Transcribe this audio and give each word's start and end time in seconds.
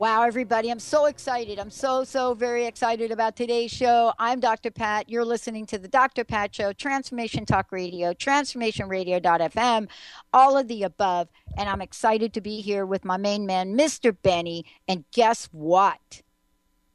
Wow, 0.00 0.22
everybody, 0.22 0.70
I'm 0.70 0.78
so 0.78 1.04
excited. 1.04 1.58
I'm 1.58 1.68
so, 1.68 2.04
so 2.04 2.32
very 2.32 2.64
excited 2.64 3.10
about 3.10 3.36
today's 3.36 3.70
show. 3.70 4.14
I'm 4.18 4.40
Dr. 4.40 4.70
Pat. 4.70 5.10
You're 5.10 5.26
listening 5.26 5.66
to 5.66 5.78
the 5.78 5.88
Dr. 5.88 6.24
Pat 6.24 6.54
Show, 6.54 6.72
Transformation 6.72 7.44
Talk 7.44 7.70
Radio, 7.70 8.14
transformationradio.fm, 8.14 9.88
all 10.32 10.56
of 10.56 10.68
the 10.68 10.84
above. 10.84 11.28
And 11.58 11.68
I'm 11.68 11.82
excited 11.82 12.32
to 12.32 12.40
be 12.40 12.62
here 12.62 12.86
with 12.86 13.04
my 13.04 13.18
main 13.18 13.44
man, 13.44 13.76
Mr. 13.76 14.16
Benny. 14.22 14.64
And 14.88 15.04
guess 15.12 15.50
what? 15.52 16.22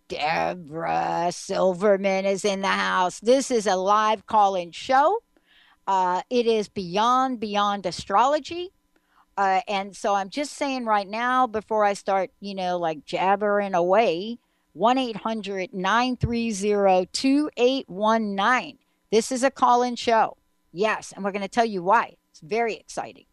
Debra 0.07 1.27
Silverman 1.31 2.25
is 2.25 2.43
in 2.43 2.61
the 2.61 2.69
house. 2.69 3.19
This 3.19 3.51
is 3.51 3.67
a 3.67 3.75
live 3.75 4.25
call 4.25 4.55
in 4.55 4.71
show. 4.71 5.19
Uh, 5.85 6.23
it 6.31 6.47
is 6.47 6.69
beyond, 6.69 7.39
beyond 7.39 7.85
astrology. 7.85 8.71
Uh, 9.37 9.61
and 9.67 9.95
so 9.95 10.13
I'm 10.15 10.29
just 10.29 10.53
saying 10.53 10.85
right 10.85 11.07
now, 11.07 11.45
before 11.47 11.83
I 11.83 11.93
start, 11.93 12.31
you 12.39 12.55
know, 12.55 12.77
like 12.77 13.05
jabbering 13.05 13.73
away, 13.73 14.39
1 14.73 14.97
800 14.97 15.73
930 15.73 17.09
2819. 17.11 18.77
This 19.11 19.31
is 19.31 19.43
a 19.43 19.51
call 19.51 19.83
in 19.83 19.95
show. 19.95 20.37
Yes. 20.71 21.13
And 21.13 21.23
we're 21.23 21.31
going 21.31 21.41
to 21.41 21.47
tell 21.47 21.65
you 21.65 21.83
why. 21.83 22.15
It's 22.31 22.41
very 22.41 22.75
exciting. 22.75 23.25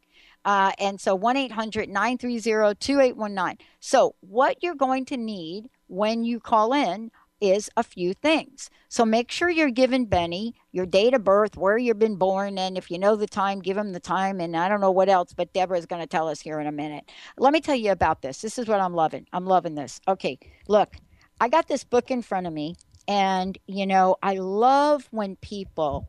Uh, 0.44 0.72
and 0.78 1.00
so 1.00 1.14
1 1.14 1.36
800 1.36 1.88
930 1.88 2.74
2819. 2.78 3.66
So, 3.80 4.14
what 4.20 4.62
you're 4.62 4.74
going 4.74 5.04
to 5.06 5.16
need 5.16 5.68
when 5.86 6.24
you 6.24 6.40
call 6.40 6.72
in 6.72 7.10
is 7.42 7.68
a 7.76 7.82
few 7.82 8.14
things. 8.14 8.70
So 8.88 9.04
make 9.04 9.30
sure 9.30 9.50
you're 9.50 9.70
giving 9.70 10.06
Benny 10.06 10.54
your 10.70 10.86
date 10.86 11.12
of 11.12 11.24
birth, 11.24 11.56
where 11.56 11.76
you've 11.76 11.98
been 11.98 12.16
born, 12.16 12.56
and 12.56 12.78
if 12.78 12.90
you 12.90 12.98
know 12.98 13.16
the 13.16 13.26
time, 13.26 13.60
give 13.60 13.76
him 13.76 13.92
the 13.92 14.00
time. 14.00 14.40
And 14.40 14.56
I 14.56 14.68
don't 14.68 14.80
know 14.80 14.92
what 14.92 15.08
else, 15.08 15.32
but 15.34 15.52
Debra 15.52 15.76
is 15.76 15.86
going 15.86 16.00
to 16.00 16.06
tell 16.06 16.28
us 16.28 16.40
here 16.40 16.60
in 16.60 16.68
a 16.68 16.72
minute. 16.72 17.10
Let 17.36 17.52
me 17.52 17.60
tell 17.60 17.74
you 17.74 17.90
about 17.90 18.22
this. 18.22 18.40
This 18.40 18.58
is 18.58 18.68
what 18.68 18.80
I'm 18.80 18.94
loving. 18.94 19.26
I'm 19.32 19.44
loving 19.44 19.74
this. 19.74 20.00
Okay, 20.06 20.38
look, 20.68 20.94
I 21.40 21.48
got 21.48 21.66
this 21.66 21.82
book 21.82 22.10
in 22.10 22.22
front 22.22 22.46
of 22.46 22.52
me, 22.52 22.76
and 23.08 23.58
you 23.66 23.86
know, 23.86 24.16
I 24.22 24.34
love 24.34 25.08
when 25.10 25.36
people 25.36 26.06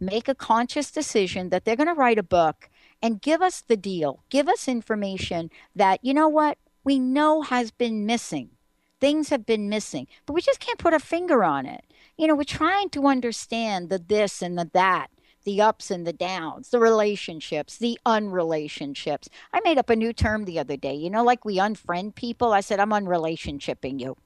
make 0.00 0.28
a 0.28 0.34
conscious 0.34 0.90
decision 0.90 1.50
that 1.50 1.64
they're 1.64 1.76
going 1.76 1.86
to 1.86 1.94
write 1.94 2.18
a 2.18 2.24
book 2.24 2.68
and 3.00 3.22
give 3.22 3.42
us 3.42 3.60
the 3.60 3.76
deal, 3.76 4.24
give 4.28 4.48
us 4.48 4.66
information 4.66 5.50
that, 5.76 6.00
you 6.02 6.12
know 6.12 6.28
what, 6.28 6.58
we 6.82 6.98
know 6.98 7.42
has 7.42 7.70
been 7.70 8.04
missing 8.06 8.50
things 9.00 9.28
have 9.28 9.46
been 9.46 9.68
missing, 9.68 10.06
but 10.26 10.32
we 10.34 10.40
just 10.40 10.60
can't 10.60 10.78
put 10.78 10.94
a 10.94 10.98
finger 10.98 11.44
on 11.44 11.66
it. 11.66 11.84
You 12.16 12.26
know, 12.26 12.34
we're 12.34 12.44
trying 12.44 12.90
to 12.90 13.06
understand 13.06 13.88
the 13.88 13.98
this 13.98 14.40
and 14.42 14.56
the 14.58 14.70
that, 14.72 15.08
the 15.44 15.60
ups 15.60 15.90
and 15.90 16.06
the 16.06 16.12
downs, 16.12 16.70
the 16.70 16.78
relationships, 16.78 17.76
the 17.76 17.98
unrelationships. 18.06 19.28
I 19.52 19.60
made 19.64 19.78
up 19.78 19.90
a 19.90 19.96
new 19.96 20.12
term 20.12 20.44
the 20.44 20.58
other 20.58 20.76
day, 20.76 20.94
you 20.94 21.10
know, 21.10 21.24
like 21.24 21.44
we 21.44 21.58
unfriend 21.58 22.14
people. 22.14 22.52
I 22.52 22.60
said, 22.60 22.80
I'm 22.80 22.90
unrelationshiping 22.90 24.00
you. 24.00 24.16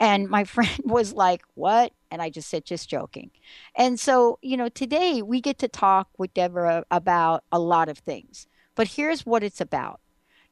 And 0.00 0.28
my 0.28 0.44
friend 0.54 0.80
was 0.84 1.12
like, 1.12 1.42
What? 1.54 1.92
And 2.10 2.20
I 2.20 2.30
just 2.30 2.48
said, 2.48 2.64
Just 2.64 2.88
joking. 2.88 3.30
And 3.74 3.98
so, 3.98 4.38
you 4.42 4.56
know, 4.56 4.68
today 4.68 5.22
we 5.22 5.40
get 5.40 5.58
to 5.58 5.68
talk 5.68 6.08
with 6.18 6.34
Debra 6.34 6.84
about 6.90 7.44
a 7.50 7.58
lot 7.58 7.88
of 7.88 7.98
things. 7.98 8.46
But 8.74 8.88
here's 8.88 9.26
what 9.26 9.42
it's 9.42 9.60
about. 9.60 10.00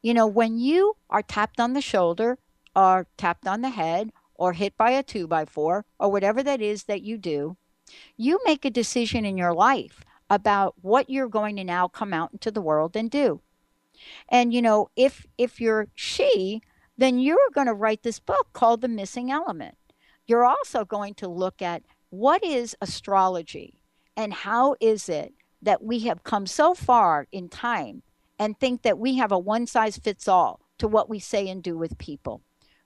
You 0.02 0.14
know, 0.14 0.26
when 0.26 0.58
you 0.58 0.96
are 1.10 1.22
tapped 1.22 1.60
on 1.60 1.74
the 1.74 1.80
shoulder 1.80 2.38
are 2.74 3.06
tapped 3.16 3.46
on 3.46 3.60
the 3.60 3.70
head 3.70 4.10
or 4.34 4.52
hit 4.52 4.76
by 4.76 4.90
a 4.90 5.02
two 5.02 5.26
by 5.26 5.44
four 5.44 5.84
or 5.98 6.10
whatever 6.10 6.42
that 6.42 6.60
is 6.60 6.84
that 6.84 7.02
you 7.02 7.18
do, 7.18 7.56
you 8.16 8.40
make 8.44 8.64
a 8.64 8.70
decision 8.70 9.24
in 9.24 9.36
your 9.36 9.52
life 9.52 10.04
about 10.28 10.74
what 10.80 11.10
you're 11.10 11.28
going 11.28 11.56
to 11.56 11.64
now 11.64 11.88
come 11.88 12.14
out 12.14 12.32
into 12.32 12.50
the 12.50 12.62
world 12.62 12.96
and 12.96 13.10
do. 13.10 13.40
And 14.28 14.54
you 14.54 14.62
know, 14.62 14.88
if 14.96 15.26
if 15.36 15.60
you're 15.60 15.88
she, 15.94 16.62
then 16.96 17.18
you're 17.18 17.38
going 17.54 17.66
to 17.66 17.74
write 17.74 18.02
this 18.02 18.20
book 18.20 18.48
called 18.52 18.80
The 18.80 18.88
Missing 18.88 19.30
Element. 19.30 19.76
You're 20.26 20.44
also 20.44 20.84
going 20.84 21.14
to 21.14 21.28
look 21.28 21.60
at 21.60 21.82
what 22.10 22.44
is 22.44 22.76
astrology 22.80 23.82
and 24.16 24.32
how 24.32 24.76
is 24.80 25.08
it 25.08 25.34
that 25.62 25.82
we 25.82 26.00
have 26.00 26.24
come 26.24 26.46
so 26.46 26.74
far 26.74 27.26
in 27.32 27.48
time 27.48 28.02
and 28.38 28.58
think 28.58 28.82
that 28.82 28.98
we 28.98 29.16
have 29.16 29.32
a 29.32 29.38
one 29.38 29.66
size 29.66 29.98
fits 29.98 30.26
all 30.28 30.60
to 30.78 30.88
what 30.88 31.10
we 31.10 31.18
say 31.18 31.48
and 31.48 31.62
do 31.62 31.76
with 31.76 31.98
people. 31.98 32.42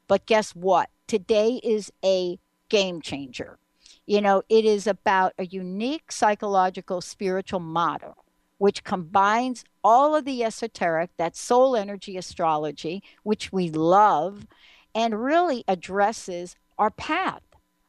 But 0.09 0.27
guess 0.27 0.55
what? 0.55 0.91
Today 1.07 1.61
is 1.63 1.93
a 2.05 2.39
game 2.69 3.01
changer. 3.01 3.59
You 4.07 4.21
know, 4.21 4.43
it 4.49 4.65
is 4.65 4.87
about 4.87 5.33
a 5.39 5.47
unique 5.47 6.13
psychological 6.13 7.01
spiritual 7.01 7.61
model 7.61 8.25
which 8.59 8.85
combines 8.85 9.65
all 9.83 10.15
of 10.15 10.25
the 10.25 10.43
esoteric, 10.43 11.11
that 11.17 11.37
soul 11.37 11.77
energy 11.77 12.17
astrology, 12.17 13.03
which 13.23 13.53
we 13.53 13.69
love, 13.69 14.47
and 14.95 15.23
really 15.23 15.65
addresses 15.67 16.57
our 16.79 16.91
path, 16.91 17.43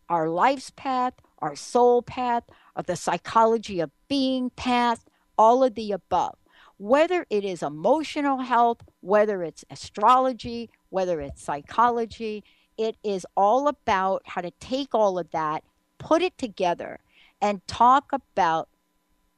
our 0.09 0.28
life's 0.28 0.72
path, 0.72 1.14
our 1.40 1.56
soul 1.56 2.02
path, 2.02 2.44
or 2.76 2.84
the 2.84 2.96
psychology 2.96 3.80
of 3.80 3.92
being 4.08 4.50
path, 4.52 5.06
all 5.38 5.64
of 5.64 5.76
the 5.76 5.92
above. 5.92 6.36
Whether 6.78 7.25
it 7.30 7.46
is 7.46 7.63
emotional 7.63 8.40
health, 8.40 8.81
whether 9.02 9.44
it's 9.44 9.63
astrology, 9.69 10.69
whether 10.90 11.19
it's 11.19 11.41
psychology. 11.41 12.44
It 12.78 12.96
is 13.03 13.25
all 13.36 13.68
about 13.68 14.22
how 14.25 14.41
to 14.41 14.52
take 14.59 14.94
all 14.94 15.19
of 15.19 15.31
that, 15.31 15.64
put 15.97 16.22
it 16.22 16.38
together, 16.38 17.00
and 17.41 17.66
talk 17.68 18.12
about 18.12 18.69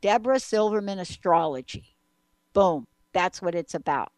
Debra 0.01 0.39
Silverman 0.39 0.99
astrology. 0.99 1.95
Boom. 2.53 2.87
That's 3.13 3.41
what 3.41 3.55
it's 3.55 3.73
about. 3.73 4.11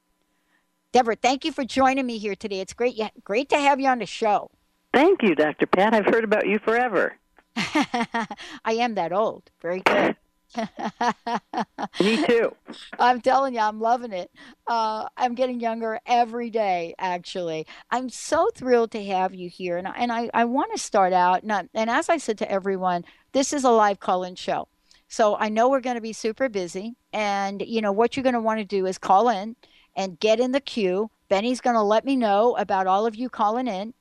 Debra, 0.91 1.16
thank 1.16 1.46
you 1.46 1.52
for 1.52 1.63
joining 1.63 2.06
me 2.06 2.18
here 2.18 2.35
today. 2.35 2.59
It's 2.59 2.74
great, 2.74 3.00
great 3.24 3.47
to 3.50 3.58
have 3.58 3.79
you 3.79 3.88
on 3.88 4.00
the 4.00 4.06
show. 4.06 4.52
Thank 4.94 5.22
you, 5.22 5.35
Dr. 5.35 5.68
Pat. 5.68 5.94
I've 5.94 6.06
heard 6.06 6.24
about 6.24 6.47
you 6.47 6.59
forever. 6.59 7.16
I 7.56 8.28
am 8.67 8.96
that 8.96 9.14
old. 9.14 9.49
Very 9.61 9.82
good. 9.82 10.16
Me 11.99 12.25
too. 12.25 12.55
I'm 12.97 13.22
telling 13.22 13.53
you, 13.53 13.59
I'm 13.59 13.79
loving 13.79 14.11
it. 14.11 14.31
Uh, 14.67 15.07
I'm 15.17 15.35
getting 15.35 15.59
younger 15.59 15.99
every 16.05 16.49
day, 16.49 16.96
actually. 16.97 17.67
I'm 17.91 18.09
so 18.09 18.49
thrilled 18.55 18.91
to 18.91 19.03
have 19.05 19.34
you 19.34 19.49
here. 19.49 19.78
And, 19.78 19.87
and 19.87 20.11
I, 20.11 20.29
I 20.34 20.46
want 20.46 20.72
to 20.72 20.81
start 20.81 21.13
out, 21.13 21.43
not, 21.43 21.67
and 21.73 21.90
as 21.90 22.09
I 22.09 22.17
said 22.17 22.37
to 22.40 22.51
everyone, 22.51 23.05
this 23.31 23.53
is 23.53 23.63
a 23.63 23.69
live 23.69 23.99
call 23.99 24.23
in 24.23 24.35
show. 24.35 24.67
So 25.07 25.35
I 25.35 25.49
know 25.49 25.69
we're 25.69 25.81
going 25.81 25.96
to 25.96 26.01
be 26.01 26.13
super 26.13 26.49
busy. 26.49 26.96
And, 27.13 27.61
you 27.61 27.81
know, 27.81 27.91
what 27.91 28.16
you're 28.16 28.23
going 28.23 28.34
to 28.34 28.40
want 28.40 28.59
to 28.59 28.66
do 28.66 28.85
is 28.85 28.97
call 28.97 29.29
in 29.29 29.55
and 29.96 30.19
get 30.19 30.40
in 30.40 30.51
the 30.51 30.61
queue. 30.61 31.09
Benny's 31.29 31.61
going 31.61 31.75
to 31.75 31.81
let 31.81 32.05
me 32.05 32.16
know 32.16 32.55
about 32.57 32.87
all 32.87 33.05
of 33.05 33.16
you 33.16 33.29
calling 33.29 33.67
in. 33.67 33.93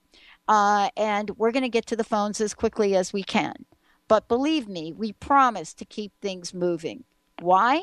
Uh, 0.46 0.88
and 0.96 1.30
we're 1.36 1.52
going 1.52 1.62
to 1.62 1.68
get 1.68 1.86
to 1.86 1.96
the 1.96 2.04
phones 2.04 2.40
as 2.40 2.54
quickly 2.54 2.96
as 2.96 3.12
we 3.12 3.22
can. 3.22 3.66
But 4.08 4.26
believe 4.26 4.68
me, 4.68 4.92
we 4.92 5.12
promise 5.12 5.74
to 5.74 5.84
keep 5.84 6.12
things 6.20 6.54
moving. 6.54 7.04
Why? 7.40 7.82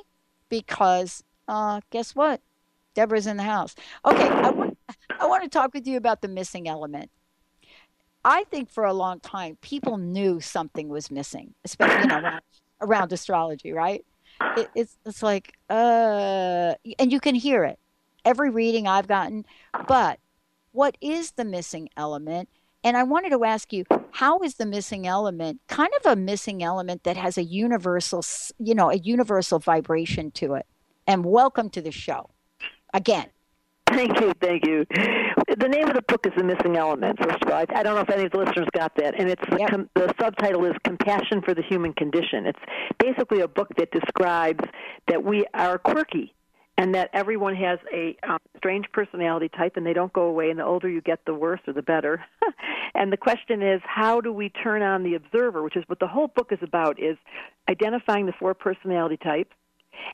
Because 0.50 1.24
uh, 1.48 1.82
guess 1.92 2.16
what? 2.16 2.42
Debra's 2.96 3.28
in 3.28 3.38
the 3.38 3.44
house. 3.44 3.76
Okay, 4.06 4.28
I 4.28 4.50
want, 4.50 4.78
I 5.20 5.28
want 5.28 5.44
to 5.44 5.50
talk 5.50 5.74
with 5.74 5.86
you 5.86 5.98
about 5.98 6.22
the 6.22 6.28
missing 6.28 6.68
element. 6.68 7.12
I 8.24 8.46
think 8.46 8.72
for 8.72 8.86
a 8.86 8.94
long 8.94 9.20
time 9.20 9.58
people 9.62 9.98
knew 9.98 10.42
something 10.42 10.90
was 10.90 11.12
missing, 11.12 11.54
especially 11.64 12.02
you 12.02 12.08
know, 12.08 12.20
around, 12.20 12.42
around 12.82 13.14
astrology, 13.14 13.72
right? 13.72 14.04
It, 14.58 14.70
it's 14.76 14.98
it's 15.06 15.22
like 15.22 15.54
uh, 15.70 16.74
and 16.98 17.12
you 17.12 17.20
can 17.20 17.36
hear 17.36 17.64
it 17.64 17.80
every 18.26 18.50
reading 18.50 18.88
I've 18.88 19.08
gotten. 19.08 19.46
But 19.88 20.20
what 20.72 20.98
is 21.00 21.32
the 21.32 21.46
missing 21.46 21.90
element? 21.96 22.50
And 22.86 22.96
I 22.96 23.02
wanted 23.02 23.32
to 23.32 23.44
ask 23.44 23.74
you, 23.74 23.84
how 24.12 24.42
is 24.42 24.56
the 24.56 24.66
missing 24.68 25.08
element 25.08 25.60
kind 25.68 25.90
of 26.00 26.12
a 26.12 26.16
missing 26.16 26.62
element 26.62 27.04
that 27.04 27.18
has 27.18 27.36
a 27.36 27.44
universal, 27.44 28.24
you 28.60 28.76
know, 28.76 28.92
a 28.92 28.98
universal 28.98 29.58
vibration 29.58 30.30
to 30.34 30.54
it? 30.54 30.68
And 31.08 31.26
welcome 31.26 31.72
to 31.72 31.82
the 31.82 31.92
show 31.92 32.30
again. 32.94 33.26
Thank 33.88 34.22
you, 34.22 34.34
thank 34.40 34.68
you. 34.68 34.86
The 34.92 35.68
name 35.68 35.88
of 35.88 35.96
the 35.96 36.04
book 36.08 36.28
is 36.28 36.34
The 36.38 36.44
Missing 36.44 36.78
Element, 36.78 37.18
first 37.24 37.42
of 37.42 37.50
all. 37.50 37.56
I, 37.56 37.66
I 37.76 37.82
don't 37.82 37.96
know 37.96 38.02
if 38.02 38.10
any 38.12 38.26
of 38.26 38.32
the 38.32 38.38
listeners 38.38 38.68
got 38.76 38.96
that. 38.98 39.20
And 39.20 39.32
it's 39.32 39.44
yep. 39.58 39.70
com, 39.72 39.90
the 39.96 40.14
subtitle 40.22 40.66
is 40.66 40.74
Compassion 40.84 41.42
for 41.42 41.56
the 41.56 41.64
Human 41.64 41.92
Condition. 41.94 42.46
It's 42.46 42.60
basically 43.00 43.42
a 43.42 43.48
book 43.48 43.70
that 43.78 43.90
describes 43.92 44.64
that 45.08 45.24
we 45.24 45.44
are 45.56 45.80
quirky 45.80 46.35
and 46.78 46.94
that 46.96 47.10
everyone 47.14 47.56
has 47.56 47.80
a 47.94 48.18
um, 48.28 48.38
strange 48.58 48.86
personality 48.92 49.50
type 49.50 49.78
and 49.78 49.86
they 49.86 49.94
don't 49.94 50.14
go 50.14 50.24
away 50.24 50.50
and 50.50 50.60
the 50.60 50.66
older 50.66 50.90
you 50.90 51.02
get 51.02 51.20
the 51.26 51.34
worse 51.34 51.62
or 51.68 51.74
the 51.74 51.82
better. 51.82 52.24
And 52.98 53.12
the 53.12 53.18
question 53.18 53.62
is 53.62 53.82
how 53.84 54.22
do 54.22 54.32
we 54.32 54.50
turn 54.50 54.82
on 54.82 55.04
the 55.04 55.16
observer 55.16 55.62
which 55.62 55.76
is 55.76 55.84
what 55.88 56.00
the 56.00 56.08
whole 56.08 56.30
book 56.30 56.52
is 56.52 56.60
about 56.62 56.98
is 56.98 57.18
identifying 57.70 58.26
the 58.26 58.32
four 58.40 58.54
personality 58.54 59.18
types 59.18 59.54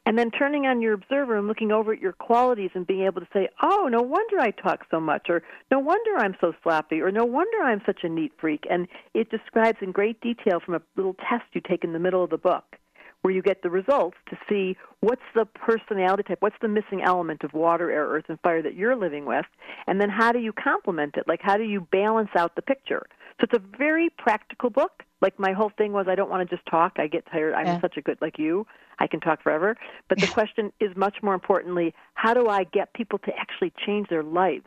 and 0.06 0.18
then 0.18 0.32
turning 0.32 0.66
on 0.66 0.82
your 0.82 0.94
observer 0.94 1.38
and 1.38 1.48
looking 1.48 1.72
over 1.72 1.94
at 1.94 2.02
your 2.02 2.14
qualities 2.14 2.72
and 2.74 2.88
being 2.88 3.04
able 3.04 3.22
to 3.22 3.28
say 3.32 3.48
oh 3.62 3.88
no 3.88 4.02
wonder 4.02 4.40
i 4.40 4.50
talk 4.50 4.86
so 4.90 5.00
much 5.00 5.28
or 5.30 5.44
no 5.70 5.78
wonder 5.78 6.18
i'm 6.18 6.36
so 6.42 6.54
sloppy 6.64 7.02
or 7.02 7.12
no 7.12 7.24
wonder 7.24 7.60
i'm 7.60 7.82
such 7.86 8.00
a 8.04 8.10
neat 8.10 8.32
freak. 8.40 8.64
And 8.70 8.88
it 9.14 9.30
describes 9.30 9.78
in 9.82 9.92
great 9.92 10.20
detail 10.20 10.60
from 10.60 10.74
a 10.74 10.82
little 10.96 11.16
test 11.30 11.44
you 11.54 11.62
take 11.62 11.84
in 11.84 11.94
the 11.94 12.00
middle 12.00 12.24
of 12.24 12.32
the 12.32 12.38
book 12.38 12.78
where 13.22 13.34
you 13.34 13.42
get 13.42 13.62
the 13.62 13.70
results 13.70 14.18
to 14.30 14.38
see 14.50 14.76
what's 15.02 15.22
the 15.36 15.46
personality 15.46 16.24
type, 16.24 16.42
what's 16.42 16.56
the 16.62 16.68
missing 16.68 17.02
element 17.04 17.44
of 17.44 17.54
water, 17.54 17.92
air, 17.92 18.08
earth, 18.08 18.26
and 18.30 18.40
fire 18.42 18.62
that 18.62 18.76
you're 18.76 18.96
living 18.96 19.26
with, 19.26 19.46
and 19.88 20.02
then 20.02 20.10
how 20.10 20.32
do 20.32 20.40
you 20.40 20.54
complement 20.54 21.16
it? 21.18 21.28
Like, 21.28 21.42
how 21.42 21.58
do 21.58 21.64
you 21.64 21.88
balance 21.92 22.30
out 22.36 22.56
the 22.56 22.62
picture? 22.62 23.06
So 23.40 23.46
it's 23.46 23.54
a 23.54 23.78
very 23.78 24.10
practical 24.18 24.70
book. 24.70 25.04
Like, 25.22 25.40
my 25.40 25.52
whole 25.52 25.72
thing 25.78 25.94
was 25.94 26.08
I 26.08 26.16
don't 26.16 26.30
want 26.30 26.48
to 26.48 26.56
just 26.56 26.68
talk. 26.68 26.94
I 26.98 27.08
get 27.08 27.26
tired. 27.32 27.54
I'm 27.54 27.66
yeah. 27.66 27.82
such 27.82 27.98
a 27.98 28.02
good, 28.02 28.18
like 28.22 28.40
you, 28.40 28.66
I 29.00 29.08
can 29.08 29.20
talk 29.20 29.42
forever. 29.42 29.78
But 30.10 30.20
the 30.20 30.28
question 30.28 30.72
is 30.80 30.96
much 30.96 31.18
more 31.22 31.34
importantly, 31.34 31.94
how 32.16 32.34
do 32.34 32.48
I 32.48 32.64
get 32.64 32.94
people 32.94 33.20
to 33.20 33.32
actually 33.38 33.74
change 33.86 34.10
their 34.10 34.24
lives? 34.24 34.66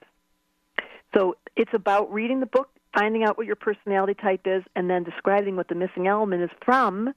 So 1.17 1.37
it's 1.57 1.71
about 1.73 2.13
reading 2.13 2.41
the 2.41 2.47
book, 2.47 2.69
finding 2.97 3.25
out 3.25 3.37
what 3.37 3.47
your 3.47 3.57
personality 3.57 4.15
type 4.15 4.43
is, 4.45 4.63
and 4.75 4.89
then 4.91 5.05
describing 5.05 5.57
what 5.57 5.69
the 5.69 5.75
missing 5.75 6.07
element 6.07 6.43
is 6.43 6.51
from 6.65 7.15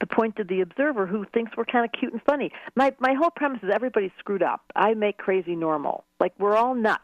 the 0.00 0.06
point 0.06 0.38
of 0.38 0.48
the 0.48 0.60
observer 0.60 1.06
who 1.06 1.24
thinks 1.32 1.56
we're 1.56 1.64
kind 1.64 1.84
of 1.84 1.92
cute 1.98 2.12
and 2.12 2.22
funny. 2.22 2.50
My 2.74 2.94
my 2.98 3.14
whole 3.14 3.30
premise 3.30 3.62
is 3.62 3.70
everybody's 3.72 4.10
screwed 4.18 4.42
up. 4.42 4.60
I 4.74 4.94
make 4.94 5.18
crazy 5.18 5.56
normal. 5.56 6.04
Like 6.20 6.34
we're 6.38 6.56
all 6.56 6.74
nuts. 6.74 7.02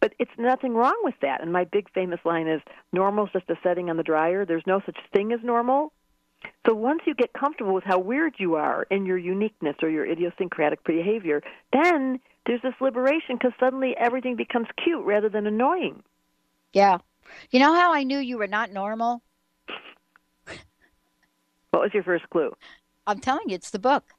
But 0.00 0.12
it's 0.18 0.30
nothing 0.38 0.74
wrong 0.74 0.98
with 1.02 1.14
that. 1.22 1.40
And 1.40 1.52
my 1.52 1.64
big 1.64 1.90
famous 1.92 2.20
line 2.24 2.46
is 2.48 2.60
normal's 2.92 3.30
just 3.32 3.48
a 3.48 3.56
setting 3.62 3.88
on 3.88 3.96
the 3.96 4.02
dryer. 4.02 4.44
There's 4.44 4.66
no 4.66 4.80
such 4.84 4.98
thing 5.12 5.32
as 5.32 5.40
normal. 5.42 5.92
So 6.66 6.74
once 6.74 7.00
you 7.06 7.14
get 7.14 7.32
comfortable 7.32 7.72
with 7.72 7.84
how 7.84 7.98
weird 7.98 8.34
you 8.38 8.56
are 8.56 8.86
and 8.90 9.06
your 9.06 9.16
uniqueness 9.16 9.76
or 9.82 9.88
your 9.88 10.04
idiosyncratic 10.04 10.84
behavior, 10.84 11.42
then 11.72 12.20
there's 12.46 12.62
this 12.62 12.74
liberation 12.80 13.36
because 13.36 13.52
suddenly 13.58 13.96
everything 13.96 14.36
becomes 14.36 14.68
cute 14.82 15.04
rather 15.04 15.28
than 15.28 15.46
annoying. 15.46 16.02
Yeah. 16.72 16.98
You 17.50 17.58
know 17.58 17.74
how 17.74 17.92
I 17.92 18.02
knew 18.04 18.18
you 18.18 18.38
were 18.38 18.46
not 18.46 18.70
normal? 18.70 19.22
What 21.76 21.82
was 21.82 21.94
your 21.94 22.04
first 22.04 22.30
clue? 22.30 22.56
I'm 23.06 23.20
telling 23.20 23.50
you, 23.50 23.54
it's 23.54 23.68
the 23.68 23.78
book. 23.78 24.14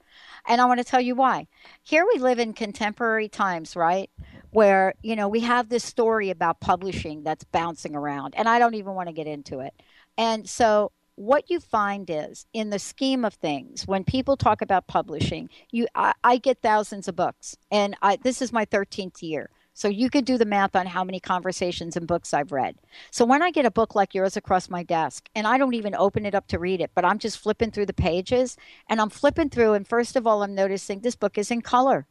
And 0.47 0.61
I 0.61 0.65
want 0.65 0.79
to 0.79 0.83
tell 0.83 1.01
you 1.01 1.15
why. 1.15 1.47
Here 1.81 2.05
we 2.05 2.19
live 2.19 2.37
in 2.37 2.53
contemporary 2.53 3.29
times, 3.29 3.75
right? 3.75 4.11
Where, 4.51 4.93
you 5.01 5.15
know, 5.15 5.27
we 5.27 5.39
have 5.39 5.67
this 5.67 5.83
story 5.83 6.29
about 6.29 6.59
publishing 6.59 7.23
that's 7.23 7.45
bouncing 7.45 7.95
around, 7.95 8.35
and 8.37 8.47
I 8.47 8.59
don't 8.59 8.75
even 8.75 8.93
want 8.93 9.09
to 9.09 9.13
get 9.13 9.25
into 9.25 9.61
it. 9.61 9.73
And 10.19 10.47
so 10.47 10.91
what 11.15 11.49
you 11.49 11.59
find 11.59 12.07
is 12.11 12.45
in 12.53 12.69
the 12.69 12.77
scheme 12.77 13.25
of 13.25 13.33
things 13.33 13.87
when 13.87 14.03
people 14.03 14.37
talk 14.37 14.61
about 14.61 14.85
publishing 14.85 15.49
you 15.71 15.87
i, 15.95 16.13
I 16.23 16.37
get 16.37 16.61
thousands 16.61 17.07
of 17.07 17.15
books 17.15 17.57
and 17.71 17.95
I, 18.03 18.17
this 18.17 18.39
is 18.39 18.53
my 18.53 18.67
13th 18.67 19.23
year 19.23 19.49
so 19.77 19.87
you 19.87 20.09
could 20.09 20.25
do 20.25 20.39
the 20.39 20.45
math 20.45 20.75
on 20.75 20.87
how 20.87 21.03
many 21.03 21.19
conversations 21.19 21.95
and 21.95 22.07
books 22.07 22.33
I've 22.33 22.51
read. 22.51 22.77
So 23.11 23.25
when 23.25 23.43
I 23.43 23.51
get 23.51 23.67
a 23.67 23.69
book 23.69 23.93
like 23.93 24.15
yours 24.15 24.35
across 24.35 24.71
my 24.71 24.81
desk, 24.81 25.29
and 25.35 25.45
I 25.45 25.59
don't 25.59 25.75
even 25.75 25.93
open 25.93 26.25
it 26.25 26.33
up 26.33 26.47
to 26.47 26.57
read 26.57 26.81
it, 26.81 26.89
but 26.95 27.05
I'm 27.05 27.19
just 27.19 27.37
flipping 27.37 27.69
through 27.69 27.85
the 27.85 27.93
pages 27.93 28.57
and 28.89 28.99
I'm 28.99 29.11
flipping 29.11 29.51
through, 29.51 29.73
and 29.73 29.87
first 29.87 30.15
of 30.15 30.25
all, 30.25 30.41
I'm 30.41 30.55
noticing 30.55 31.01
this 31.01 31.15
book 31.15 31.37
is 31.37 31.51
in 31.51 31.61
color. 31.61 32.07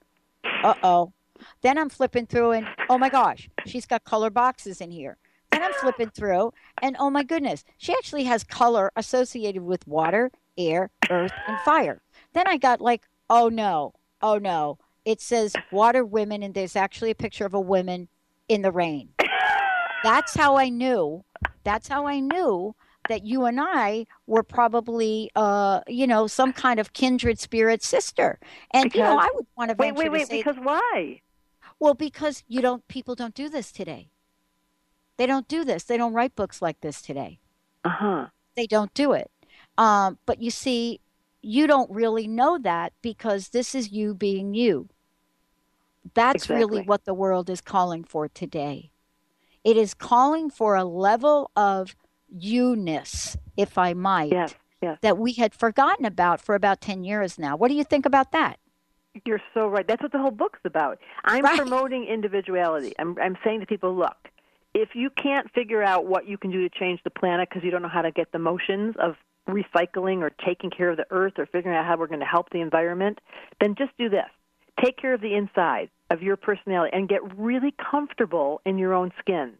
Uh 0.63 0.75
oh. 0.85 1.13
Then 1.63 1.77
I'm 1.77 1.89
flipping 1.89 2.27
through, 2.27 2.53
and 2.53 2.69
oh 2.89 2.99
my 2.99 3.09
gosh, 3.09 3.51
she's 3.67 3.85
got 3.85 4.05
color 4.05 4.31
boxes 4.31 4.81
in 4.81 4.93
here. 4.93 5.17
Then 5.51 5.65
I'm 5.65 5.73
flipping 5.73 6.11
through, 6.11 6.53
and 6.81 6.95
oh 7.01 7.11
my 7.11 7.25
goodness, 7.25 7.65
she 7.79 7.93
actually 7.95 8.25
has 8.25 8.45
color 8.45 8.93
associated 8.95 9.63
with 9.63 9.89
water, 9.89 10.31
air, 10.57 10.91
earth, 11.11 11.33
and 11.49 11.59
fire. 11.65 12.01
Then 12.33 12.47
I 12.47 12.59
got 12.59 12.81
like, 12.81 13.09
oh 13.29 13.49
no, 13.49 13.95
oh 14.23 14.39
no 14.39 14.79
it 15.07 15.21
says 15.21 15.55
water 15.71 16.05
women 16.05 16.43
and 16.43 16.53
there's 16.53 16.77
actually 16.77 17.11
a 17.11 17.15
picture 17.15 17.47
of 17.47 17.55
a 17.55 17.61
woman 17.61 18.09
in 18.49 18.61
the 18.61 18.73
rain. 18.73 19.09
That's 20.03 20.35
how 20.35 20.57
i 20.57 20.69
knew 20.69 21.25
that's 21.65 21.89
how 21.89 22.07
i 22.07 22.21
knew 22.21 22.75
that 23.09 23.25
you 23.25 23.45
and 23.45 23.59
i 23.61 24.07
were 24.27 24.43
probably 24.43 25.31
uh 25.35 25.81
you 25.87 26.07
know 26.07 26.27
some 26.27 26.53
kind 26.53 26.79
of 26.79 26.93
kindred 26.93 27.39
spirit 27.39 27.83
sister. 27.83 28.39
And 28.73 28.85
because, 28.85 28.99
you 28.99 29.05
know 29.05 29.19
i 29.19 29.31
would 29.35 29.47
want 29.57 29.71
to 29.71 29.77
wait 29.77 29.95
wait 29.95 30.11
wait 30.11 30.29
because 30.29 30.57
why? 30.57 31.23
Well 31.79 31.95
because 31.95 32.43
you 32.49 32.61
don't 32.61 32.87
people 32.89 33.15
don't 33.15 33.35
do 33.35 33.49
this 33.49 33.73
today. 33.73 34.11
They 35.17 35.27
don't 35.27 35.49
do 35.49 35.65
this. 35.65 35.85
They 35.85 35.97
don't 35.97 36.13
write 36.13 36.37
books 36.37 36.61
like 36.61 36.81
this 36.83 37.01
today. 37.01 37.39
Uh-huh. 37.85 38.27
They 38.55 38.67
don't 38.67 38.93
do 38.93 39.13
it. 39.13 39.31
Um, 39.79 40.19
but 40.27 40.43
you 40.43 40.51
see 40.51 41.01
you 41.43 41.67
don't 41.67 41.91
really 41.91 42.27
know 42.27 42.59
that 42.59 42.93
because 43.03 43.51
this 43.51 43.75
is 43.75 43.93
you 43.93 44.13
being 44.13 44.53
you 44.53 44.89
that's 46.15 46.45
exactly. 46.45 46.57
really 46.57 46.83
what 46.83 47.05
the 47.05 47.15
world 47.15 47.51
is 47.51 47.61
calling 47.61 48.05
for 48.05 48.29
today. 48.29 48.91
It 49.65 49.77
is 49.77 49.95
calling 49.95 50.51
for 50.51 50.77
a 50.77 50.85
level 50.85 51.51
of 51.57 51.97
you-ness, 52.29 53.37
if 53.57 53.79
I 53.79 53.95
might, 53.95 54.33
yes, 54.33 54.55
yes. 54.81 54.99
that 55.03 55.19
we 55.19 55.33
had 55.33 55.55
forgotten 55.55 56.05
about 56.05 56.41
for 56.41 56.55
about 56.55 56.81
10 56.81 57.05
years 57.05 57.39
now. 57.39 57.57
What 57.57 57.69
do 57.69 57.75
you 57.75 57.85
think 57.85 58.07
about 58.07 58.33
that? 58.33 58.59
You're 59.25 59.43
so 59.55 59.67
right. 59.67 59.87
That's 59.87 60.03
what 60.03 60.13
the 60.13 60.19
whole 60.19 60.31
book's 60.31 60.61
about. 60.65 60.99
I'm 61.25 61.43
right. 61.43 61.57
promoting 61.57 62.07
individuality. 62.07 62.93
I'm, 62.99 63.17
I'm 63.21 63.37
saying 63.43 63.61
to 63.61 63.67
people, 63.67 63.97
look, 63.97 64.17
if 64.75 64.91
you 64.95 65.09
can't 65.11 65.51
figure 65.53 65.83
out 65.83 66.07
what 66.07 66.29
you 66.29 66.37
can 66.37 66.51
do 66.51 66.69
to 66.69 66.79
change 66.79 67.01
the 67.03 67.11
planet 67.11 67.49
because 67.49 67.65
you 67.65 67.71
don't 67.71 67.83
know 67.83 67.89
how 67.89 68.03
to 68.03 68.11
get 68.11 68.31
the 68.33 68.39
motions 68.39 68.95
of 69.01 69.15
recycling 69.49 70.19
or 70.19 70.31
taking 70.45 70.71
care 70.71 70.91
of 70.91 70.97
the 70.97 71.07
earth 71.11 71.35
or 71.39 71.47
figuring 71.47 71.77
out 71.77 71.87
how 71.87 71.97
we're 71.97 72.09
going 72.09 72.21
to 72.21 72.27
help 72.27 72.51
the 72.51 72.61
environment, 72.61 73.19
then 73.61 73.75
just 73.77 73.91
do 73.99 74.09
this. 74.09 74.29
Take 74.85 74.99
care 74.99 75.15
of 75.15 75.21
the 75.21 75.35
inside 75.35 75.89
of 76.11 76.23
your 76.23 76.37
personality 76.37 76.95
and 76.97 77.09
get 77.09 77.21
really 77.39 77.75
comfortable 77.91 78.61
in 78.65 78.79
your 78.79 78.95
own 78.95 79.13
skin. 79.19 79.55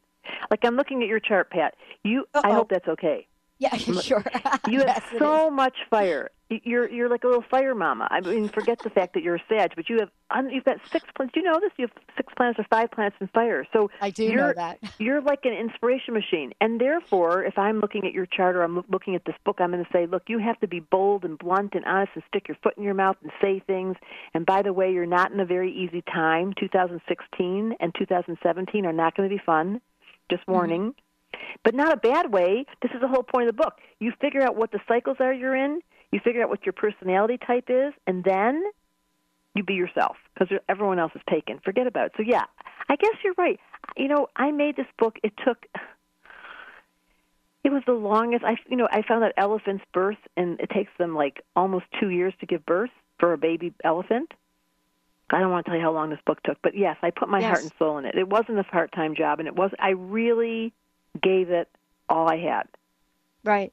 Like 0.51 0.65
I'm 0.65 0.77
looking 0.77 1.03
at 1.03 1.09
your 1.09 1.21
chart, 1.21 1.51
Pat. 1.51 1.75
You, 2.03 2.27
Uh-oh. 2.35 2.49
I 2.49 2.55
hope 2.55 2.69
that's 2.69 2.89
okay. 2.89 3.27
Yeah, 3.59 3.77
sure. 3.77 4.25
you 4.69 4.81
have 4.81 4.89
yes, 4.89 5.03
so 5.19 5.51
much 5.51 5.77
fire. 5.91 6.31
You're 6.49 6.89
you're 6.89 7.09
like 7.09 7.25
a 7.25 7.27
little 7.27 7.45
fire 7.51 7.75
mama. 7.75 8.07
I 8.09 8.21
mean, 8.21 8.49
forget 8.49 8.79
the 8.79 8.91
fact 8.91 9.15
that 9.15 9.25
you're 9.25 9.35
a 9.35 9.43
Sag, 9.49 9.73
but 9.75 9.89
you 9.89 9.99
have 9.99 10.11
you've 10.49 10.65
got 10.65 10.77
six 10.93 11.05
planets. 11.17 11.35
Do 11.35 11.41
you 11.41 11.47
know 11.47 11.59
this? 11.59 11.73
You 11.77 11.89
have 11.89 12.05
six 12.17 12.33
planets 12.37 12.61
or 12.61 12.67
five 12.71 12.93
planets 12.93 13.17
in 13.21 13.27
fire. 13.29 13.67
So 13.73 13.91
I 14.01 14.11
do 14.11 14.33
know 14.33 14.53
that. 14.55 14.79
you're 14.99 15.21
like 15.21 15.41
an 15.45 15.55
inspiration 15.55 16.15
machine, 16.15 16.53
and 16.61 16.81
therefore, 16.81 17.43
if 17.43 17.59
I'm 17.59 17.81
looking 17.81 18.07
at 18.07 18.13
your 18.13 18.27
chart 18.27 18.55
or 18.55 18.63
I'm 18.63 18.85
looking 18.89 19.17
at 19.17 19.25
this 19.25 19.35
book, 19.45 19.57
I'm 19.59 19.73
going 19.73 19.85
to 19.85 19.91
say, 19.93 20.07
look, 20.07 20.25
you 20.29 20.39
have 20.39 20.61
to 20.61 20.69
be 20.69 20.79
bold 20.79 21.25
and 21.25 21.37
blunt 21.37 21.75
and 21.75 21.85
honest 21.85 22.13
and 22.15 22.23
stick 22.29 22.47
your 22.47 22.59
foot 22.63 22.75
in 22.77 22.85
your 22.85 22.95
mouth 22.95 23.17
and 23.23 23.33
say 23.43 23.61
things. 23.67 23.97
And 24.33 24.47
by 24.47 24.63
the 24.63 24.73
way, 24.73 24.93
you're 24.93 25.05
not 25.05 25.33
in 25.33 25.41
a 25.41 25.47
very 25.47 25.73
easy 25.73 26.03
time. 26.03 26.53
2016 26.61 27.75
and 27.81 27.93
2017 27.99 28.87
are 28.87 28.93
not 28.93 29.17
going 29.17 29.29
to 29.29 29.35
be 29.35 29.43
fun. 29.45 29.81
Just 30.31 30.43
mm-hmm. 30.43 30.53
warning. 30.53 30.83
Mm-hmm 30.83 31.01
but 31.65 31.75
not 31.75 31.93
a 31.93 31.97
bad 31.97 32.33
way. 32.33 32.65
This 32.83 32.93
is 32.93 33.01
the 33.01 33.09
whole 33.09 33.23
point 33.23 33.49
of 33.49 33.57
the 33.57 33.63
book. 33.63 33.75
You 33.99 34.13
figure 34.21 34.43
out 34.43 34.57
what 34.57 34.73
the 34.73 34.81
cycles 34.87 35.17
are 35.21 35.33
you're 35.33 35.57
in, 35.57 35.81
you 36.13 36.21
figure 36.21 36.43
out 36.43 36.49
what 36.49 36.65
your 36.65 36.73
personality 36.73 37.39
type 37.45 37.67
is, 37.69 37.93
and 38.07 38.23
then 38.25 38.63
you 39.55 39.65
be 39.65 39.75
yourself 39.75 40.17
because 40.35 40.57
everyone 40.69 40.99
else 40.99 41.13
is 41.15 41.23
taken. 41.29 41.59
Forget 41.65 41.87
about 41.87 42.07
it. 42.07 42.13
So 42.17 42.23
yeah, 42.23 42.45
I 42.89 42.97
guess 42.97 43.15
you're 43.25 43.35
right. 43.39 43.59
You 43.97 44.09
know, 44.09 44.29
I 44.37 44.51
made 44.51 44.77
this 44.77 44.87
book. 44.99 45.19
It 45.23 45.33
took. 45.45 45.67
It 47.65 47.73
was 47.73 47.83
the 47.87 47.95
longest. 47.95 48.45
I 48.45 48.57
you 48.69 48.77
know 48.77 48.87
I 48.91 49.03
found 49.03 49.23
that 49.23 49.33
elephants 49.37 49.85
birth 49.93 50.19
and 50.37 50.61
it 50.61 50.71
takes 50.71 50.93
them 50.99 51.17
like 51.17 51.43
almost 51.57 51.87
two 51.99 52.11
years 52.11 52.33
to 52.41 52.47
give 52.47 52.65
birth 52.65 52.91
for 53.19 53.33
a 53.33 53.39
baby 53.39 53.73
elephant. 53.83 54.31
I 55.31 55.41
don't 55.41 55.51
want 55.51 55.65
to 55.65 55.71
tell 55.71 55.77
you 55.77 55.85
how 55.85 55.93
long 55.93 56.11
this 56.11 56.21
book 56.25 56.41
took, 56.45 56.59
but 56.63 56.77
yes, 56.77 56.97
I 57.03 57.11
put 57.11 57.29
my 57.29 57.41
yes. 57.41 57.49
heart 57.49 57.63
and 57.63 57.73
soul 57.81 57.99
in 57.99 58.05
it. 58.05 58.15
It 58.15 58.29
wasn't 58.29 58.61
a 58.61 58.65
part-time 58.65 59.17
job, 59.17 59.41
and 59.41 59.49
it 59.49 59.57
was. 59.57 59.73
I 59.81 59.91
really 59.91 60.73
gave 61.21 61.51
it 61.51 61.69
all 62.09 62.31
I 62.31 62.39
had. 62.39 62.65
Right. 63.45 63.73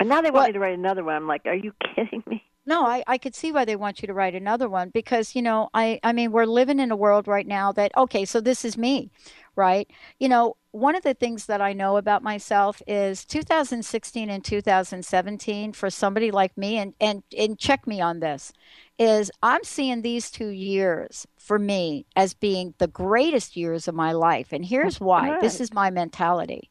And 0.00 0.08
now 0.08 0.20
they 0.20 0.30
want 0.30 0.42
well, 0.42 0.46
me 0.48 0.52
to 0.52 0.58
write 0.58 0.78
another 0.78 1.04
one. 1.04 1.14
I'm 1.14 1.26
like, 1.26 1.46
are 1.46 1.54
you 1.54 1.72
kidding 1.94 2.22
me? 2.26 2.42
No, 2.66 2.86
I, 2.86 3.04
I 3.06 3.18
could 3.18 3.34
see 3.34 3.52
why 3.52 3.66
they 3.66 3.76
want 3.76 4.00
you 4.00 4.06
to 4.06 4.14
write 4.14 4.34
another 4.34 4.70
one 4.70 4.88
because, 4.88 5.34
you 5.34 5.42
know, 5.42 5.68
I, 5.74 6.00
I 6.02 6.12
mean, 6.12 6.32
we're 6.32 6.46
living 6.46 6.80
in 6.80 6.90
a 6.90 6.96
world 6.96 7.28
right 7.28 7.46
now 7.46 7.72
that, 7.72 7.94
okay, 7.94 8.24
so 8.24 8.40
this 8.40 8.64
is 8.64 8.78
me, 8.78 9.10
right? 9.54 9.88
You 10.18 10.30
know, 10.30 10.56
one 10.70 10.96
of 10.96 11.02
the 11.02 11.12
things 11.12 11.44
that 11.46 11.60
I 11.60 11.74
know 11.74 11.98
about 11.98 12.22
myself 12.22 12.80
is 12.86 13.26
2016 13.26 14.30
and 14.30 14.42
2017 14.42 15.72
for 15.74 15.90
somebody 15.90 16.30
like 16.30 16.56
me, 16.56 16.78
and, 16.78 16.94
and, 17.00 17.22
and 17.36 17.58
check 17.58 17.86
me 17.86 18.00
on 18.00 18.20
this, 18.20 18.50
is 18.98 19.30
I'm 19.42 19.62
seeing 19.62 20.00
these 20.00 20.30
two 20.30 20.48
years 20.48 21.26
for 21.36 21.58
me 21.58 22.06
as 22.16 22.32
being 22.32 22.72
the 22.78 22.88
greatest 22.88 23.56
years 23.56 23.88
of 23.88 23.94
my 23.94 24.12
life. 24.12 24.52
And 24.52 24.64
here's 24.64 24.98
why 24.98 25.38
this 25.40 25.60
is 25.60 25.72
my 25.74 25.90
mentality. 25.90 26.70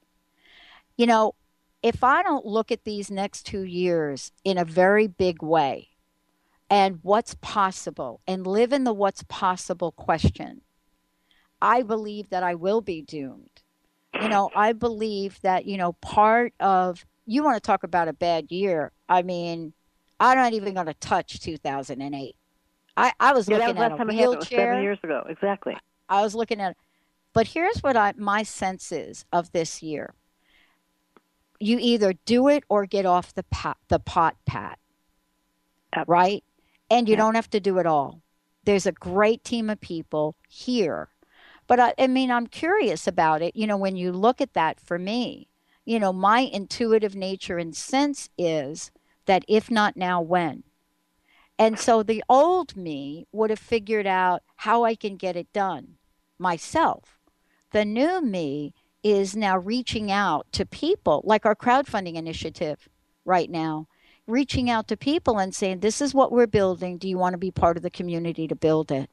You 0.97 1.07
know, 1.07 1.35
if 1.81 2.03
I 2.03 2.23
don't 2.23 2.45
look 2.45 2.71
at 2.71 2.85
these 2.85 3.11
next 3.11 3.43
two 3.43 3.63
years 3.63 4.31
in 4.43 4.57
a 4.57 4.65
very 4.65 5.07
big 5.07 5.43
way 5.43 5.89
and 6.69 6.99
what's 7.01 7.35
possible 7.35 8.21
and 8.25 8.47
live 8.47 8.71
in 8.71 8.85
the 8.85 8.93
what's 8.93 9.23
possible 9.23 9.91
question, 9.91 10.61
I 11.61 11.81
believe 11.81 12.29
that 12.29 12.43
I 12.43 12.55
will 12.55 12.81
be 12.81 13.01
doomed. 13.01 13.61
You 14.21 14.29
know, 14.29 14.51
I 14.55 14.73
believe 14.73 15.39
that, 15.41 15.65
you 15.65 15.77
know, 15.77 15.93
part 15.93 16.53
of, 16.59 17.05
you 17.25 17.43
want 17.43 17.55
to 17.55 17.61
talk 17.65 17.83
about 17.83 18.07
a 18.07 18.13
bad 18.13 18.51
year. 18.51 18.91
I 19.09 19.23
mean, 19.23 19.73
I'm 20.19 20.37
not 20.37 20.53
even 20.53 20.75
going 20.75 20.85
to 20.85 20.93
touch 20.95 21.39
2008. 21.39 22.35
I, 22.95 23.11
I 23.19 23.33
was 23.33 23.49
yeah, 23.49 23.57
looking 23.57 23.77
at 23.77 23.91
a 23.91 24.05
wheelchair. 24.05 24.71
seven 24.71 24.83
years 24.83 24.99
ago, 25.03 25.23
exactly. 25.27 25.75
I 26.09 26.21
was 26.21 26.35
looking 26.35 26.61
at, 26.61 26.77
but 27.33 27.47
here's 27.47 27.81
what 27.81 27.97
I 27.97 28.13
my 28.17 28.43
sense 28.43 28.91
is 28.91 29.25
of 29.33 29.51
this 29.51 29.81
year 29.81 30.13
you 31.59 31.77
either 31.79 32.13
do 32.25 32.47
it 32.47 32.63
or 32.69 32.85
get 32.85 33.05
off 33.05 33.33
the 33.33 33.43
pot, 33.43 33.77
the 33.87 33.99
pot 33.99 34.35
pat. 34.45 34.79
Right? 36.07 36.43
And 36.89 37.07
you 37.07 37.15
don't 37.15 37.35
have 37.35 37.49
to 37.51 37.59
do 37.59 37.77
it 37.77 37.85
all. 37.85 38.21
There's 38.63 38.85
a 38.85 38.91
great 38.91 39.43
team 39.43 39.69
of 39.69 39.79
people 39.81 40.35
here. 40.47 41.09
But 41.67 41.79
I, 41.79 41.93
I 41.97 42.07
mean, 42.07 42.31
I'm 42.31 42.47
curious 42.47 43.07
about 43.07 43.41
it. 43.41 43.55
You 43.55 43.67
know, 43.67 43.77
when 43.77 43.95
you 43.95 44.11
look 44.11 44.41
at 44.41 44.53
that 44.53 44.79
for 44.79 44.99
me, 44.99 45.49
you 45.85 45.99
know, 45.99 46.13
my 46.13 46.39
intuitive 46.39 47.15
nature 47.15 47.57
and 47.57 47.75
sense 47.75 48.29
is 48.37 48.91
that 49.25 49.45
if 49.47 49.69
not 49.69 49.95
now, 49.95 50.21
when? 50.21 50.63
And 51.59 51.79
so 51.79 52.03
the 52.03 52.23
old 52.27 52.75
me 52.75 53.27
would 53.31 53.49
have 53.49 53.59
figured 53.59 54.07
out 54.07 54.43
how 54.57 54.83
I 54.83 54.95
can 54.95 55.17
get 55.17 55.35
it 55.35 55.51
done 55.53 55.95
myself. 56.37 57.19
The 57.71 57.85
new 57.85 58.21
me 58.21 58.73
is 59.03 59.35
now 59.35 59.57
reaching 59.57 60.11
out 60.11 60.47
to 60.53 60.65
people, 60.65 61.21
like 61.25 61.45
our 61.45 61.55
crowdfunding 61.55 62.15
initiative 62.15 62.89
right 63.25 63.49
now, 63.49 63.87
reaching 64.27 64.69
out 64.69 64.87
to 64.87 64.97
people 64.97 65.37
and 65.37 65.53
saying, 65.53 65.79
This 65.79 66.01
is 66.01 66.13
what 66.13 66.31
we're 66.31 66.47
building. 66.47 66.97
Do 66.97 67.07
you 67.07 67.17
want 67.17 67.33
to 67.33 67.37
be 67.37 67.51
part 67.51 67.77
of 67.77 67.83
the 67.83 67.89
community 67.89 68.47
to 68.47 68.55
build 68.55 68.91
it? 68.91 69.09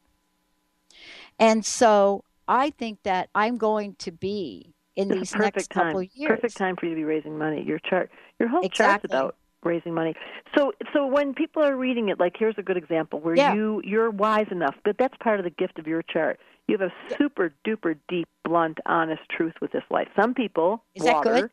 And 1.38 1.64
so 1.64 2.24
I 2.46 2.70
think 2.70 3.02
that 3.02 3.28
I'm 3.34 3.56
going 3.56 3.96
to 4.00 4.12
be 4.12 4.74
in 4.96 5.10
it's 5.10 5.32
these 5.32 5.40
next 5.40 5.68
time. 5.70 5.86
couple 5.86 6.02
years. 6.02 6.28
Perfect 6.28 6.56
time 6.56 6.76
for 6.76 6.86
you 6.86 6.92
to 6.92 6.96
be 6.96 7.04
raising 7.04 7.38
money. 7.38 7.62
Your 7.62 7.78
chart, 7.78 8.10
your 8.38 8.48
whole 8.48 8.60
exactly. 8.60 8.84
chart's 8.84 9.04
about 9.04 9.36
raising 9.62 9.94
money. 9.94 10.14
So 10.56 10.72
so 10.92 11.06
when 11.06 11.34
people 11.34 11.62
are 11.62 11.76
reading 11.76 12.08
it, 12.08 12.18
like 12.18 12.34
here's 12.38 12.56
a 12.58 12.62
good 12.62 12.76
example 12.76 13.20
where 13.20 13.36
yeah. 13.36 13.54
you 13.54 13.80
you're 13.84 14.10
wise 14.10 14.46
enough, 14.50 14.74
but 14.84 14.96
that's 14.98 15.14
part 15.22 15.38
of 15.38 15.44
the 15.44 15.50
gift 15.50 15.78
of 15.78 15.86
your 15.86 16.02
chart. 16.02 16.38
You 16.68 16.78
have 16.78 16.90
a 16.90 17.14
super 17.16 17.52
duper 17.66 17.96
deep, 18.08 18.28
blunt, 18.44 18.78
honest 18.86 19.22
truth 19.28 19.54
with 19.60 19.72
this 19.72 19.82
life. 19.90 20.08
Some 20.14 20.34
people 20.34 20.82
is 20.94 21.02
water, 21.04 21.32
that 21.32 21.40
good? 21.40 21.50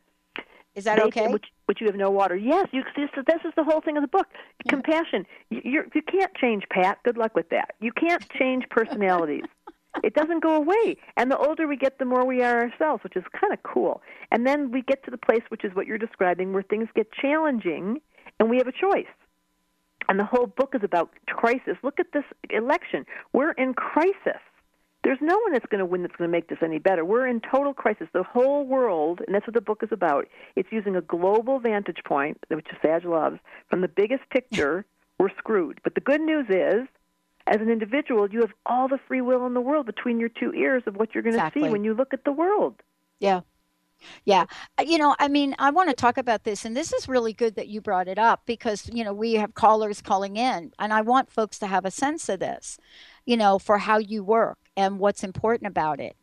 Is 0.74 0.84
that 0.84 1.02
okay? 1.02 1.26
Which, 1.26 1.46
which 1.66 1.80
you 1.80 1.88
have 1.88 1.96
no 1.96 2.10
water. 2.10 2.36
Yes, 2.36 2.68
you. 2.70 2.84
This, 2.96 3.10
this 3.26 3.40
is 3.44 3.52
the 3.56 3.64
whole 3.64 3.80
thing 3.80 3.96
of 3.96 4.02
the 4.02 4.08
book. 4.08 4.28
Yeah. 4.64 4.70
Compassion. 4.70 5.26
You 5.50 5.84
you 5.92 6.02
can't 6.02 6.32
change 6.36 6.64
Pat. 6.70 6.98
Good 7.04 7.16
luck 7.16 7.34
with 7.34 7.48
that. 7.50 7.74
You 7.80 7.90
can't 7.90 8.24
change 8.30 8.64
personalities. 8.70 9.44
it 10.04 10.14
doesn't 10.14 10.40
go 10.40 10.54
away. 10.54 10.96
And 11.16 11.30
the 11.30 11.36
older 11.36 11.66
we 11.66 11.76
get, 11.76 11.98
the 11.98 12.04
more 12.04 12.24
we 12.24 12.42
are 12.42 12.60
ourselves, 12.62 13.02
which 13.02 13.16
is 13.16 13.24
kind 13.32 13.52
of 13.52 13.62
cool. 13.64 14.02
And 14.30 14.46
then 14.46 14.70
we 14.70 14.82
get 14.82 15.04
to 15.04 15.10
the 15.10 15.18
place, 15.18 15.42
which 15.48 15.64
is 15.64 15.74
what 15.74 15.86
you're 15.86 15.98
describing, 15.98 16.52
where 16.52 16.62
things 16.62 16.88
get 16.94 17.10
challenging, 17.12 18.00
and 18.38 18.48
we 18.48 18.58
have 18.58 18.68
a 18.68 18.72
choice. 18.72 19.06
And 20.08 20.18
the 20.18 20.24
whole 20.24 20.46
book 20.46 20.74
is 20.74 20.82
about 20.84 21.10
crisis. 21.26 21.76
Look 21.82 21.98
at 21.98 22.12
this 22.12 22.24
election. 22.50 23.04
We're 23.32 23.52
in 23.52 23.74
crisis 23.74 24.40
there's 25.04 25.18
no 25.20 25.38
one 25.38 25.52
that's 25.52 25.66
going 25.66 25.78
to 25.78 25.86
win 25.86 26.02
that's 26.02 26.16
going 26.16 26.28
to 26.28 26.32
make 26.32 26.48
this 26.48 26.58
any 26.62 26.78
better. 26.78 27.04
We're 27.04 27.26
in 27.26 27.40
total 27.40 27.72
crisis. 27.72 28.08
The 28.12 28.24
whole 28.24 28.66
world, 28.66 29.20
and 29.26 29.34
that's 29.34 29.46
what 29.46 29.54
the 29.54 29.60
book 29.60 29.82
is 29.82 29.90
about, 29.92 30.26
it's 30.56 30.68
using 30.72 30.96
a 30.96 31.00
global 31.00 31.60
vantage 31.60 32.02
point, 32.04 32.38
which 32.48 32.66
Sag 32.82 33.04
loves, 33.04 33.38
from 33.70 33.80
the 33.80 33.88
biggest 33.88 34.28
picture, 34.30 34.84
we're 35.18 35.30
screwed. 35.38 35.80
But 35.84 35.94
the 35.94 36.00
good 36.00 36.20
news 36.20 36.46
is, 36.48 36.88
as 37.46 37.60
an 37.60 37.70
individual, 37.70 38.28
you 38.30 38.40
have 38.40 38.52
all 38.66 38.88
the 38.88 38.98
free 39.06 39.20
will 39.20 39.46
in 39.46 39.54
the 39.54 39.60
world 39.60 39.86
between 39.86 40.18
your 40.20 40.28
two 40.28 40.52
ears 40.52 40.82
of 40.86 40.96
what 40.96 41.14
you're 41.14 41.22
going 41.22 41.34
to 41.34 41.38
exactly. 41.38 41.62
see 41.62 41.68
when 41.68 41.84
you 41.84 41.94
look 41.94 42.12
at 42.12 42.24
the 42.24 42.32
world. 42.32 42.74
Yeah. 43.20 43.40
Yeah. 44.24 44.46
Uh, 44.78 44.84
you 44.86 44.98
know, 44.98 45.16
I 45.18 45.28
mean, 45.28 45.56
I 45.58 45.70
want 45.70 45.88
to 45.88 45.94
talk 45.94 46.18
about 46.18 46.44
this, 46.44 46.64
and 46.64 46.76
this 46.76 46.92
is 46.92 47.08
really 47.08 47.32
good 47.32 47.56
that 47.56 47.68
you 47.68 47.80
brought 47.80 48.06
it 48.06 48.18
up 48.18 48.42
because, 48.46 48.88
you 48.92 49.02
know, 49.02 49.12
we 49.12 49.34
have 49.34 49.54
callers 49.54 50.00
calling 50.00 50.36
in, 50.36 50.72
and 50.78 50.92
I 50.92 51.00
want 51.00 51.32
folks 51.32 51.58
to 51.60 51.66
have 51.66 51.84
a 51.84 51.90
sense 51.90 52.28
of 52.28 52.38
this, 52.38 52.78
you 53.24 53.36
know, 53.36 53.58
for 53.58 53.78
how 53.78 53.98
you 53.98 54.22
work 54.22 54.58
and 54.78 55.00
what's 55.00 55.24
important 55.24 55.66
about 55.66 55.98
it. 55.98 56.16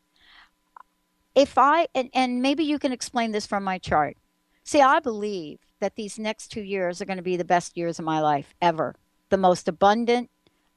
If 1.35 1.57
I, 1.57 1.89
and, 1.93 2.09
and 2.13 2.41
maybe 2.41 2.63
you 2.63 2.79
can 2.79 2.93
explain 2.93 3.33
this 3.33 3.45
from 3.45 3.65
my 3.65 3.77
chart. 3.77 4.15
See, 4.63 4.81
I 4.81 5.01
believe 5.01 5.59
that 5.81 5.97
these 5.97 6.17
next 6.17 6.47
two 6.47 6.61
years 6.61 7.01
are 7.01 7.05
going 7.05 7.17
to 7.17 7.23
be 7.23 7.35
the 7.35 7.43
best 7.43 7.75
years 7.75 7.99
of 7.99 8.05
my 8.05 8.21
life 8.21 8.55
ever. 8.61 8.95
The 9.29 9.37
most 9.37 9.67
abundant, 9.67 10.29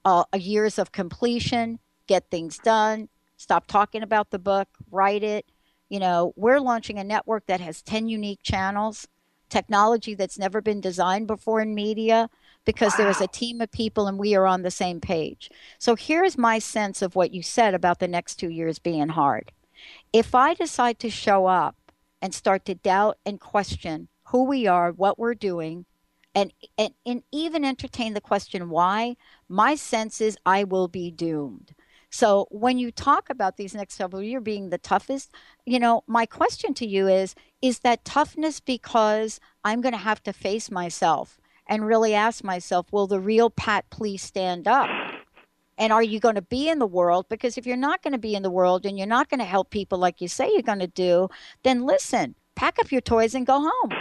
uh, 0.05 0.25
years 0.37 0.77
of 0.77 0.91
completion, 0.91 1.79
get 2.09 2.29
things 2.31 2.59
done, 2.59 3.09
stop 3.37 3.69
talking 3.69 4.03
about 4.03 4.31
the 4.31 4.41
book, 4.41 4.69
write 4.91 5.23
it. 5.23 5.47
You 5.89 6.01
know, 6.01 6.33
we're 6.35 6.61
launching 6.61 6.99
a 6.99 7.05
network 7.05 7.47
that 7.47 7.61
has 7.61 7.81
10 7.83 8.09
unique 8.09 8.41
channels, 8.43 9.07
technology 9.49 10.15
that's 10.15 10.39
never 10.39 10.61
been 10.61 10.81
designed 10.81 11.29
before 11.29 11.61
in 11.61 11.77
media, 11.77 12.29
because 12.69 12.93
wow. 12.93 12.97
there 12.99 13.09
is 13.09 13.23
a 13.23 13.27
team 13.27 13.63
of 13.63 13.73
people 13.73 14.07
and 14.07 14.19
we 14.19 14.35
are 14.35 14.47
on 14.47 14.61
the 14.61 14.71
same 14.71 15.01
page. 15.01 15.51
So 15.79 15.97
here's 15.97 16.37
my 16.37 16.59
sense 16.59 17.01
of 17.01 17.17
what 17.17 17.33
you 17.33 17.43
said 17.43 17.73
about 17.73 17.99
the 17.99 18.07
next 18.07 18.35
two 18.37 18.51
years 18.51 18.79
being 18.79 19.09
hard. 19.09 19.53
If 20.13 20.35
I 20.35 20.53
decide 20.53 20.99
to 20.99 21.09
show 21.09 21.47
up 21.47 21.77
and 22.21 22.35
start 22.35 22.67
to 22.67 22.75
doubt 22.75 23.17
and 23.25 23.41
question 23.41 24.09
who 24.25 24.45
we 24.45 24.67
are, 24.67 24.93
what 24.93 25.19
we're 25.19 25.33
doing, 25.33 25.87
and, 26.35 26.53
and, 26.77 26.93
and 27.07 27.23
even 27.33 27.65
entertain 27.65 28.13
the 28.13 28.21
question 28.21 28.69
why, 28.69 29.17
my 29.49 29.75
sense 29.75 30.21
is 30.21 30.37
I 30.45 30.65
will 30.65 30.89
be 30.89 31.11
doomed. 31.11 31.75
So 32.11 32.49
when 32.51 32.77
you 32.77 32.93
talk 32.93 33.31
about 33.31 33.57
these 33.57 33.75
next 33.75 33.95
several 33.95 34.23
years 34.23 34.43
being 34.43 34.69
the 34.69 34.77
toughest, 34.77 35.33
you 35.65 35.79
know, 35.79 36.05
my 36.07 36.27
question 36.27 36.75
to 36.75 36.87
you 36.87 37.09
is 37.09 37.35
is 37.63 37.79
that 37.79 38.05
toughness 38.05 38.61
because 38.61 39.41
I'm 39.65 39.81
going 39.81 39.95
to 39.95 39.99
have 39.99 40.23
to 40.25 40.35
face 40.35 40.71
myself 40.71 41.41
and 41.69 41.87
really 41.87 42.15
ask 42.15 42.43
myself, 42.43 42.93
will 42.93 43.07
the 43.07 43.21
real 43.21 43.51
Pat 43.51 43.89
please 43.91 44.23
stand 44.23 44.67
up? 44.67 44.89
And 45.77 45.93
are 45.93 46.03
you 46.03 46.19
going 46.19 46.35
to 46.35 46.43
be 46.43 46.69
in 46.69 46.81
the 46.81 46.87
world? 46.87 47.27
Because 47.29 47.57
if 47.57 47.67
you're 47.67 47.77
not 47.77 48.03
going 48.03 48.13
to 48.13 48.19
be 48.19 48.35
in 48.35 48.43
the 48.43 48.51
world 48.51 48.85
and 48.85 48.99
you're 48.99 49.07
not 49.07 49.29
going 49.29 49.39
to 49.39 49.45
help 49.45 49.71
people 49.71 49.99
like 49.99 50.21
you 50.21 50.27
say 50.27 50.51
you're 50.53 50.63
going 50.63 50.81
to 50.81 50.89
do, 50.89 51.29
then 51.63 51.87
listen, 51.87 52.35
pack 52.57 52.79
up 52.81 52.91
your 52.91 53.01
toys 53.01 53.35
and 53.35 53.47
go 53.47 53.61
home. 53.61 53.93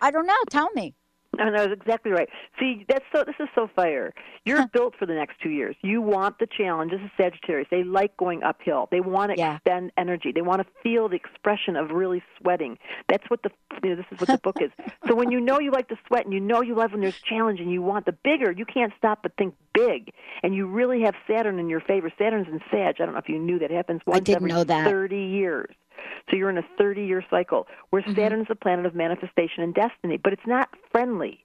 I 0.00 0.10
don't 0.10 0.26
know. 0.26 0.42
Tell 0.48 0.70
me. 0.72 0.94
No, 1.48 1.50
no, 1.50 1.72
exactly 1.72 2.10
right. 2.10 2.28
See, 2.58 2.84
that's 2.88 3.04
so. 3.14 3.22
This 3.24 3.36
is 3.38 3.48
so 3.54 3.70
fire. 3.74 4.12
You're 4.44 4.66
built 4.66 4.94
for 4.98 5.06
the 5.06 5.14
next 5.14 5.40
two 5.40 5.50
years. 5.50 5.76
You 5.82 6.02
want 6.02 6.38
the 6.40 6.46
challenge. 6.46 6.90
This 6.90 7.00
is 7.00 7.10
Sagittarius. 7.16 7.68
They 7.70 7.84
like 7.84 8.16
going 8.16 8.42
uphill. 8.42 8.88
They 8.90 9.00
want 9.00 9.32
to 9.32 9.38
yeah. 9.38 9.56
expend 9.56 9.92
energy. 9.96 10.32
They 10.32 10.42
want 10.42 10.60
to 10.62 10.66
feel 10.82 11.08
the 11.08 11.14
expression 11.16 11.76
of 11.76 11.90
really 11.90 12.22
sweating. 12.38 12.76
That's 13.08 13.28
what 13.30 13.42
the. 13.44 13.50
You 13.82 13.90
know, 13.90 13.96
this 13.96 14.06
is 14.10 14.20
what 14.20 14.28
the 14.28 14.38
book 14.38 14.56
is. 14.60 14.70
So 15.06 15.14
when 15.14 15.30
you 15.30 15.40
know 15.40 15.60
you 15.60 15.70
like 15.70 15.88
to 15.88 15.96
sweat 16.08 16.24
and 16.24 16.34
you 16.34 16.40
know 16.40 16.60
you 16.60 16.74
love 16.74 16.92
when 16.92 17.00
there's 17.00 17.20
challenge 17.20 17.60
and 17.60 17.70
you 17.70 17.82
want 17.82 18.04
the 18.04 18.12
bigger, 18.12 18.50
you 18.50 18.66
can't 18.66 18.92
stop 18.98 19.20
but 19.22 19.32
think 19.38 19.54
big. 19.86 20.12
And 20.42 20.54
you 20.54 20.66
really 20.66 21.02
have 21.02 21.14
Saturn 21.26 21.58
in 21.58 21.68
your 21.68 21.80
favor. 21.80 22.12
Saturn's 22.18 22.48
in 22.48 22.60
Sag. 22.70 22.96
I 23.00 23.04
don't 23.04 23.12
know 23.12 23.18
if 23.18 23.28
you 23.28 23.38
knew 23.38 23.58
that 23.58 23.70
happens 23.70 24.00
once 24.06 24.16
I 24.16 24.20
didn't 24.20 24.36
every 24.38 24.50
know 24.50 24.64
that. 24.64 24.84
thirty 24.84 25.24
years. 25.24 25.74
So 26.30 26.36
you're 26.36 26.50
in 26.50 26.58
a 26.58 26.66
30 26.76 27.04
year 27.04 27.24
cycle 27.30 27.66
where 27.90 28.02
mm-hmm. 28.02 28.14
Saturn 28.14 28.40
is 28.40 28.48
the 28.48 28.54
planet 28.54 28.86
of 28.86 28.94
manifestation 28.94 29.62
and 29.62 29.74
destiny, 29.74 30.16
but 30.16 30.32
it's 30.32 30.46
not 30.46 30.68
friendly. 30.92 31.44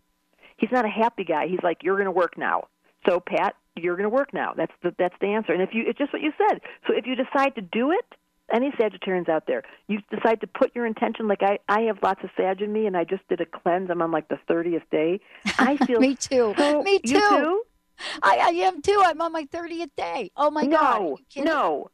He's 0.58 0.72
not 0.72 0.86
a 0.86 0.90
happy 0.90 1.24
guy. 1.24 1.48
He's 1.48 1.64
like, 1.64 1.80
you're 1.82 1.96
going 1.96 2.06
to 2.06 2.12
work 2.12 2.38
now. 2.38 2.68
So 3.08 3.20
Pat, 3.20 3.56
you're 3.76 3.96
going 3.96 4.10
to 4.10 4.16
work 4.16 4.34
now. 4.34 4.54
That's 4.56 4.72
the 4.82 4.94
that's 4.98 5.16
the 5.20 5.28
answer. 5.28 5.54
And 5.54 5.62
if 5.62 5.70
you 5.74 5.84
it's 5.88 5.98
just 5.98 6.14
what 6.14 6.22
you 6.22 6.32
said. 6.38 6.62
So 6.88 6.94
if 6.94 7.06
you 7.06 7.16
decide 7.16 7.56
to 7.56 7.62
do 7.62 7.92
it, 7.92 8.06
any 8.54 8.72
Sagittarians 8.72 9.30
out 9.30 9.48
there, 9.48 9.64
you 9.88 10.00
decide 10.12 10.42
to 10.42 10.48
put 10.48 10.76
your 10.76 10.86
intention. 10.86 11.28
Like 11.28 11.42
I, 11.42 11.60
I 11.68 11.82
have 11.82 11.98
lots 12.04 12.24
of 12.24 12.30
Sag 12.38 12.62
in 12.62 12.72
me, 12.72 12.86
and 12.86 12.96
I 12.96 13.04
just 13.04 13.28
did 13.28 13.42
a 13.42 13.46
cleanse. 13.46 13.90
I'm 13.90 14.02
on 14.02 14.12
like 14.12 14.28
the 14.28 14.40
thirtieth 14.48 14.84
day. 14.92 15.20
I 15.58 15.78
feel 15.86 16.00
me 16.00 16.16
too. 16.16 16.54
So, 16.58 16.84
me 16.84 17.00
too. 17.00 17.20
too? 17.20 17.64
I, 18.24 18.38
I 18.38 18.50
am 18.66 18.82
too. 18.82 19.02
I'm 19.04 19.22
on 19.22 19.32
my 19.32 19.48
thirtieth 19.52 19.96
day. 19.96 20.32
Oh 20.36 20.52
my 20.52 20.64
no, 20.64 20.78
god! 20.78 21.02
No, 21.38 21.44
no. 21.44 21.88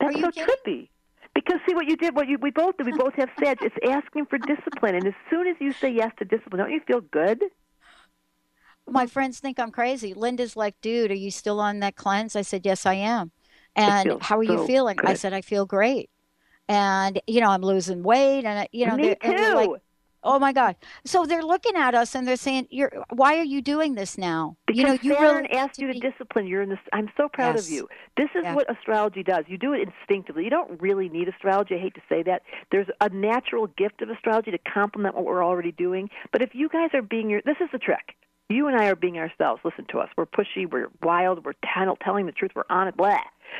That's 0.00 0.20
so 0.20 0.30
kidding? 0.30 0.54
trippy. 0.66 0.88
Because 1.34 1.60
see 1.68 1.74
what 1.74 1.86
you 1.86 1.96
did, 1.96 2.14
what 2.16 2.28
you 2.28 2.38
we 2.40 2.50
both 2.50 2.76
did. 2.78 2.86
We 2.86 2.92
both 2.92 3.14
have 3.14 3.28
Sag. 3.38 3.58
It's 3.60 3.76
asking 3.86 4.26
for 4.26 4.38
discipline, 4.38 4.94
and 4.94 5.06
as 5.06 5.14
soon 5.28 5.46
as 5.46 5.56
you 5.60 5.72
say 5.72 5.90
yes 5.90 6.10
to 6.18 6.24
discipline, 6.24 6.60
don't 6.60 6.70
you 6.70 6.80
feel 6.86 7.00
good? 7.00 7.42
My 8.88 9.06
friends 9.06 9.40
think 9.40 9.58
I'm 9.58 9.70
crazy. 9.70 10.14
Linda's 10.14 10.56
like, 10.56 10.80
"Dude, 10.80 11.10
are 11.10 11.14
you 11.14 11.30
still 11.30 11.60
on 11.60 11.80
that 11.80 11.96
cleanse?" 11.96 12.36
I 12.36 12.42
said, 12.42 12.64
"Yes, 12.64 12.86
I 12.86 12.94
am." 12.94 13.32
And 13.74 14.22
how 14.22 14.38
are 14.38 14.42
you 14.42 14.66
feeling? 14.66 14.96
good. 14.96 15.10
I 15.10 15.14
said, 15.14 15.34
"I 15.34 15.42
feel 15.42 15.66
great." 15.66 16.08
And 16.68 17.20
you 17.26 17.40
know, 17.40 17.50
I'm 17.50 17.62
losing 17.62 18.02
weight, 18.02 18.44
and 18.44 18.66
you 18.72 18.86
know, 18.86 18.96
Me 18.96 19.02
they're, 19.02 19.16
and 19.20 19.32
they're 19.38 19.54
like, 19.54 19.68
too. 19.68 19.76
"Oh 20.26 20.38
my 20.38 20.52
god!" 20.52 20.76
So 21.04 21.24
they're 21.24 21.42
looking 21.44 21.76
at 21.76 21.94
us 21.94 22.14
and 22.14 22.26
they're 22.26 22.36
saying, 22.36 22.68
"You're 22.70 22.92
why 23.10 23.38
are 23.38 23.44
you 23.44 23.62
doing 23.62 23.94
this 23.94 24.18
now?" 24.18 24.56
Because 24.66 24.78
you 24.80 24.86
know, 24.86 24.98
you 25.00 25.14
Saturn 25.14 25.36
really 25.44 25.50
asked 25.52 25.78
you 25.78 25.86
to 25.86 25.92
be- 25.94 26.00
discipline. 26.00 26.46
You're 26.46 26.62
in 26.62 26.68
this. 26.68 26.78
I'm 26.92 27.08
so 27.16 27.28
proud 27.28 27.54
Yes. 27.54 27.66
of 27.66 27.72
you. 27.72 27.88
This 28.16 28.28
is 28.34 28.42
Yeah. 28.44 28.54
what 28.54 28.70
astrology 28.70 29.22
does. 29.22 29.44
You 29.46 29.56
do 29.58 29.72
it 29.72 29.80
instinctively. 29.88 30.44
You 30.44 30.50
don't 30.50 30.80
really 30.80 31.08
need 31.08 31.28
astrology. 31.28 31.76
I 31.76 31.78
hate 31.78 31.94
to 31.94 32.02
say 32.08 32.22
that. 32.24 32.42
There's 32.70 32.88
a 33.00 33.08
natural 33.10 33.68
gift 33.68 34.02
of 34.02 34.10
astrology 34.10 34.50
to 34.50 34.58
complement 34.58 35.14
what 35.14 35.24
we're 35.24 35.44
already 35.44 35.72
doing. 35.72 36.10
But 36.32 36.42
if 36.42 36.54
you 36.54 36.68
guys 36.68 36.90
are 36.94 37.02
being 37.02 37.30
your, 37.30 37.40
this 37.44 37.56
is 37.60 37.68
the 37.72 37.78
trick. 37.78 38.16
You 38.48 38.68
and 38.68 38.76
I 38.80 38.86
are 38.86 38.94
being 38.94 39.18
ourselves. 39.18 39.60
Listen 39.64 39.86
to 39.86 39.98
us. 39.98 40.08
We're 40.16 40.24
pushy. 40.26 40.70
We're 40.70 40.88
wild. 41.02 41.44
We're 41.44 41.54
tell, 41.74 41.96
telling 41.96 42.26
the 42.26 42.32
truth. 42.32 42.52
We're 42.54 42.62
on 42.70 42.86
it. 42.86 42.96
Blah. 42.96 43.18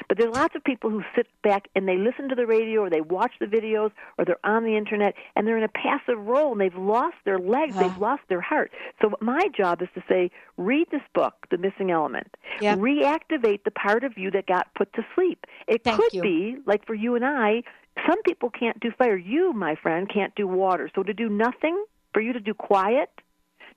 But 0.09 0.19
there's 0.19 0.35
lots 0.35 0.55
of 0.55 0.63
people 0.65 0.91
who 0.91 1.03
sit 1.15 1.27
back 1.43 1.69
and 1.75 1.89
they 1.89 1.97
listen 1.97 2.29
to 2.29 2.35
the 2.35 2.47
radio 2.47 2.83
or 2.83 2.91
they 2.91 3.01
watch 3.01 3.33
the 3.41 3.47
videos 3.47 3.91
or 4.19 4.25
they're 4.25 4.45
on 4.45 4.65
the 4.65 4.77
internet 4.77 5.15
and 5.35 5.47
they're 5.47 5.59
in 5.59 5.65
a 5.65 5.69
passive 5.69 6.19
role 6.19 6.53
and 6.53 6.61
they've 6.61 6.77
lost 6.77 7.17
their 7.25 7.39
legs. 7.39 7.77
They've 7.77 7.99
lost 7.99 8.23
their 8.29 8.41
heart. 8.41 8.73
So 9.01 9.13
my 9.21 9.49
job 9.57 9.83
is 9.83 9.89
to 9.95 10.03
say, 10.09 10.31
read 10.57 10.89
this 10.91 11.03
book, 11.15 11.35
The 11.51 11.59
Missing 11.59 11.91
Element. 11.91 12.29
Yeah. 12.61 12.77
Reactivate 12.77 13.65
the 13.65 13.71
part 13.71 14.05
of 14.05 14.17
you 14.17 14.31
that 14.33 14.47
got 14.47 14.73
put 14.75 14.93
to 14.95 15.03
sleep. 15.15 15.47
It 15.67 15.85
Thank 15.85 15.97
could 16.01 16.13
you. 16.13 16.23
be 16.23 16.57
like 16.67 16.87
for 16.87 16.95
you 16.95 17.15
and 17.15 17.25
I. 17.25 17.63
Some 18.07 18.23
people 18.23 18.51
can't 18.51 18.79
do 18.81 18.91
fire. 18.91 19.17
You, 19.17 19.53
my 19.53 19.75
friend, 19.75 20.09
can't 20.13 20.35
do 20.35 20.47
water. 20.47 20.91
So 20.95 21.03
to 21.03 21.15
do 21.15 21.29
nothing, 21.29 21.83
for 22.13 22.21
you 22.21 22.33
to 22.33 22.41
do 22.41 22.55
quiet, 22.55 23.11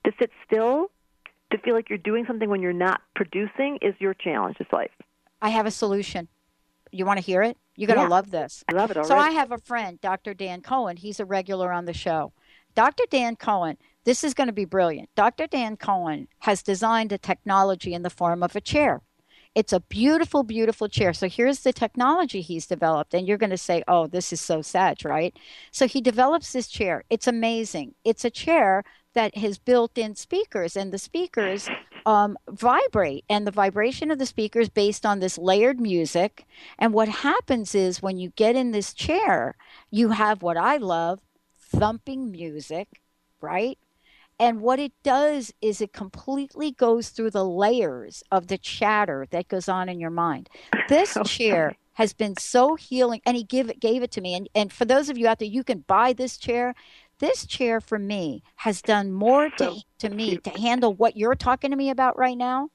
to 0.04 0.12
sit 0.18 0.30
still, 0.46 0.90
to 1.50 1.58
feel 1.58 1.74
like 1.74 1.88
you're 1.88 1.98
doing 1.98 2.24
something 2.26 2.48
when 2.48 2.60
you're 2.60 2.72
not 2.72 3.00
producing 3.14 3.78
is 3.82 3.94
your 3.98 4.14
challenge. 4.14 4.56
It's 4.60 4.72
life. 4.72 4.90
I 5.42 5.50
have 5.50 5.66
a 5.66 5.70
solution. 5.70 6.28
You 6.92 7.04
want 7.06 7.18
to 7.18 7.24
hear 7.24 7.42
it? 7.42 7.56
You're 7.76 7.86
going 7.86 7.98
to 7.98 8.02
Yeah. 8.04 8.08
love 8.08 8.30
this. 8.30 8.64
I 8.68 8.72
love 8.72 8.90
it 8.90 8.96
already. 8.96 9.08
So 9.08 9.16
I 9.16 9.30
have 9.30 9.52
a 9.52 9.58
friend, 9.58 10.00
Dr. 10.00 10.34
Dan 10.34 10.60
Cohen. 10.60 10.96
He's 10.96 11.20
a 11.20 11.24
regular 11.24 11.72
on 11.72 11.84
the 11.84 11.94
show. 11.94 12.32
Dr. 12.74 13.04
Dan 13.10 13.36
Cohen, 13.36 13.78
this 14.04 14.22
is 14.22 14.34
going 14.34 14.48
to 14.48 14.52
be 14.52 14.64
brilliant. 14.64 15.08
Dr. 15.14 15.46
Dan 15.46 15.76
Cohen 15.76 16.28
has 16.40 16.62
designed 16.62 17.12
a 17.12 17.18
technology 17.18 17.94
in 17.94 18.02
the 18.02 18.10
form 18.10 18.42
of 18.42 18.54
a 18.54 18.60
chair. 18.60 19.00
It's 19.54 19.72
a 19.72 19.80
beautiful, 19.80 20.44
beautiful 20.44 20.88
chair. 20.88 21.12
So 21.12 21.28
here's 21.28 21.60
the 21.60 21.72
technology 21.72 22.40
he's 22.40 22.66
developed. 22.66 23.14
And 23.14 23.26
you're 23.26 23.36
going 23.38 23.50
to 23.50 23.56
say, 23.56 23.82
oh, 23.88 24.06
this 24.06 24.32
is 24.32 24.40
so 24.40 24.62
sad, 24.62 25.04
right? 25.04 25.36
So 25.72 25.88
he 25.88 26.00
develops 26.00 26.52
this 26.52 26.68
chair. 26.68 27.02
It's 27.10 27.26
amazing. 27.26 27.94
It's 28.04 28.24
a 28.24 28.30
chair 28.30 28.84
that 29.14 29.36
has 29.36 29.58
built 29.58 29.98
in 29.98 30.14
speakers, 30.14 30.76
and 30.76 30.92
the 30.92 30.98
speakers 30.98 31.68
um, 32.06 32.36
vibrate. 32.48 33.24
And 33.28 33.46
the 33.46 33.50
vibration 33.50 34.10
of 34.10 34.18
the 34.18 34.26
speakers 34.26 34.68
based 34.68 35.06
on 35.06 35.20
this 35.20 35.38
layered 35.38 35.80
music. 35.80 36.46
And 36.78 36.92
what 36.92 37.08
happens 37.08 37.74
is 37.74 38.02
when 38.02 38.18
you 38.18 38.30
get 38.30 38.56
in 38.56 38.70
this 38.70 38.94
chair, 38.94 39.56
you 39.90 40.10
have 40.10 40.42
what 40.42 40.56
I 40.56 40.76
love 40.76 41.20
thumping 41.58 42.30
music, 42.30 43.00
right? 43.40 43.78
And 44.40 44.62
what 44.62 44.78
it 44.78 44.92
does 45.02 45.52
is 45.60 45.82
it 45.82 45.92
completely 45.92 46.70
goes 46.70 47.10
through 47.10 47.30
the 47.30 47.44
layers 47.44 48.22
of 48.32 48.46
the 48.46 48.56
chatter 48.56 49.26
that 49.30 49.48
goes 49.48 49.68
on 49.68 49.90
in 49.90 50.00
your 50.00 50.10
mind. 50.10 50.48
This 50.88 51.16
chair 51.26 51.76
has 51.92 52.14
been 52.14 52.34
so 52.38 52.74
healing, 52.74 53.20
and 53.26 53.36
he 53.36 53.42
give 53.42 53.68
it, 53.68 53.78
gave 53.78 54.02
it 54.02 54.10
to 54.12 54.22
me. 54.22 54.34
And, 54.34 54.48
and 54.54 54.72
for 54.72 54.86
those 54.86 55.10
of 55.10 55.18
you 55.18 55.28
out 55.28 55.38
there, 55.38 55.48
you 55.48 55.62
can 55.62 55.80
buy 55.80 56.14
this 56.14 56.38
chair. 56.38 56.74
This 57.20 57.46
chair 57.46 57.80
for 57.80 57.98
me 57.98 58.42
has 58.56 58.80
done 58.82 59.12
more 59.12 59.50
to, 59.50 59.76
to 59.98 60.08
me 60.08 60.38
to 60.38 60.50
handle 60.50 60.94
what 60.94 61.16
you're 61.16 61.34
talking 61.34 61.70
to 61.70 61.76
me 61.76 61.90
about 61.90 62.18
right 62.18 62.36
now 62.36 62.70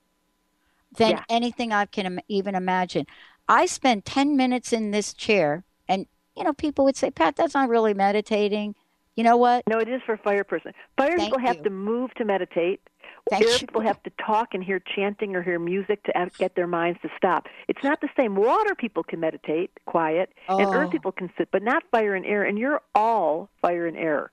than 0.97 1.11
Yeah. 1.11 1.23
anything 1.29 1.73
I 1.73 1.85
can 1.85 2.21
even 2.27 2.55
imagine. 2.55 3.05
I 3.49 3.65
spend 3.65 4.05
10 4.05 4.37
minutes 4.37 4.71
in 4.71 4.91
this 4.91 5.13
chair, 5.13 5.65
and 5.87 6.05
you 6.35 6.43
know, 6.43 6.53
people 6.53 6.85
would 6.85 6.95
say, 6.95 7.11
Pat, 7.11 7.35
that's 7.35 7.53
not 7.55 7.69
really 7.69 7.93
meditating. 7.93 8.75
You 9.15 9.23
know 9.23 9.37
what? 9.37 9.63
No, 9.67 9.79
it 9.79 9.89
is 9.89 10.01
for 10.05 10.17
fire 10.17 10.43
person. 10.43 10.73
Fire 10.97 11.17
Thank 11.17 11.31
people 11.33 11.39
have 11.39 11.57
you. 11.57 11.63
to 11.63 11.69
move 11.69 12.13
to 12.15 12.25
meditate. 12.25 12.81
Thank 13.29 13.43
Air 13.45 13.57
people 13.57 13.81
have 13.81 14.03
to 14.03 14.11
talk 14.23 14.49
and 14.53 14.63
hear 14.63 14.79
chanting 14.95 15.35
or 15.35 15.41
hear 15.41 15.57
music 15.57 16.03
to 16.03 16.29
get 16.37 16.55
their 16.55 16.67
minds 16.67 16.99
to 17.01 17.09
stop. 17.17 17.47
It's 17.67 17.83
not 17.83 18.01
the 18.01 18.09
same. 18.15 18.35
Water 18.35 18.75
people 18.75 19.01
can 19.03 19.19
meditate, 19.19 19.71
quiet, 19.85 20.31
and 20.47 20.59
Oh. 20.61 20.73
earth 20.73 20.91
people 20.91 21.11
can 21.11 21.31
sit, 21.37 21.49
but 21.51 21.63
not 21.63 21.81
fire 21.89 22.13
and 22.13 22.23
air. 22.25 22.43
And 22.43 22.59
you're 22.59 22.81
all 22.93 23.49
fire 23.61 23.87
and 23.87 23.97
air. 23.97 24.31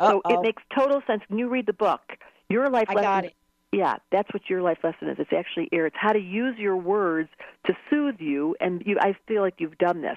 So 0.00 0.18
Uh-oh. 0.18 0.34
it 0.34 0.42
makes 0.42 0.62
total 0.74 1.02
sense 1.06 1.22
when 1.28 1.38
you 1.38 1.48
read 1.48 1.66
the 1.66 1.72
book. 1.72 2.00
Your 2.48 2.68
life 2.70 2.86
I 2.88 2.94
lesson 2.94 3.04
got 3.04 3.24
it. 3.24 3.34
yeah, 3.72 3.96
that's 4.12 4.32
what 4.32 4.48
your 4.48 4.62
life 4.62 4.78
lesson 4.84 5.08
is. 5.08 5.16
It's 5.18 5.32
actually 5.32 5.68
air. 5.72 5.86
It's 5.86 5.96
how 5.98 6.12
to 6.12 6.20
use 6.20 6.56
your 6.58 6.76
words 6.76 7.28
to 7.66 7.76
soothe 7.90 8.20
you, 8.20 8.54
and 8.60 8.82
you. 8.86 8.96
I 9.00 9.16
feel 9.26 9.42
like 9.42 9.54
you've 9.58 9.78
done 9.78 10.02
this, 10.02 10.16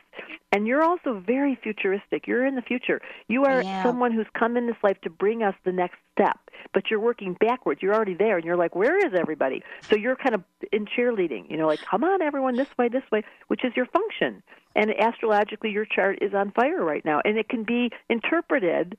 and 0.52 0.68
you're 0.68 0.84
also 0.84 1.20
very 1.26 1.56
futuristic. 1.62 2.28
You're 2.28 2.46
in 2.46 2.56
the 2.56 2.62
future. 2.62 3.02
You 3.28 3.46
are 3.46 3.62
am. 3.62 3.84
someone 3.84 4.12
who's 4.12 4.28
come 4.38 4.56
in 4.58 4.68
this 4.68 4.78
life 4.84 5.02
to 5.02 5.10
bring 5.10 5.42
us 5.42 5.56
the 5.66 5.72
next 5.72 5.98
step, 6.14 6.38
but 6.74 6.92
you're 6.92 7.00
working 7.00 7.36
backwards. 7.40 7.82
You're 7.82 7.96
already 7.96 8.14
there, 8.14 8.38
and 8.38 8.46
you're 8.46 8.56
like, 8.56 8.76
where 8.76 8.98
is 8.98 9.14
everybody? 9.20 9.64
So 9.90 9.96
you're 9.96 10.16
kind 10.16 10.36
of 10.36 10.44
in 10.72 10.86
cheerleading. 10.86 11.50
You 11.50 11.58
know, 11.58 11.66
like, 11.68 11.82
come 11.82 12.04
on, 12.04 12.22
everyone, 12.22 12.56
this 12.56 12.70
way, 12.78 12.90
this 12.90 13.10
way, 13.12 13.24
which 13.48 13.66
is 13.66 13.76
your 13.76 13.88
function. 13.88 14.44
And 14.76 14.92
astrologically, 14.92 15.72
your 15.72 15.86
chart 15.86 16.20
is 16.22 16.36
on 16.36 16.52
fire 16.52 16.84
right 16.84 17.04
now, 17.04 17.22
and 17.26 17.38
it 17.40 17.50
can 17.50 17.64
be 17.64 17.92
interpreted 18.10 18.96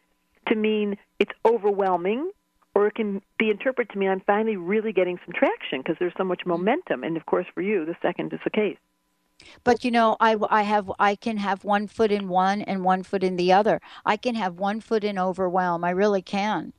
to 0.49 0.55
mean 0.55 0.97
it's 1.19 1.33
overwhelming 1.45 2.31
or 2.75 2.87
it 2.87 2.95
can 2.95 3.21
be 3.39 3.51
interpreted 3.51 3.93
to 3.93 3.99
mean 3.99 4.11
I'm 4.11 4.21
finally 4.21 4.57
really 4.57 4.93
getting 4.93 5.19
some 5.25 5.35
traction 5.35 5.81
because 5.81 5.97
there's 5.99 6.13
so 6.17 6.25
much 6.25 6.43
momentum. 6.47 7.05
And 7.05 7.17
of 7.17 7.27
course, 7.27 7.47
for 7.55 7.63
you, 7.63 7.85
the 7.85 7.97
second 8.01 8.33
is 8.33 8.41
the 8.45 8.51
case. 8.51 8.79
But 9.65 9.85
you 9.85 9.91
know, 9.91 10.17
I, 10.21 10.37
I 10.51 10.63
have 10.63 10.91
I 10.99 11.15
can 11.15 11.39
have 11.39 11.65
one 11.65 11.87
foot 11.87 12.13
in 12.13 12.29
one 12.29 12.61
and 12.63 12.85
one 12.85 13.03
foot 13.03 13.25
in 13.25 13.37
the 13.37 13.53
other. 13.53 13.81
I 14.05 14.17
can 14.17 14.35
have 14.35 14.59
one 14.59 14.81
foot 14.81 15.03
in 15.03 15.19
overwhelm. 15.19 15.83
I 15.83 15.91
really 15.91 16.23
can. 16.23 16.75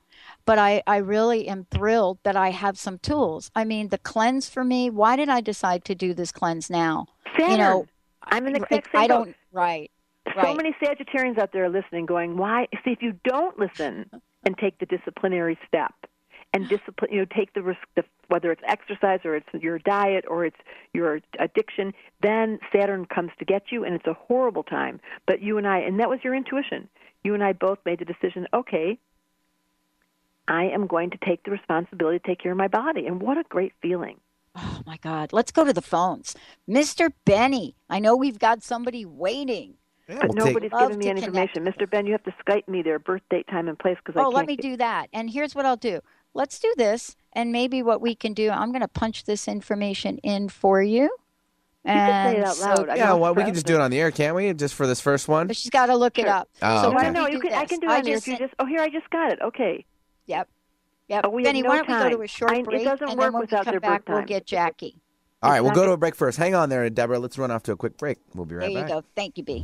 But 0.45 0.59
I, 0.59 0.83
I 0.85 0.97
really 0.97 1.47
am 1.47 1.65
thrilled 1.71 2.19
that 2.23 2.35
I 2.35 2.51
have 2.51 2.77
some 2.77 2.99
tools. 2.99 3.49
I 3.55 3.63
mean, 3.63 3.87
the 3.87 3.97
cleanse 3.97 4.49
for 4.49 4.63
me, 4.63 4.89
why 4.89 5.15
did 5.15 5.29
I 5.29 5.41
decide 5.41 5.83
to 5.85 5.95
do 5.95 6.13
this 6.13 6.31
cleanse 6.31 6.69
now? 6.69 7.07
Saturn. 7.35 7.51
You 7.51 7.57
know, 7.57 7.87
I'm 8.23 8.45
in 8.47 8.53
the 8.53 8.63
exact 8.63 8.89
I 8.93 9.07
don't 9.07 9.35
right. 9.51 9.89
So 10.41 10.53
many 10.53 10.75
Sagittarians 10.81 11.37
out 11.37 11.51
there 11.51 11.65
are 11.65 11.69
listening, 11.69 12.05
going, 12.05 12.37
"Why?" 12.37 12.67
See, 12.83 12.91
if 12.91 13.01
you 13.01 13.19
don't 13.23 13.57
listen 13.57 14.09
and 14.45 14.57
take 14.57 14.77
the 14.79 14.85
disciplinary 14.85 15.57
step, 15.67 15.93
and 16.53 16.67
discipline, 16.67 17.11
you 17.11 17.19
know, 17.19 17.25
take 17.35 17.53
the 17.53 17.61
risk, 17.61 17.79
the, 17.95 18.03
whether 18.27 18.51
it's 18.51 18.61
exercise 18.67 19.19
or 19.23 19.35
it's 19.35 19.47
your 19.53 19.79
diet 19.79 20.25
or 20.27 20.45
it's 20.45 20.57
your 20.93 21.21
addiction, 21.39 21.93
then 22.21 22.59
Saturn 22.73 23.05
comes 23.05 23.31
to 23.39 23.45
get 23.45 23.71
you, 23.71 23.85
and 23.85 23.95
it's 23.95 24.07
a 24.07 24.13
horrible 24.13 24.63
time. 24.63 24.99
But 25.25 25.41
you 25.41 25.57
and 25.57 25.67
I, 25.67 25.79
and 25.79 25.99
that 25.99 26.09
was 26.09 26.19
your 26.23 26.35
intuition. 26.35 26.89
You 27.23 27.33
and 27.33 27.43
I 27.43 27.53
both 27.53 27.79
made 27.85 27.99
the 27.99 28.05
decision. 28.05 28.47
Okay, 28.53 28.97
I 30.47 30.65
am 30.65 30.87
going 30.87 31.11
to 31.11 31.17
take 31.25 31.43
the 31.43 31.51
responsibility 31.51 32.19
to 32.19 32.27
take 32.27 32.39
care 32.39 32.51
of 32.51 32.57
my 32.57 32.67
body, 32.67 33.07
and 33.07 33.21
what 33.21 33.37
a 33.37 33.43
great 33.43 33.73
feeling. 33.81 34.19
Oh 34.53 34.81
my 34.85 34.97
God. 34.97 35.31
Let's 35.31 35.51
go 35.51 35.63
to 35.63 35.71
the 35.71 35.81
phones. 35.81 36.35
Mr. 36.67 37.13
Benny, 37.23 37.77
I 37.89 37.99
know 37.99 38.17
we've 38.17 38.39
got 38.39 38.63
somebody 38.63 39.05
waiting. 39.05 39.75
But 40.19 40.29
We'll 40.35 40.47
nobody's 40.47 40.71
Love 40.71 40.89
given 40.89 40.97
me 40.99 41.07
any 41.09 41.21
connect. 41.21 41.55
information. 41.55 41.85
Mr. 41.85 41.89
Ben, 41.89 42.05
you 42.05 42.11
have 42.11 42.23
to 42.23 42.33
Skype 42.45 42.67
me 42.67 42.81
their 42.81 42.99
birth 42.99 43.21
date, 43.29 43.47
time, 43.47 43.67
and 43.67 43.77
place 43.79 43.97
because 44.03 44.17
I 44.17 44.21
Oh, 44.21 44.25
can't 44.25 44.35
let 44.35 44.47
me 44.47 44.55
get- 44.55 44.61
do 44.63 44.77
that. 44.77 45.09
And 45.13 45.29
here's 45.29 45.55
what 45.55 45.65
I'll 45.65 45.77
do. 45.77 46.01
Let's 46.33 46.59
do 46.59 46.73
this. 46.77 47.15
And 47.33 47.51
maybe 47.51 47.81
what 47.83 48.01
we 48.01 48.15
can 48.15 48.33
do, 48.33 48.49
I'm 48.49 48.71
going 48.71 48.81
to 48.81 48.87
punch 48.87 49.23
this 49.25 49.47
information 49.47 50.17
in 50.19 50.49
for 50.49 50.81
you. 50.81 51.03
You 51.03 51.09
can 51.93 51.95
say 52.33 52.35
And 52.35 52.37
it 52.39 52.45
out 52.45 52.59
loud. 52.59 52.89
I 52.89 52.95
Yeah, 52.95 53.13
well, 53.13 53.33
we 53.33 53.43
can 53.43 53.53
just 53.53 53.65
do 53.65 53.73
it 53.75 53.81
on 53.81 53.89
the 53.89 53.99
air, 53.99 54.11
can't 54.11 54.35
we? 54.35 54.53
Just 54.53 54.75
for 54.75 54.85
this 54.85 55.01
first 55.01 55.27
one? 55.27 55.47
But 55.47 55.55
she's 55.57 55.71
got 55.71 55.87
to 55.87 55.95
look 55.95 56.19
it 56.19 56.27
up. 56.27 56.47
Oh, 56.61 56.81
so 56.83 56.87
okay. 56.89 56.97
No, 56.97 57.03
don't 57.03 57.13
no, 57.13 57.27
you 57.27 57.41
do 57.41 57.47
can. 57.49 57.53
I 57.53 57.65
can 57.65 57.79
do 57.79 57.87
it 57.87 57.91
on 57.91 58.05
just 58.05 58.27
if 58.27 58.33
you 58.33 58.37
just. 58.37 58.53
Oh, 58.59 58.65
here, 58.65 58.81
I 58.81 58.89
just 58.89 59.09
got 59.09 59.31
it. 59.31 59.39
Okay. 59.41 59.83
Yep. 60.27 60.47
Yep. 61.07 61.21
Oh, 61.25 61.29
we 61.29 61.41
have 61.43 61.47
Benny, 61.49 61.61
no 61.63 61.69
why 61.69 61.77
don't 61.77 61.87
we 61.87 61.93
go 61.93 62.03
to 62.03 62.15
time. 62.15 62.21
a 62.21 62.27
short 62.27 62.51
I- 62.51 62.55
it 62.57 62.65
break? 62.65 62.83
doesn't 62.85 63.09
and 63.09 63.17
work 63.19 63.31
then 63.33 63.39
without 63.41 63.59
we 63.59 63.63
come 63.65 63.71
their 63.73 63.79
birth 63.79 64.05
back, 64.05 64.09
we'll 64.09 64.21
get 64.23 64.45
Jackie. 64.45 64.95
All 65.41 65.49
right, 65.49 65.61
we'll 65.61 65.71
go 65.73 65.85
to 65.87 65.91
a 65.93 65.97
break 65.97 66.13
first. 66.15 66.37
Hang 66.37 66.53
on 66.53 66.69
there, 66.69 66.87
Debra. 66.89 67.17
Let's 67.17 67.37
run 67.39 67.49
off 67.49 67.63
to 67.63 67.71
a 67.71 67.75
quick 67.75 67.97
break. 67.97 68.19
We'll 68.35 68.45
be 68.45 68.55
right 68.55 68.67
back. 68.67 68.73
There 68.73 68.83
back. 68.83 68.89
you 68.89 68.95
go. 69.01 69.07
Thank 69.15 69.37
you, 69.39 69.43
B. 69.43 69.63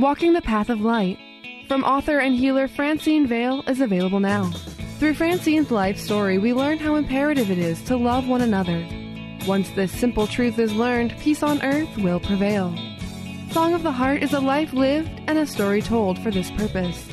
Walking 0.00 0.32
the 0.32 0.40
Path 0.40 0.70
of 0.70 0.80
Light 0.80 1.18
from 1.68 1.84
author 1.84 2.20
and 2.20 2.34
healer 2.34 2.66
Francine 2.68 3.26
Vale 3.26 3.62
is 3.66 3.82
available 3.82 4.18
now. 4.18 4.50
Through 4.98 5.12
Francine's 5.12 5.70
life 5.70 5.98
story, 5.98 6.38
we 6.38 6.54
learn 6.54 6.78
how 6.78 6.94
imperative 6.94 7.50
it 7.50 7.58
is 7.58 7.82
to 7.82 7.98
love 7.98 8.26
one 8.26 8.40
another. 8.40 8.88
Once 9.46 9.68
this 9.72 9.92
simple 9.92 10.26
truth 10.26 10.58
is 10.58 10.72
learned, 10.72 11.14
peace 11.18 11.42
on 11.42 11.60
earth 11.60 11.94
will 11.98 12.18
prevail. 12.18 12.74
Song 13.50 13.74
of 13.74 13.82
the 13.82 13.92
Heart 13.92 14.22
is 14.22 14.32
a 14.32 14.40
life 14.40 14.72
lived 14.72 15.10
and 15.26 15.36
a 15.36 15.46
story 15.46 15.82
told 15.82 16.18
for 16.20 16.30
this 16.30 16.50
purpose. 16.52 17.06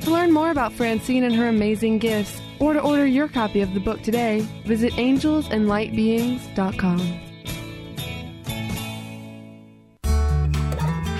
To 0.00 0.10
learn 0.10 0.32
more 0.32 0.50
about 0.50 0.72
Francine 0.72 1.22
and 1.22 1.36
her 1.36 1.46
amazing 1.46 2.00
gifts, 2.00 2.42
or 2.58 2.72
to 2.72 2.80
order 2.80 3.06
your 3.06 3.28
copy 3.28 3.60
of 3.60 3.72
the 3.72 3.78
book 3.78 4.02
today, 4.02 4.40
visit 4.64 4.92
angelsandlightbeings.com. 4.94 7.31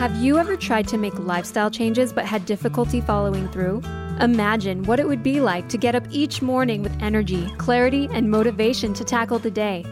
Have 0.02 0.16
you 0.16 0.36
ever 0.36 0.56
tried 0.56 0.88
to 0.88 0.98
make 0.98 1.16
lifestyle 1.16 1.70
changes 1.70 2.12
but 2.12 2.24
had 2.24 2.44
difficulty 2.44 3.00
following 3.00 3.46
through? 3.50 3.82
Imagine 4.18 4.82
what 4.82 4.98
it 4.98 5.06
would 5.06 5.22
be 5.22 5.40
like 5.40 5.68
to 5.68 5.78
get 5.78 5.94
up 5.94 6.02
each 6.10 6.42
morning 6.42 6.82
with 6.82 7.00
energy, 7.00 7.48
clarity, 7.56 8.08
and 8.10 8.28
motivation 8.28 8.94
to 8.94 9.04
tackle 9.04 9.38
the 9.38 9.48
day. 9.48 9.84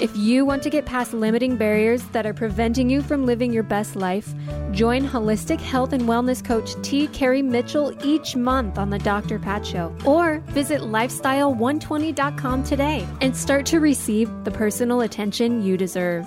If 0.00 0.16
you 0.16 0.46
want 0.46 0.62
to 0.62 0.70
get 0.70 0.86
past 0.86 1.12
limiting 1.12 1.56
barriers 1.56 2.02
that 2.12 2.24
are 2.24 2.32
preventing 2.32 2.88
you 2.88 3.02
from 3.02 3.26
living 3.26 3.52
your 3.52 3.62
best 3.62 3.94
life, 3.94 4.32
join 4.70 5.06
holistic 5.06 5.60
health 5.60 5.92
and 5.92 6.04
wellness 6.04 6.42
coach 6.42 6.70
T. 6.80 7.06
Carrie 7.08 7.42
Mitchell 7.42 7.92
each 8.02 8.36
month 8.36 8.78
on 8.78 8.88
the 8.88 8.98
Dr. 8.98 9.38
Pat 9.38 9.66
Show. 9.66 9.94
Or 10.06 10.38
visit 10.46 10.80
lifestyle120.com 10.80 12.64
today 12.64 13.06
and 13.20 13.36
start 13.36 13.66
to 13.66 13.80
receive 13.80 14.30
the 14.44 14.50
personal 14.50 15.02
attention 15.02 15.62
you 15.62 15.76
deserve. 15.76 16.26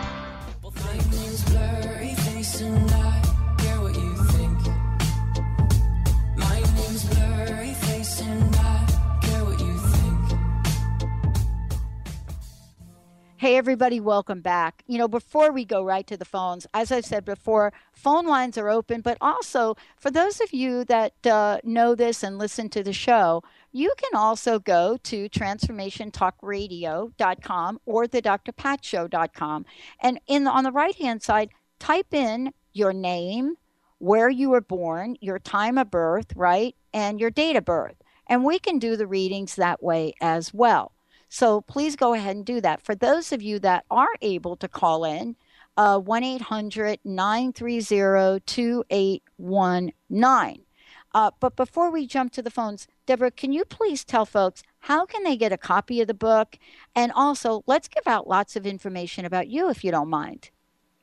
Hey, 13.51 13.57
everybody, 13.57 13.99
welcome 13.99 14.39
back. 14.39 14.81
You 14.87 14.97
know, 14.97 15.09
before 15.09 15.51
we 15.51 15.65
go 15.65 15.83
right 15.83 16.07
to 16.07 16.15
the 16.15 16.23
phones, 16.23 16.65
as 16.73 16.89
I 16.89 17.01
said 17.01 17.25
before, 17.25 17.73
phone 17.91 18.25
lines 18.25 18.57
are 18.57 18.69
open, 18.69 19.01
but 19.01 19.17
also 19.19 19.75
for 19.97 20.09
those 20.09 20.39
of 20.39 20.53
you 20.53 20.85
that 20.85 21.27
uh, 21.27 21.57
know 21.61 21.93
this 21.93 22.23
and 22.23 22.37
listen 22.37 22.69
to 22.69 22.81
the 22.81 22.93
show, 22.93 23.43
you 23.73 23.91
can 23.97 24.17
also 24.17 24.57
go 24.57 24.95
to 25.03 25.27
transformationtalkradio.com 25.27 27.81
or 27.85 28.07
the 28.07 28.21
drpatshow.com. 28.21 29.65
And 29.99 30.21
in 30.27 30.47
on 30.47 30.63
the 30.63 30.71
right 30.71 30.95
hand 30.95 31.21
side, 31.21 31.49
type 31.77 32.13
in 32.13 32.53
your 32.71 32.93
name, 32.93 33.55
where 33.97 34.29
you 34.29 34.49
were 34.49 34.61
born, 34.61 35.17
your 35.19 35.39
time 35.39 35.77
of 35.77 35.91
birth, 35.91 36.27
right, 36.37 36.73
and 36.93 37.19
your 37.19 37.29
date 37.29 37.57
of 37.57 37.65
birth. 37.65 38.01
And 38.27 38.45
we 38.45 38.59
can 38.59 38.79
do 38.79 38.95
the 38.95 39.07
readings 39.07 39.57
that 39.57 39.83
way 39.83 40.13
as 40.21 40.53
well. 40.53 40.93
So 41.33 41.61
please 41.61 41.95
go 41.95 42.13
ahead 42.13 42.35
and 42.35 42.45
do 42.45 42.59
that. 42.59 42.81
For 42.81 42.93
those 42.93 43.31
of 43.31 43.41
you 43.41 43.57
that 43.59 43.85
are 43.89 44.09
able 44.21 44.57
to 44.57 44.67
call 44.67 45.05
in, 45.05 45.37
uh, 45.77 45.97
1 45.97 46.25
800 46.25 46.99
930 47.05 48.41
2819. 48.45 50.65
Uh, 51.13 51.31
but 51.39 51.55
before 51.55 51.89
we 51.89 52.05
jump 52.05 52.33
to 52.33 52.41
the 52.41 52.51
phones, 52.51 52.85
Debra, 53.05 53.31
can 53.31 53.53
you 53.53 53.63
please 53.63 54.03
tell 54.03 54.25
folks 54.25 54.61
how 54.79 55.05
can 55.05 55.23
they 55.23 55.37
get 55.37 55.53
a 55.53 55.57
copy 55.57 56.01
of 56.01 56.07
the 56.07 56.13
book? 56.13 56.59
And 56.93 57.13
also, 57.13 57.63
let's 57.65 57.87
give 57.87 58.07
out 58.07 58.27
lots 58.27 58.57
of 58.57 58.65
information 58.65 59.23
about 59.23 59.47
you 59.47 59.69
if 59.69 59.85
you 59.85 59.91
don't 59.91 60.09
mind. 60.09 60.49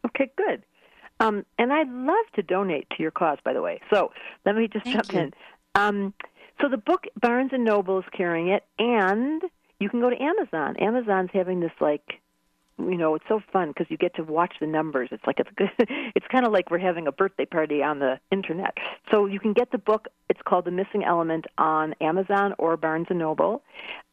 Okay, 0.05 0.31
good. 0.37 0.63
Um, 1.21 1.47
and 1.59 1.73
I'd 1.73 1.91
love 1.91 2.27
to 2.35 2.43
donate 2.43 2.87
to 2.91 3.03
your 3.03 3.13
cause, 3.13 3.39
by 3.43 3.55
the 3.55 3.63
way. 3.63 3.81
So 3.91 4.13
let 4.45 4.57
me 4.57 4.69
just 4.71 4.85
Thank 4.85 4.97
jump 4.97 5.13
you. 5.15 5.21
in. 5.21 5.33
Um, 5.75 6.13
so 6.61 6.69
the 6.69 6.77
book 6.77 7.07
Barnes 7.19 7.53
and 7.55 7.65
Noble 7.65 7.99
is 7.99 8.05
carrying 8.13 8.49
it, 8.49 8.67
and 8.79 9.43
you 9.81 9.89
can 9.89 10.01
go 10.01 10.11
to 10.11 10.21
Amazon. 10.21 10.77
Amazon's 10.79 11.31
having 11.33 11.61
this 11.61 11.73
like, 11.81 12.21
you 12.79 12.97
know, 12.97 13.15
it's 13.17 13.25
so 13.29 13.41
fun 13.53 13.69
because 13.69 13.87
you 13.91 13.97
get 13.97 14.15
to 14.17 14.23
watch 14.23 14.55
the 14.61 14.67
numbers. 14.67 15.09
It's 15.13 15.27
like 15.27 15.39
it's 15.41 15.51
good. 15.57 15.71
it's 16.15 16.27
kind 16.31 16.47
of 16.47 16.53
like 16.53 16.71
we're 16.71 16.79
having 16.79 17.07
a 17.07 17.13
birthday 17.13 17.45
party 17.45 17.83
on 17.83 17.99
the 17.99 18.19
internet. 18.31 18.77
So 19.11 19.27
you 19.27 19.41
can 19.41 19.53
get 19.53 19.71
the 19.71 19.79
book. 19.79 20.09
It's 20.29 20.41
called 20.45 20.65
The 20.65 20.71
Missing 20.71 21.05
Element 21.05 21.47
on 21.57 21.95
Amazon 22.01 22.55
or 22.59 22.77
Barnes 22.77 23.07
and 23.11 23.19
Noble. 23.19 23.63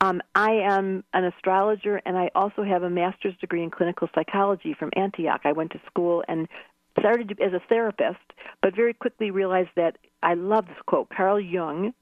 Um, 0.01 0.21
I 0.33 0.51
am 0.51 1.03
an 1.13 1.25
astrologer, 1.25 2.01
and 2.05 2.17
I 2.17 2.29
also 2.35 2.63
have 2.63 2.83
a 2.83 2.89
master's 2.89 3.35
degree 3.37 3.63
in 3.63 3.69
clinical 3.69 4.09
psychology 4.15 4.75
from 4.77 4.91
Antioch. 4.95 5.41
I 5.43 5.51
went 5.51 5.71
to 5.71 5.81
school 5.87 6.23
and 6.27 6.47
started 6.99 7.37
as 7.41 7.53
a 7.53 7.59
therapist, 7.67 8.23
but 8.61 8.75
very 8.75 8.93
quickly 8.93 9.31
realized 9.31 9.69
that 9.75 9.97
I 10.23 10.35
love 10.35 10.67
this 10.67 10.77
quote. 10.85 11.09
Carl 11.09 11.39
Jung 11.39 11.93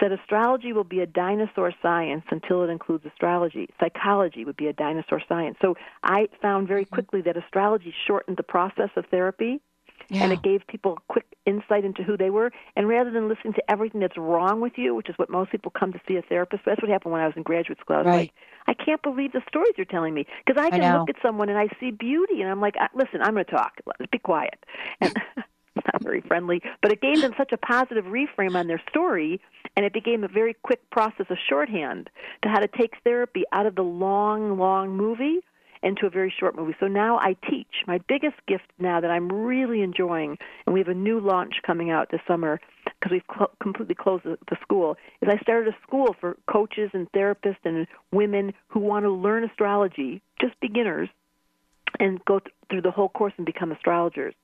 said 0.00 0.12
astrology 0.12 0.72
will 0.72 0.84
be 0.84 1.00
a 1.00 1.06
dinosaur 1.06 1.72
science 1.80 2.24
until 2.30 2.62
it 2.62 2.68
includes 2.70 3.04
astrology. 3.06 3.68
Psychology 3.80 4.44
would 4.44 4.56
be 4.56 4.66
a 4.66 4.72
dinosaur 4.72 5.22
science. 5.28 5.56
So 5.62 5.74
I 6.02 6.28
found 6.42 6.68
very 6.68 6.84
quickly 6.84 7.22
that 7.22 7.36
astrology 7.36 7.94
shortened 8.06 8.36
the 8.36 8.42
process 8.42 8.90
of 8.96 9.06
therapy 9.06 9.60
and 10.20 10.32
it 10.32 10.42
gave 10.42 10.66
people 10.66 10.94
a 10.94 11.12
quick 11.12 11.24
insight 11.46 11.84
into 11.84 12.02
who 12.02 12.16
they 12.16 12.30
were. 12.30 12.50
And 12.74 12.88
rather 12.88 13.10
than 13.10 13.28
listening 13.28 13.54
to 13.54 13.70
everything 13.70 14.00
that's 14.00 14.16
wrong 14.16 14.60
with 14.60 14.74
you, 14.76 14.94
which 14.94 15.08
is 15.08 15.18
what 15.18 15.30
most 15.30 15.50
people 15.50 15.70
come 15.70 15.92
to 15.92 16.00
see 16.06 16.16
a 16.16 16.22
therapist, 16.22 16.62
that's 16.64 16.80
what 16.80 16.90
happened 16.90 17.12
when 17.12 17.20
I 17.22 17.26
was 17.26 17.36
in 17.36 17.42
graduate 17.42 17.78
school. 17.80 17.96
I 17.96 18.00
was 18.00 18.06
Right. 18.06 18.32
like, 18.66 18.78
I 18.78 18.84
can't 18.84 19.02
believe 19.02 19.32
the 19.32 19.42
stories 19.48 19.72
you're 19.76 19.84
telling 19.86 20.14
me 20.14 20.26
because 20.44 20.60
I 20.60 20.70
I 20.70 20.78
can 20.78 20.80
know. 20.80 21.00
look 21.00 21.08
at 21.08 21.16
someone 21.22 21.48
and 21.48 21.58
I 21.58 21.68
see 21.80 21.90
beauty, 21.90 22.40
and 22.42 22.50
I'm 22.50 22.60
like, 22.60 22.74
"Uh, 22.80 22.88
listen, 22.94 23.20
I'm 23.22 23.34
going 23.34 23.44
to 23.44 23.50
talk. 23.50 23.74
Let's 23.86 24.10
be 24.10 24.18
quiet. 24.18 24.58
And 25.00 25.16
very 26.02 26.20
friendly, 26.22 26.62
but 26.82 26.92
it 26.92 27.00
gave 27.00 27.20
them 27.20 27.34
such 27.36 27.52
a 27.52 27.56
positive 27.56 28.04
reframe 28.06 28.56
on 28.56 28.66
their 28.66 28.80
story, 28.88 29.40
and 29.76 29.84
it 29.84 29.92
became 29.92 30.24
a 30.24 30.28
very 30.28 30.54
quick 30.62 30.88
process 30.90 31.26
of 31.30 31.38
shorthand 31.48 32.10
to 32.42 32.48
how 32.48 32.60
to 32.60 32.68
take 32.68 32.94
therapy 33.04 33.44
out 33.52 33.66
of 33.66 33.74
the 33.74 33.82
long, 33.82 34.58
long 34.58 34.96
movie 34.96 35.40
into 35.82 36.06
a 36.06 36.10
very 36.10 36.32
short 36.38 36.56
movie. 36.56 36.74
So 36.80 36.86
now 36.88 37.18
I 37.18 37.36
teach. 37.48 37.84
My 37.86 38.00
biggest 38.08 38.36
gift 38.48 38.64
now 38.78 39.00
that 39.00 39.10
I'm 39.10 39.28
really 39.28 39.82
enjoying, 39.82 40.36
and 40.66 40.72
we 40.72 40.80
have 40.80 40.88
a 40.88 40.94
new 40.94 41.20
launch 41.20 41.54
coming 41.66 41.90
out 41.90 42.10
this 42.10 42.20
summer 42.26 42.60
because 42.84 43.12
we've 43.12 43.36
cl- 43.36 43.52
completely 43.62 43.94
closed 43.94 44.24
the, 44.24 44.38
the 44.48 44.56
school, 44.62 44.96
is 45.20 45.28
I 45.28 45.38
started 45.38 45.72
a 45.72 45.76
school 45.86 46.16
for 46.20 46.36
coaches 46.50 46.90
and 46.92 47.10
therapists 47.12 47.64
and 47.64 47.86
women 48.12 48.52
who 48.68 48.80
want 48.80 49.04
to 49.04 49.10
learn 49.10 49.44
astrology, 49.44 50.22
just 50.40 50.58
beginners, 50.60 51.08
and 52.00 52.24
go 52.24 52.38
th- 52.40 52.54
through 52.70 52.82
the 52.82 52.90
whole 52.90 53.08
course 53.08 53.34
and 53.36 53.46
become 53.46 53.70
astrologers. 53.70 54.34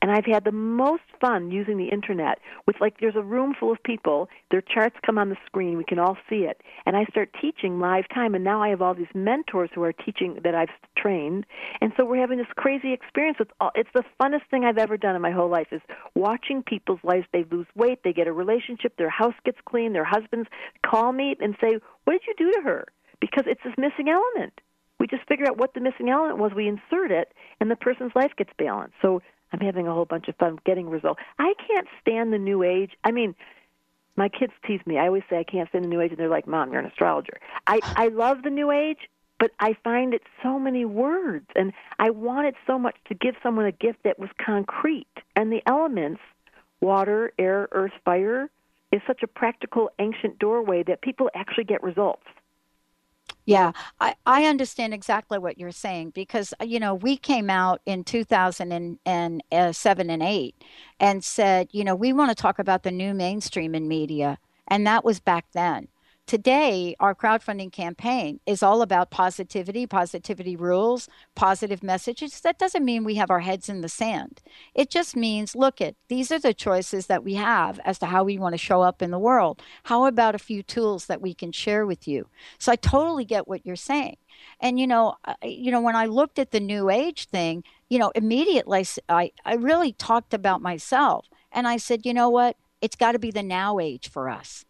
And 0.00 0.10
I've 0.10 0.24
had 0.24 0.44
the 0.44 0.52
most 0.52 1.02
fun 1.20 1.50
using 1.50 1.78
the 1.78 1.88
internet 1.88 2.38
with 2.66 2.76
like 2.80 3.00
there's 3.00 3.16
a 3.16 3.22
room 3.22 3.54
full 3.58 3.72
of 3.72 3.82
people, 3.82 4.28
their 4.50 4.60
charts 4.60 4.96
come 5.04 5.18
on 5.18 5.28
the 5.28 5.36
screen, 5.46 5.76
we 5.76 5.84
can 5.84 5.98
all 5.98 6.16
see 6.28 6.44
it. 6.44 6.60
And 6.86 6.96
I 6.96 7.04
start 7.04 7.34
teaching 7.40 7.80
live 7.80 8.04
time 8.12 8.34
and 8.34 8.44
now 8.44 8.62
I 8.62 8.68
have 8.68 8.82
all 8.82 8.94
these 8.94 9.06
mentors 9.14 9.70
who 9.74 9.82
are 9.82 9.92
teaching 9.92 10.38
that 10.42 10.54
I've 10.54 10.68
trained. 10.96 11.46
And 11.80 11.92
so 11.96 12.04
we're 12.04 12.20
having 12.20 12.38
this 12.38 12.46
crazy 12.56 12.92
experience 12.92 13.38
with 13.38 13.48
all 13.60 13.70
it's 13.74 13.90
the 13.94 14.04
funnest 14.20 14.46
thing 14.50 14.64
I've 14.64 14.78
ever 14.78 14.96
done 14.96 15.16
in 15.16 15.22
my 15.22 15.30
whole 15.30 15.48
life 15.48 15.68
is 15.72 15.80
watching 16.14 16.62
people's 16.62 17.00
lives 17.02 17.26
they 17.32 17.44
lose 17.50 17.66
weight, 17.74 18.00
they 18.02 18.12
get 18.12 18.26
a 18.26 18.32
relationship, 18.32 18.96
their 18.96 19.10
house 19.10 19.34
gets 19.44 19.58
clean, 19.64 19.92
their 19.92 20.04
husbands 20.04 20.48
call 20.84 21.12
me 21.12 21.36
and 21.40 21.56
say, 21.60 21.78
"What 22.04 22.12
did 22.12 22.22
you 22.26 22.34
do 22.36 22.52
to 22.52 22.62
her?" 22.62 22.88
Because 23.20 23.44
it's 23.46 23.62
this 23.62 23.74
missing 23.78 24.08
element. 24.08 24.60
We 24.98 25.06
just 25.06 25.26
figure 25.26 25.46
out 25.48 25.56
what 25.56 25.74
the 25.74 25.80
missing 25.80 26.10
element 26.10 26.38
was, 26.38 26.52
we 26.54 26.68
insert 26.68 27.10
it, 27.10 27.32
and 27.60 27.70
the 27.70 27.76
person's 27.76 28.12
life 28.14 28.32
gets 28.36 28.52
balanced. 28.56 28.94
So 29.02 29.20
I'm 29.52 29.60
having 29.60 29.86
a 29.86 29.92
whole 29.92 30.04
bunch 30.04 30.28
of 30.28 30.36
fun 30.36 30.58
getting 30.64 30.88
results. 30.88 31.20
I 31.38 31.54
can't 31.66 31.86
stand 32.00 32.32
the 32.32 32.38
new 32.38 32.62
age. 32.62 32.92
I 33.04 33.10
mean, 33.10 33.34
my 34.16 34.28
kids 34.28 34.52
tease 34.66 34.80
me. 34.86 34.98
I 34.98 35.06
always 35.06 35.22
say 35.28 35.38
I 35.38 35.44
can't 35.44 35.68
stand 35.68 35.84
the 35.84 35.88
new 35.88 36.00
age, 36.00 36.10
and 36.10 36.18
they're 36.18 36.28
like, 36.28 36.46
"Mom, 36.46 36.70
you're 36.70 36.80
an 36.80 36.86
astrologer." 36.86 37.38
I 37.66 37.80
I 37.96 38.08
love 38.08 38.42
the 38.42 38.50
new 38.50 38.70
age, 38.70 39.08
but 39.38 39.52
I 39.58 39.74
find 39.84 40.14
it 40.14 40.22
so 40.42 40.58
many 40.58 40.84
words, 40.84 41.46
and 41.56 41.72
I 41.98 42.10
wanted 42.10 42.54
so 42.66 42.78
much 42.78 42.96
to 43.06 43.14
give 43.14 43.34
someone 43.42 43.66
a 43.66 43.72
gift 43.72 44.02
that 44.04 44.18
was 44.18 44.30
concrete. 44.38 45.06
And 45.34 45.50
the 45.52 45.62
elements, 45.66 46.20
water, 46.80 47.32
air, 47.38 47.68
earth, 47.72 47.92
fire, 48.04 48.50
is 48.92 49.00
such 49.06 49.22
a 49.22 49.26
practical, 49.26 49.90
ancient 49.98 50.38
doorway 50.38 50.82
that 50.84 51.00
people 51.00 51.30
actually 51.34 51.64
get 51.64 51.82
results. 51.82 52.26
Yeah, 53.44 53.72
I, 54.00 54.14
I 54.24 54.44
understand 54.44 54.94
exactly 54.94 55.38
what 55.38 55.58
you're 55.58 55.72
saying 55.72 56.10
because, 56.10 56.54
uh, 56.60 56.64
you 56.64 56.78
know, 56.78 56.94
we 56.94 57.16
came 57.16 57.50
out 57.50 57.80
in 57.86 58.04
2007 58.04 60.10
and 60.10 60.22
8 60.22 60.54
and 61.00 61.24
said, 61.24 61.68
you 61.72 61.82
know, 61.82 61.96
we 61.96 62.12
want 62.12 62.30
to 62.30 62.40
talk 62.40 62.60
about 62.60 62.84
the 62.84 62.92
new 62.92 63.14
mainstream 63.14 63.74
in 63.74 63.88
media. 63.88 64.38
And 64.68 64.86
that 64.86 65.04
was 65.04 65.18
back 65.18 65.46
then. 65.52 65.88
Today, 66.26 66.96
our 66.98 67.14
crowdfunding 67.14 67.72
campaign 67.72 68.40
is 68.46 68.62
all 68.62 68.80
about 68.80 69.10
positivity, 69.10 69.86
positivity 69.86 70.56
rules, 70.56 71.08
positive 71.34 71.82
messages. 71.82 72.40
That 72.40 72.58
doesn't 72.58 72.84
mean 72.84 73.04
we 73.04 73.16
have 73.16 73.30
our 73.30 73.40
heads 73.40 73.68
in 73.68 73.82
the 73.82 73.88
sand. 73.88 74.40
It 74.72 74.88
just 74.88 75.14
means, 75.14 75.54
look 75.54 75.80
at 75.80 75.94
these 76.08 76.32
are 76.32 76.38
the 76.38 76.54
choices 76.54 77.06
that 77.08 77.24
we 77.24 77.34
have 77.34 77.80
as 77.84 77.98
to 77.98 78.06
how 78.06 78.24
we 78.24 78.38
want 78.38 78.54
to 78.54 78.58
show 78.58 78.80
up 78.80 79.02
in 79.02 79.10
the 79.10 79.18
world. 79.18 79.60
How 79.84 80.06
about 80.06 80.34
a 80.34 80.38
few 80.38 80.62
tools 80.62 81.06
that 81.06 81.20
we 81.20 81.34
can 81.34 81.52
share 81.52 81.84
with 81.84 82.08
you? 82.08 82.28
So 82.58 82.72
I 82.72 82.76
totally 82.76 83.26
get 83.26 83.48
what 83.48 83.66
you're 83.66 83.76
saying. 83.76 84.16
And 84.58 84.80
you 84.80 84.86
know, 84.86 85.16
you 85.42 85.70
know, 85.70 85.82
when 85.82 85.96
I 85.96 86.06
looked 86.06 86.38
at 86.38 86.52
the 86.52 86.60
new 86.60 86.88
age 86.88 87.26
thing, 87.26 87.62
you 87.90 87.98
know, 87.98 88.10
immediately 88.14 88.86
I, 89.08 89.32
I 89.44 89.54
really 89.54 89.92
talked 89.92 90.32
about 90.32 90.62
myself 90.62 91.26
and 91.50 91.68
I 91.68 91.76
said, 91.76 92.06
you 92.06 92.14
know 92.14 92.30
what? 92.30 92.56
It's 92.80 92.96
got 92.96 93.12
to 93.12 93.18
be 93.18 93.30
the 93.30 93.42
now 93.42 93.78
age 93.78 94.08
for 94.08 94.30
us 94.30 94.64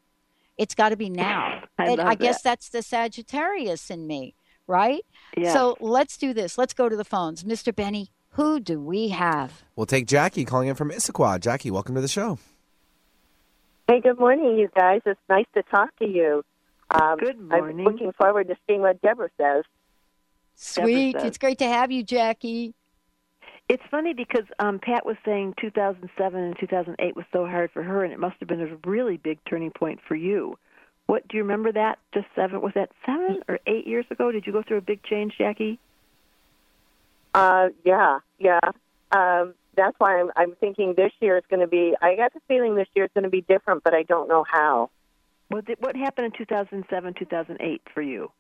it's 0.63 0.75
got 0.75 0.91
to 0.91 0.97
be 0.97 1.11
now. 1.11 1.63
I, 1.79 1.97
I 1.97 2.15
guess 2.15 2.41
that's 2.41 2.69
the 2.69 2.83
Sagittarius 2.83 3.91
in 3.91 4.07
me, 4.07 4.35
right? 4.67 5.05
Yeah. 5.37 5.53
So 5.53 5.77
let's 5.81 6.17
do 6.17 6.33
this. 6.33 6.57
Let's 6.57 6.73
go 6.73 6.89
to 6.89 6.97
the 6.97 7.05
phones. 7.05 7.43
Mr. 7.45 7.75
Benny, 7.75 8.11
who 8.31 8.61
do 8.61 8.81
we 8.81 9.09
have? 9.09 9.65
We'll 9.77 9.87
take 9.87 10.07
Jackie 10.07 10.45
calling 10.45 10.69
in 10.69 10.75
from 10.75 10.91
Issaquah. 10.91 11.41
Jackie, 11.41 11.71
welcome 11.71 11.95
to 11.97 12.01
the 12.01 12.09
show. 12.09 12.39
Hey, 13.89 14.01
good 14.01 14.19
morning, 14.19 14.57
you 14.57 14.71
guys. 14.75 15.03
It's 15.05 15.21
nice 15.29 15.47
to 15.55 15.63
talk 15.65 15.95
to 15.99 16.07
you. 16.07 16.45
Um, 16.91 17.19
good 17.19 17.39
morning. 17.41 17.81
I'm 17.81 17.93
looking 17.93 18.13
forward 18.13 18.49
to 18.49 18.57
seeing 18.67 18.81
what 18.81 19.03
Debra 19.03 19.31
says. 19.37 19.65
Sweet. 20.55 21.17
says. 21.17 21.25
It's 21.25 21.39
great 21.39 21.59
to 21.59 21.67
have 21.67 21.91
you, 21.91 22.03
Jackie. 22.03 22.75
It's 23.73 23.83
funny 23.91 24.13
because 24.13 24.45
um, 24.59 24.79
Pat 24.81 25.07
was 25.07 25.17
saying 25.25 25.55
2007 25.59 26.39
and 26.39 26.55
2008 26.61 27.17
was 27.17 27.25
so 27.33 27.47
hard 27.47 27.71
for 27.71 27.83
her, 27.83 28.05
and 28.05 28.13
it 28.13 28.19
must 28.19 28.37
have 28.41 28.47
been 28.47 28.61
a 28.61 28.77
really 28.87 29.17
big 29.17 29.39
turning 29.49 29.71
point 29.71 29.99
for 30.07 30.15
you. 30.15 30.59
What 31.07 31.27
do 31.27 31.39
you 31.39 31.43
remember 31.43 31.73
that? 31.73 31.99
Just 32.13 32.27
seven? 32.37 32.61
Was 32.61 32.75
that 32.75 32.91
seven 33.07 33.41
or 33.49 33.61
eight 33.67 33.87
years 33.87 34.05
ago? 34.11 34.31
Did 34.31 34.47
you 34.47 34.53
go 34.53 34.63
through 34.63 34.77
a 34.77 34.83
big 34.83 35.03
change, 35.05 35.39
Jackie? 35.39 35.79
Uh, 37.33 37.69
yeah, 37.83 38.19
yeah. 38.39 38.61
Um, 39.11 39.55
that's 39.75 39.95
why 39.97 40.21
I'm, 40.21 40.31
I'm 40.37 40.55
thinking 40.57 40.93
this 40.95 41.13
year 41.21 41.39
is 41.39 41.45
going 41.49 41.61
to 41.61 41.67
be. 41.67 41.95
I 42.03 42.15
got 42.15 42.35
the 42.35 42.41
feeling 42.49 42.75
this 42.75 42.89
year 42.95 43.07
is 43.07 43.11
going 43.15 43.25
to 43.25 43.31
be 43.31 43.41
different, 43.41 43.85
but 43.85 43.95
I 43.95 44.03
don't 44.03 44.29
know 44.29 44.45
how. 44.47 44.91
What 45.49 45.65
did, 45.65 45.79
what 45.81 45.97
happened 45.97 46.27
in 46.27 46.33
2007, 46.33 47.15
2008 47.15 47.81
for 47.95 48.03
you? 48.03 48.31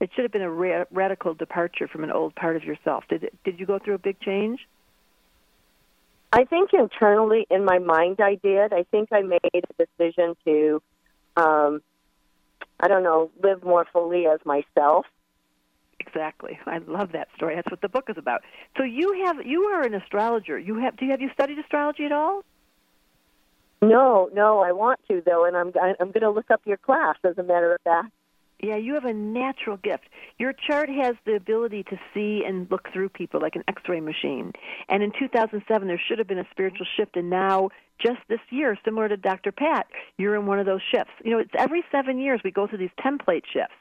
It 0.00 0.10
should 0.14 0.24
have 0.24 0.32
been 0.32 0.42
a 0.42 0.50
ra- 0.50 0.84
radical 0.90 1.34
departure 1.34 1.86
from 1.86 2.04
an 2.04 2.10
old 2.10 2.34
part 2.34 2.56
of 2.56 2.64
yourself. 2.64 3.04
Did 3.08 3.24
it, 3.24 3.34
did 3.44 3.60
you 3.60 3.66
go 3.66 3.78
through 3.78 3.94
a 3.94 3.98
big 3.98 4.18
change? 4.20 4.60
I 6.32 6.44
think 6.44 6.70
internally 6.72 7.46
in 7.50 7.64
my 7.64 7.78
mind 7.78 8.18
I 8.20 8.36
did. 8.36 8.72
I 8.72 8.84
think 8.90 9.10
I 9.12 9.22
made 9.22 9.40
a 9.52 9.84
decision 9.84 10.36
to, 10.44 10.82
um, 11.36 11.82
I 12.78 12.88
don't 12.88 13.02
know, 13.02 13.30
live 13.42 13.62
more 13.64 13.86
fully 13.92 14.26
as 14.26 14.38
myself. 14.44 15.06
Exactly. 15.98 16.58
I 16.66 16.78
love 16.78 17.12
that 17.12 17.28
story. 17.36 17.56
That's 17.56 17.70
what 17.70 17.82
the 17.82 17.88
book 17.88 18.08
is 18.08 18.16
about. 18.16 18.40
So 18.78 18.84
you 18.84 19.24
have 19.26 19.44
you 19.44 19.64
are 19.64 19.82
an 19.82 19.92
astrologer. 19.92 20.58
You 20.58 20.78
have 20.78 20.96
do 20.96 21.04
you 21.04 21.10
have 21.10 21.20
you 21.20 21.30
studied 21.34 21.58
astrology 21.58 22.06
at 22.06 22.12
all? 22.12 22.42
No, 23.82 24.30
no, 24.32 24.60
I 24.60 24.72
want 24.72 25.00
to 25.08 25.22
though, 25.24 25.44
and 25.44 25.56
I'm 25.56 25.72
I'm 25.78 26.10
going 26.10 26.22
to 26.22 26.30
look 26.30 26.50
up 26.50 26.62
your 26.64 26.78
class. 26.78 27.16
As 27.24 27.36
a 27.38 27.42
matter 27.42 27.74
of 27.74 27.80
fact. 27.82 28.12
Yeah, 28.62 28.76
you 28.76 28.94
have 28.94 29.06
a 29.06 29.12
natural 29.14 29.78
gift. 29.78 30.04
Your 30.38 30.52
chart 30.52 30.90
has 30.90 31.14
the 31.24 31.34
ability 31.34 31.84
to 31.84 31.98
see 32.12 32.42
and 32.46 32.70
look 32.70 32.92
through 32.92 33.08
people 33.08 33.40
like 33.40 33.56
an 33.56 33.64
X-ray 33.68 34.00
machine. 34.00 34.52
And 34.88 35.02
in 35.02 35.12
2007, 35.18 35.88
there 35.88 36.00
should 36.08 36.18
have 36.18 36.28
been 36.28 36.38
a 36.38 36.46
spiritual 36.50 36.86
shift, 36.96 37.16
and 37.16 37.30
now, 37.30 37.70
just 37.98 38.20
this 38.28 38.40
year, 38.50 38.76
similar 38.84 39.08
to 39.08 39.16
Dr. 39.16 39.52
Pat, 39.52 39.86
you're 40.18 40.34
in 40.34 40.46
one 40.46 40.58
of 40.58 40.66
those 40.66 40.82
shifts. 40.92 41.12
You 41.24 41.32
know, 41.32 41.38
it's 41.38 41.50
every 41.56 41.84
seven 41.90 42.18
years 42.18 42.40
we 42.44 42.50
go 42.50 42.66
through 42.66 42.78
these 42.78 42.90
template 42.98 43.44
shifts 43.50 43.74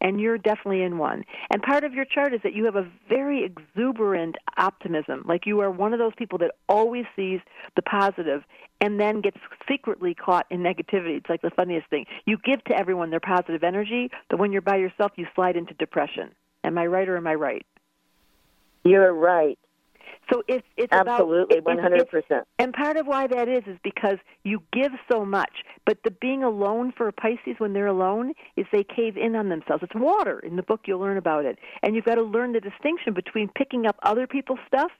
and 0.00 0.20
you're 0.20 0.38
definitely 0.38 0.82
in 0.82 0.98
one. 0.98 1.24
And 1.50 1.62
part 1.62 1.84
of 1.84 1.94
your 1.94 2.04
chart 2.04 2.34
is 2.34 2.40
that 2.42 2.54
you 2.54 2.64
have 2.64 2.76
a 2.76 2.88
very 3.08 3.44
exuberant 3.44 4.36
optimism. 4.56 5.24
Like 5.26 5.46
you 5.46 5.60
are 5.60 5.70
one 5.70 5.92
of 5.92 5.98
those 5.98 6.12
people 6.16 6.38
that 6.38 6.52
always 6.68 7.04
sees 7.16 7.40
the 7.76 7.82
positive 7.82 8.42
and 8.80 9.00
then 9.00 9.20
gets 9.20 9.38
secretly 9.68 10.14
caught 10.14 10.46
in 10.50 10.60
negativity. 10.60 11.16
It's 11.16 11.28
like 11.28 11.42
the 11.42 11.50
funniest 11.50 11.88
thing. 11.88 12.06
You 12.26 12.38
give 12.44 12.62
to 12.64 12.76
everyone 12.76 13.10
their 13.10 13.20
positive 13.20 13.64
energy, 13.64 14.10
but 14.28 14.38
when 14.38 14.52
you're 14.52 14.62
by 14.62 14.76
yourself, 14.76 15.12
you 15.16 15.26
slide 15.34 15.56
into 15.56 15.74
depression. 15.74 16.30
Am 16.64 16.76
I 16.78 16.86
right 16.86 17.08
or 17.08 17.16
am 17.16 17.26
I 17.26 17.34
right? 17.34 17.64
You're 18.84 19.14
right. 19.14 19.58
So 20.32 20.42
it's 20.48 20.66
it's 20.76 20.92
absolutely 20.92 21.60
one 21.60 21.78
hundred 21.78 22.08
percent. 22.08 22.46
And 22.58 22.72
part 22.72 22.96
of 22.96 23.06
why 23.06 23.26
that 23.26 23.48
is 23.48 23.62
is 23.66 23.78
because 23.84 24.16
you 24.42 24.62
give 24.72 24.92
so 25.10 25.24
much, 25.24 25.52
but 25.84 25.98
the 26.02 26.10
being 26.10 26.42
alone 26.42 26.92
for 26.96 27.08
a 27.08 27.12
Pisces 27.12 27.56
when 27.58 27.74
they're 27.74 27.86
alone 27.86 28.32
is 28.56 28.66
they 28.72 28.84
cave 28.84 29.16
in 29.16 29.36
on 29.36 29.50
themselves. 29.50 29.82
It's 29.82 29.94
water. 29.94 30.40
In 30.40 30.56
the 30.56 30.62
book, 30.62 30.82
you'll 30.86 31.00
learn 31.00 31.18
about 31.18 31.44
it, 31.44 31.58
and 31.82 31.94
you've 31.94 32.06
got 32.06 32.14
to 32.14 32.22
learn 32.22 32.52
the 32.52 32.60
distinction 32.60 33.12
between 33.12 33.48
picking 33.48 33.86
up 33.86 33.96
other 34.02 34.26
people's 34.26 34.60
stuff 34.66 34.90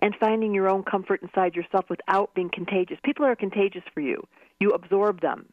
and 0.00 0.14
finding 0.20 0.54
your 0.54 0.68
own 0.68 0.82
comfort 0.82 1.22
inside 1.22 1.54
yourself 1.54 1.86
without 1.88 2.34
being 2.34 2.50
contagious. 2.52 2.98
People 3.02 3.24
are 3.24 3.34
contagious 3.34 3.82
for 3.94 4.00
you. 4.00 4.22
You 4.60 4.70
absorb 4.70 5.22
them, 5.22 5.46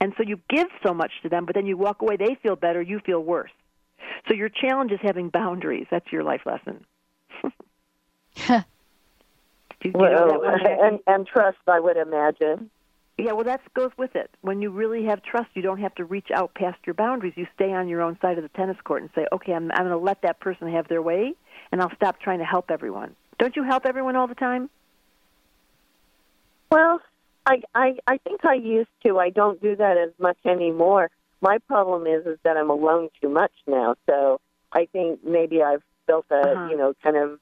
and 0.00 0.12
so 0.16 0.22
you 0.22 0.38
give 0.48 0.68
so 0.86 0.94
much 0.94 1.12
to 1.22 1.28
them, 1.28 1.46
but 1.46 1.54
then 1.56 1.66
you 1.66 1.76
walk 1.76 2.00
away. 2.00 2.16
They 2.16 2.36
feel 2.42 2.54
better. 2.56 2.80
You 2.80 3.00
feel 3.00 3.20
worse. 3.20 3.52
So 4.28 4.34
your 4.34 4.48
challenge 4.48 4.92
is 4.92 5.00
having 5.02 5.30
boundaries. 5.30 5.86
That's 5.90 6.12
your 6.12 6.22
life 6.22 6.42
lesson. 6.46 6.84
Well, 9.94 10.42
and, 10.44 11.00
and 11.06 11.26
trust, 11.26 11.58
I 11.66 11.80
would 11.80 11.96
imagine. 11.96 12.70
Yeah, 13.16 13.32
well, 13.32 13.44
that 13.44 13.60
goes 13.74 13.92
with 13.96 14.16
it. 14.16 14.30
When 14.40 14.60
you 14.60 14.70
really 14.70 15.04
have 15.04 15.22
trust, 15.22 15.50
you 15.54 15.62
don't 15.62 15.78
have 15.78 15.94
to 15.96 16.04
reach 16.04 16.30
out 16.34 16.54
past 16.54 16.78
your 16.84 16.94
boundaries. 16.94 17.34
You 17.36 17.46
stay 17.54 17.72
on 17.72 17.86
your 17.88 18.00
own 18.02 18.18
side 18.20 18.38
of 18.38 18.42
the 18.42 18.48
tennis 18.48 18.76
court 18.82 19.02
and 19.02 19.10
say, 19.14 19.26
"Okay, 19.32 19.52
I'm 19.52 19.70
I'm 19.72 19.86
going 19.86 19.90
to 19.90 19.96
let 19.98 20.22
that 20.22 20.40
person 20.40 20.68
have 20.72 20.88
their 20.88 21.00
way, 21.00 21.34
and 21.70 21.80
I'll 21.80 21.94
stop 21.94 22.18
trying 22.20 22.40
to 22.40 22.44
help 22.44 22.70
everyone." 22.72 23.14
Don't 23.38 23.54
you 23.54 23.62
help 23.62 23.86
everyone 23.86 24.16
all 24.16 24.26
the 24.26 24.34
time? 24.34 24.68
Well, 26.70 27.00
I 27.46 27.62
I 27.74 27.98
I 28.08 28.18
think 28.18 28.44
I 28.44 28.54
used 28.54 28.90
to. 29.06 29.18
I 29.20 29.30
don't 29.30 29.62
do 29.62 29.76
that 29.76 29.96
as 29.96 30.10
much 30.18 30.38
anymore. 30.44 31.10
My 31.40 31.58
problem 31.68 32.08
is 32.08 32.26
is 32.26 32.38
that 32.42 32.56
I'm 32.56 32.70
alone 32.70 33.10
too 33.20 33.28
much 33.28 33.52
now. 33.68 33.94
So 34.06 34.40
I 34.72 34.86
think 34.86 35.20
maybe 35.24 35.62
I've 35.62 35.84
built 36.08 36.26
a 36.32 36.34
Uh-huh. 36.34 36.68
you 36.68 36.76
know 36.76 36.94
kind 37.00 37.16
of 37.16 37.38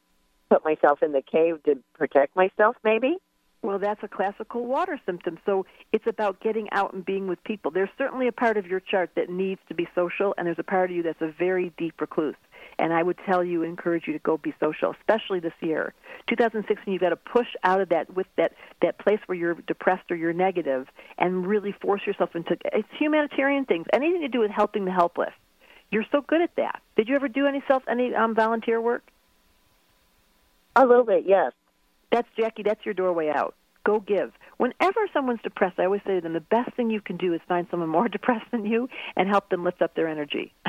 put 0.53 0.65
myself 0.65 1.03
in 1.03 1.12
the 1.12 1.23
cave 1.23 1.62
to 1.65 1.79
protect 1.95 2.37
myself, 2.37 2.77
maybe. 2.85 3.17
Well, 3.62 3.79
that's 3.79 4.03
a 4.03 4.09
classical 4.09 4.67
water 4.67 5.01
symptom. 5.07 5.38
So 5.47 5.65
it's 5.93 6.07
about 6.07 6.41
getting 6.41 6.69
out 6.73 6.93
and 6.93 7.05
being 7.05 7.27
with 7.27 7.43
people. 7.45 7.71
There's 7.71 7.88
certainly 7.97 8.27
a 8.27 8.33
part 8.33 8.57
of 8.59 8.67
your 8.67 8.81
chart 8.81 9.11
that 9.15 9.31
needs 9.31 9.61
to 9.69 9.75
be 9.75 9.88
social, 9.95 10.35
and 10.37 10.47
there's 10.47 10.59
a 10.59 10.65
part 10.65 10.91
of 10.91 10.97
you 10.97 11.03
that's 11.05 11.23
a 11.23 11.33
very 11.38 11.73
deep 11.79 12.01
recluse. 12.01 12.35
And 12.79 12.93
I 12.93 13.03
would 13.03 13.19
tell 13.25 13.43
you, 13.43 13.62
encourage 13.62 14.07
you 14.07 14.12
to 14.12 14.19
go 14.19 14.37
be 14.37 14.53
social, 14.61 14.95
especially 15.01 15.41
this 15.41 15.55
year. 15.61 15.95
2016, 16.29 16.93
you've 16.93 17.01
got 17.01 17.11
to 17.11 17.17
push 17.17 17.47
out 17.62 17.81
of 17.81 17.88
that 17.91 18.12
with 18.15 18.27
that 18.37 18.53
that 18.83 18.99
place 18.99 19.21
where 19.27 19.38
you're 19.38 19.55
depressed 19.55 20.11
or 20.11 20.17
you're 20.17 20.33
negative, 20.33 20.88
and 21.19 21.47
really 21.47 21.73
force 21.81 22.03
yourself 22.07 22.35
into 22.35 22.57
it's 22.73 22.88
humanitarian 22.99 23.65
things, 23.65 23.87
anything 23.93 24.21
to 24.23 24.29
do 24.29 24.41
with 24.41 24.51
helping 24.51 24.85
the 24.85 24.93
helpless. 24.93 25.33
You're 25.91 26.07
so 26.11 26.21
good 26.21 26.43
at 26.43 26.57
that. 26.57 26.83
Did 26.97 27.09
you 27.09 27.15
ever 27.15 27.29
do 27.29 27.47
any 27.47 27.62
self 27.69 27.85
any 27.88 28.15
um, 28.15 28.35
volunteer 28.35 28.81
work? 28.81 29.05
A 30.77 30.87
little 30.87 31.05
bit, 31.05 31.25
yes. 31.27 31.53
That's 32.11 32.29
Jackie. 32.37 32.63
That's 32.63 32.85
your 32.85 32.95
doorway 32.95 33.29
out. 33.29 33.55
Go 33.85 34.01
give. 34.01 34.33
Whenever 34.59 35.01
someone's 35.13 35.41
depressed, 35.43 35.79
I 35.79 35.85
always 35.87 36.03
say 36.07 36.15
to 36.17 36.21
them, 36.21 36.35
the 36.35 36.41
best 36.41 36.75
thing 36.77 36.91
you 36.91 37.01
can 37.01 37.17
do 37.17 37.35
is 37.35 37.41
find 37.49 37.67
someone 37.71 37.89
more 37.89 38.09
depressed 38.11 38.51
than 38.51 38.65
you 38.65 38.89
and 39.17 39.29
help 39.29 39.49
them 39.49 39.65
lift 39.65 39.83
up 39.83 39.95
their 39.95 40.09
energy. 40.09 40.53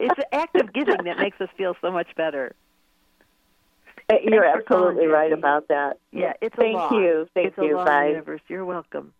it's 0.00 0.18
an 0.18 0.24
act 0.32 0.56
of 0.56 0.72
giving 0.72 1.04
that 1.04 1.18
makes 1.18 1.40
us 1.40 1.48
feel 1.56 1.76
so 1.80 1.92
much 1.92 2.08
better. 2.16 2.54
Uh, 4.10 4.16
you're 4.24 4.44
absolutely 4.44 5.06
right 5.06 5.32
about 5.32 5.68
that. 5.68 5.98
Yeah, 6.10 6.32
it's 6.40 6.56
Thank 6.56 6.74
a 6.74 6.78
law. 6.78 6.92
you. 6.92 7.28
Thank 7.34 7.48
it's 7.48 7.58
you, 7.58 7.76
a 7.76 7.78
law 7.78 7.84
guys. 7.84 8.10
universe. 8.10 8.40
You're 8.48 8.64
welcome. 8.64 9.12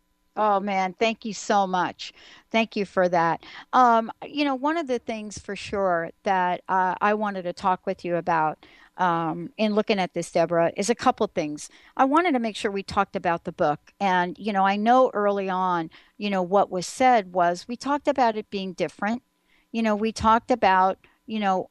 Oh 0.43 0.59
man, 0.59 0.95
thank 0.99 1.27
you 1.27 1.35
so 1.35 1.67
much. 1.67 2.15
Thank 2.51 2.75
you 2.75 2.87
for 2.87 3.09
that. 3.11 3.45
Um, 3.75 4.11
you 4.27 4.45
know, 4.45 4.55
one 4.55 4.79
of 4.79 4.87
the 4.87 4.99
things 4.99 5.39
for 5.39 5.55
sure 5.55 6.11
that 6.25 6.63
uh, 6.69 6.95
I 7.01 7.13
wanted 7.15 7.43
to 7.43 7.53
talk 7.53 7.87
with 7.87 8.07
you 8.07 8.17
about 8.17 8.65
um, 8.97 9.51
in 9.59 9.75
looking 9.75 9.99
at 9.99 10.15
this, 10.15 10.31
Debra, 10.33 10.73
is 10.79 10.89
a 10.89 10.95
couple 10.95 11.27
things. 11.27 11.69
I 11.97 12.07
wanted 12.07 12.33
to 12.33 12.39
make 12.39 12.57
sure 12.57 12.71
we 12.71 12.83
talked 12.83 13.17
about 13.17 13.45
the 13.45 13.53
book, 13.53 13.93
and 14.01 14.37
you 14.39 14.53
know, 14.53 14.65
I 14.67 14.77
know 14.77 15.11
early 15.13 15.51
on, 15.51 15.91
you 16.17 16.31
know, 16.31 16.43
what 16.43 16.71
was 16.71 16.87
said 16.87 17.35
was 17.35 17.69
we 17.69 17.77
talked 17.77 18.09
about 18.09 18.37
it 18.37 18.51
being 18.51 18.73
different. 18.73 19.23
You 19.73 19.83
know, 19.83 19.95
we 19.95 20.13
talked 20.13 20.51
about 20.51 20.99
you 21.31 21.39
know 21.39 21.71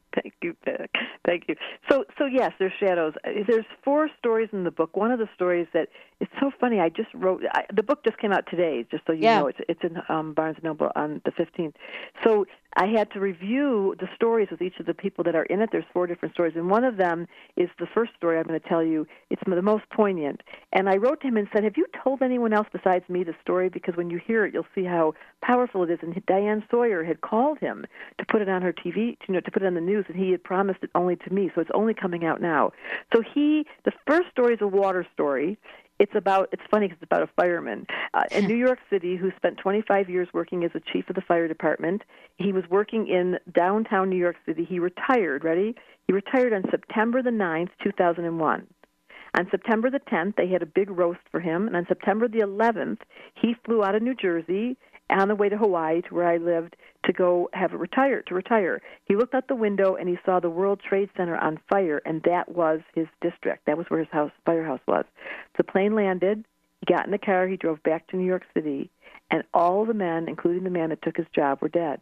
Thank 1.27 1.45
you. 1.49 1.55
So, 1.91 2.05
so 2.19 2.27
yes, 2.27 2.53
there's 2.59 2.73
shadows. 2.81 3.15
There's 3.25 3.67
four 3.85 4.09
stories 4.19 4.49
in 4.53 4.65
the 4.65 4.71
book. 4.71 4.97
One 4.97 5.11
of 5.11 5.19
the 5.19 5.29
stories 5.35 5.67
that 5.75 5.89
it's 6.21 6.33
so 6.39 6.51
funny. 6.61 6.81
I 6.81 6.91
just 6.91 7.09
wrote 7.15 7.43
I, 7.53 7.65
the 7.75 7.83
book. 7.83 8.05
Just 8.05 8.19
came 8.19 8.33
out 8.33 8.45
today, 8.49 8.85
just 8.91 9.05
so 9.07 9.13
you 9.13 9.23
Yeah. 9.25 9.41
know. 9.41 9.47
It's 9.49 9.59
it's 9.69 9.81
in 9.83 10.01
um, 10.09 10.35
Barnes 10.35 10.57
and 10.57 10.65
Noble 10.65 10.91
on 10.95 11.23
the 11.25 11.31
15th. 11.33 11.75
So 12.23 12.47
I 12.77 12.87
had 12.87 13.11
to 13.13 13.21
review 13.21 13.97
the 13.99 14.09
stories 14.15 14.49
with 14.51 14.63
each 14.63 14.79
of 14.79 14.87
the 14.87 14.95
people 14.95 15.25
that 15.25 15.35
are 15.35 15.45
in 15.45 15.61
it. 15.61 15.71
There's 15.73 15.85
four 15.93 16.07
different 16.07 16.35
stories, 16.35 16.53
and 16.57 16.71
one 16.71 16.85
of 16.85 16.99
them 16.99 17.27
is 17.57 17.69
the 17.79 17.87
first 17.87 18.13
story 18.17 18.39
I'm 18.39 18.47
going 18.47 18.61
to 18.61 18.69
tell 18.69 18.85
you. 18.85 19.07
It's 19.31 19.43
the 19.45 19.63
most 19.63 19.85
poignant. 19.91 20.43
And 20.73 20.89
I 20.89 20.97
wrote 20.97 21.21
to 21.23 21.29
him 21.29 21.37
and 21.39 21.49
said, 21.53 21.65
"Have 21.65 21.77
you 21.79 21.87
told 22.05 22.23
anyone 22.23 22.53
else 22.53 22.69
besides 22.71 23.09
me 23.09 23.25
the 23.25 23.35
story? 23.43 23.71
Because 23.71 23.97
when 23.97 24.11
you 24.11 24.19
hear 24.19 24.45
it, 24.45 24.53
you'll 24.53 24.67
see 24.75 24.85
how 24.85 25.15
powerful 25.41 25.83
it 25.85 25.91
is." 25.91 25.99
And 26.03 26.15
Diane 26.27 26.63
Sawyer 26.71 27.03
had 27.03 27.23
called 27.23 27.59
him 27.59 27.87
to 28.19 28.27
put 28.27 28.43
it 28.43 28.49
on 28.49 28.61
her 28.61 28.73
TV, 28.75 29.17
you 29.27 29.35
know, 29.35 29.41
to 29.41 29.51
put 29.51 29.63
it 29.63 29.67
on 29.67 29.75
the 29.75 29.81
news, 29.81 30.05
and 30.09 30.17
he 30.17 30.31
had 30.33 30.45
promised 30.45 30.81
it 30.83 30.91
only 30.95 31.17
to 31.17 31.33
me. 31.33 31.51
So 31.55 31.63
it's 31.63 31.71
only 31.73 31.95
coming 31.95 32.25
out 32.27 32.41
now. 32.43 32.73
So 33.15 33.23
he, 33.23 33.67
the 33.85 33.93
first 34.07 34.29
story 34.31 34.55
is 34.55 34.61
a 34.61 34.69
water 34.69 35.07
story. 35.15 35.59
It's 36.01 36.15
about. 36.15 36.49
It's 36.51 36.63
funny 36.71 36.89
because 36.89 37.03
it's 37.03 37.09
about 37.13 37.23
a 37.23 37.31
fireman 37.37 37.87
uh, 38.15 38.23
in 38.31 38.47
New 38.49 38.57
York 38.57 38.79
City 38.89 39.17
who 39.17 39.31
spent 39.37 39.59
25 39.59 40.09
years 40.09 40.29
working 40.33 40.65
as 40.65 40.71
a 40.75 40.81
chief 40.81 41.09
of 41.11 41.15
the 41.15 41.21
fire 41.21 41.47
department. 41.47 42.03
He 42.39 42.53
was 42.53 42.65
working 42.71 43.07
in 43.07 43.39
downtown 43.55 44.09
New 44.09 44.17
York 44.17 44.37
City. 44.47 44.65
He 44.65 44.79
retired. 44.79 45.45
Ready? 45.45 45.77
He 46.07 46.15
retired 46.15 46.55
on 46.55 46.65
September 46.71 47.23
the 47.23 47.31
9th, 47.31 47.69
2001. 47.85 48.67
On 49.39 49.47
September 49.51 49.91
the 49.91 50.01
10th, 50.01 50.35
they 50.37 50.49
had 50.49 50.63
a 50.63 50.67
big 50.67 50.91
roast 50.91 51.21
for 51.31 51.39
him, 51.39 51.69
and 51.69 51.77
on 51.77 51.87
September 51.87 52.27
the 52.27 52.41
11th, 52.41 52.99
he 53.41 53.55
flew 53.65 53.85
out 53.85 53.95
of 53.95 54.03
New 54.03 54.15
Jersey 54.15 54.77
on 55.11 55.29
the 55.29 55.35
way 55.35 55.49
to 55.49 55.57
Hawaii, 55.57 56.03
to 56.03 56.15
where 56.15 56.29
I 56.29 56.37
lived, 56.37 56.77
to 57.05 57.13
go 57.13 57.49
have 57.53 57.73
a 57.73 57.77
retire 57.79 58.23
to 58.23 58.35
retire. 58.35 58.83
He 59.05 59.17
looked 59.17 59.35
out 59.35 59.49
the 59.49 59.55
window 59.55 59.95
and 59.95 60.09
he 60.09 60.19
saw 60.25 60.41
the 60.41 60.51
World 60.51 60.81
Trade 60.87 61.11
Center 61.17 61.37
on 61.37 61.59
fire, 61.69 62.03
and 62.05 62.23
that 62.25 62.49
was 62.51 62.81
his 62.95 63.07
district. 63.21 63.67
That 63.67 63.79
was 63.79 63.87
where 63.89 64.01
his 64.01 64.09
house 64.11 64.33
firehouse 64.45 64.81
was. 64.87 65.05
The 65.57 65.65
plane 65.65 65.95
landed. 65.95 66.45
He 66.81 66.93
got 66.93 67.05
in 67.05 67.13
the 67.13 67.19
car. 67.19 67.47
He 67.47 67.57
drove 67.57 67.83
back 67.83 68.07
to 68.09 68.17
New 68.17 68.27
York 68.27 68.45
City, 68.55 68.91
and 69.31 69.43
all 69.53 69.85
the 69.85 69.95
men, 69.95 70.29
including 70.29 70.65
the 70.65 70.71
man 70.71 70.91
that 70.91 71.03
took 71.03 71.17
his 71.17 71.27
job, 71.35 71.61
were 71.61 71.69
dead. 71.69 72.01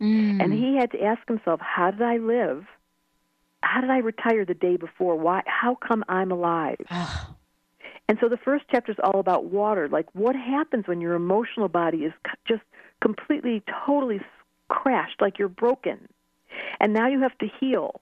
Mm. 0.00 0.42
And 0.42 0.52
he 0.52 0.76
had 0.76 0.90
to 0.92 1.02
ask 1.02 1.26
himself, 1.28 1.60
how 1.60 1.90
did 1.90 2.02
I 2.02 2.16
live? 2.16 2.64
How 3.62 3.82
did 3.82 3.90
I 3.90 3.98
retire 3.98 4.44
the 4.44 4.54
day 4.54 4.76
before? 4.76 5.16
Why? 5.16 5.42
How 5.46 5.74
come 5.74 6.04
I'm 6.08 6.32
alive? 6.32 6.80
Ah. 6.90 7.34
And 8.10 8.18
so 8.20 8.28
the 8.28 8.36
first 8.36 8.64
chapter 8.72 8.90
is 8.90 8.98
all 9.04 9.20
about 9.20 9.44
water. 9.44 9.88
Like, 9.88 10.12
what 10.14 10.34
happens 10.34 10.88
when 10.88 11.00
your 11.00 11.14
emotional 11.14 11.68
body 11.68 11.98
is 11.98 12.12
just 12.44 12.62
completely, 13.00 13.62
totally 13.86 14.20
crashed, 14.66 15.20
like 15.20 15.38
you're 15.38 15.46
broken, 15.48 16.08
and 16.80 16.92
now 16.92 17.06
you 17.06 17.20
have 17.20 17.38
to 17.38 17.46
heal, 17.60 18.00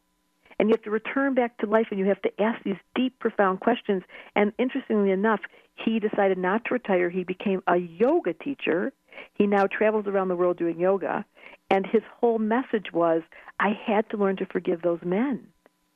and 0.59 0.71
you 0.71 0.73
have 0.73 0.83
to 0.85 0.91
return 0.91 1.35
back 1.35 1.59
to 1.59 1.67
life, 1.67 1.89
and 1.91 2.01
you 2.01 2.07
have 2.07 2.23
to 2.23 2.41
ask 2.41 2.63
these 2.63 2.79
deep, 2.95 3.19
profound 3.19 3.61
questions. 3.61 4.03
And 4.35 4.55
interestingly 4.57 5.11
enough, 5.11 5.41
he 5.75 6.01
decided 6.01 6.39
not 6.39 6.65
to 6.65 6.73
retire. 6.73 7.11
He 7.11 7.23
became 7.23 7.63
a 7.67 7.77
yoga 7.77 8.33
teacher. 8.33 8.95
He 9.35 9.47
now 9.47 9.67
travels 9.67 10.07
around 10.07 10.29
the 10.29 10.37
world 10.37 10.57
doing 10.57 10.81
yoga, 10.81 11.27
and 11.69 11.85
his 11.87 12.03
whole 12.19 12.39
message 12.39 12.95
was, 12.95 13.21
"I 13.61 13.79
had 13.85 14.09
to 14.09 14.17
learn 14.17 14.37
to 14.37 14.47
forgive 14.47 14.81
those 14.81 15.03
men 15.03 15.49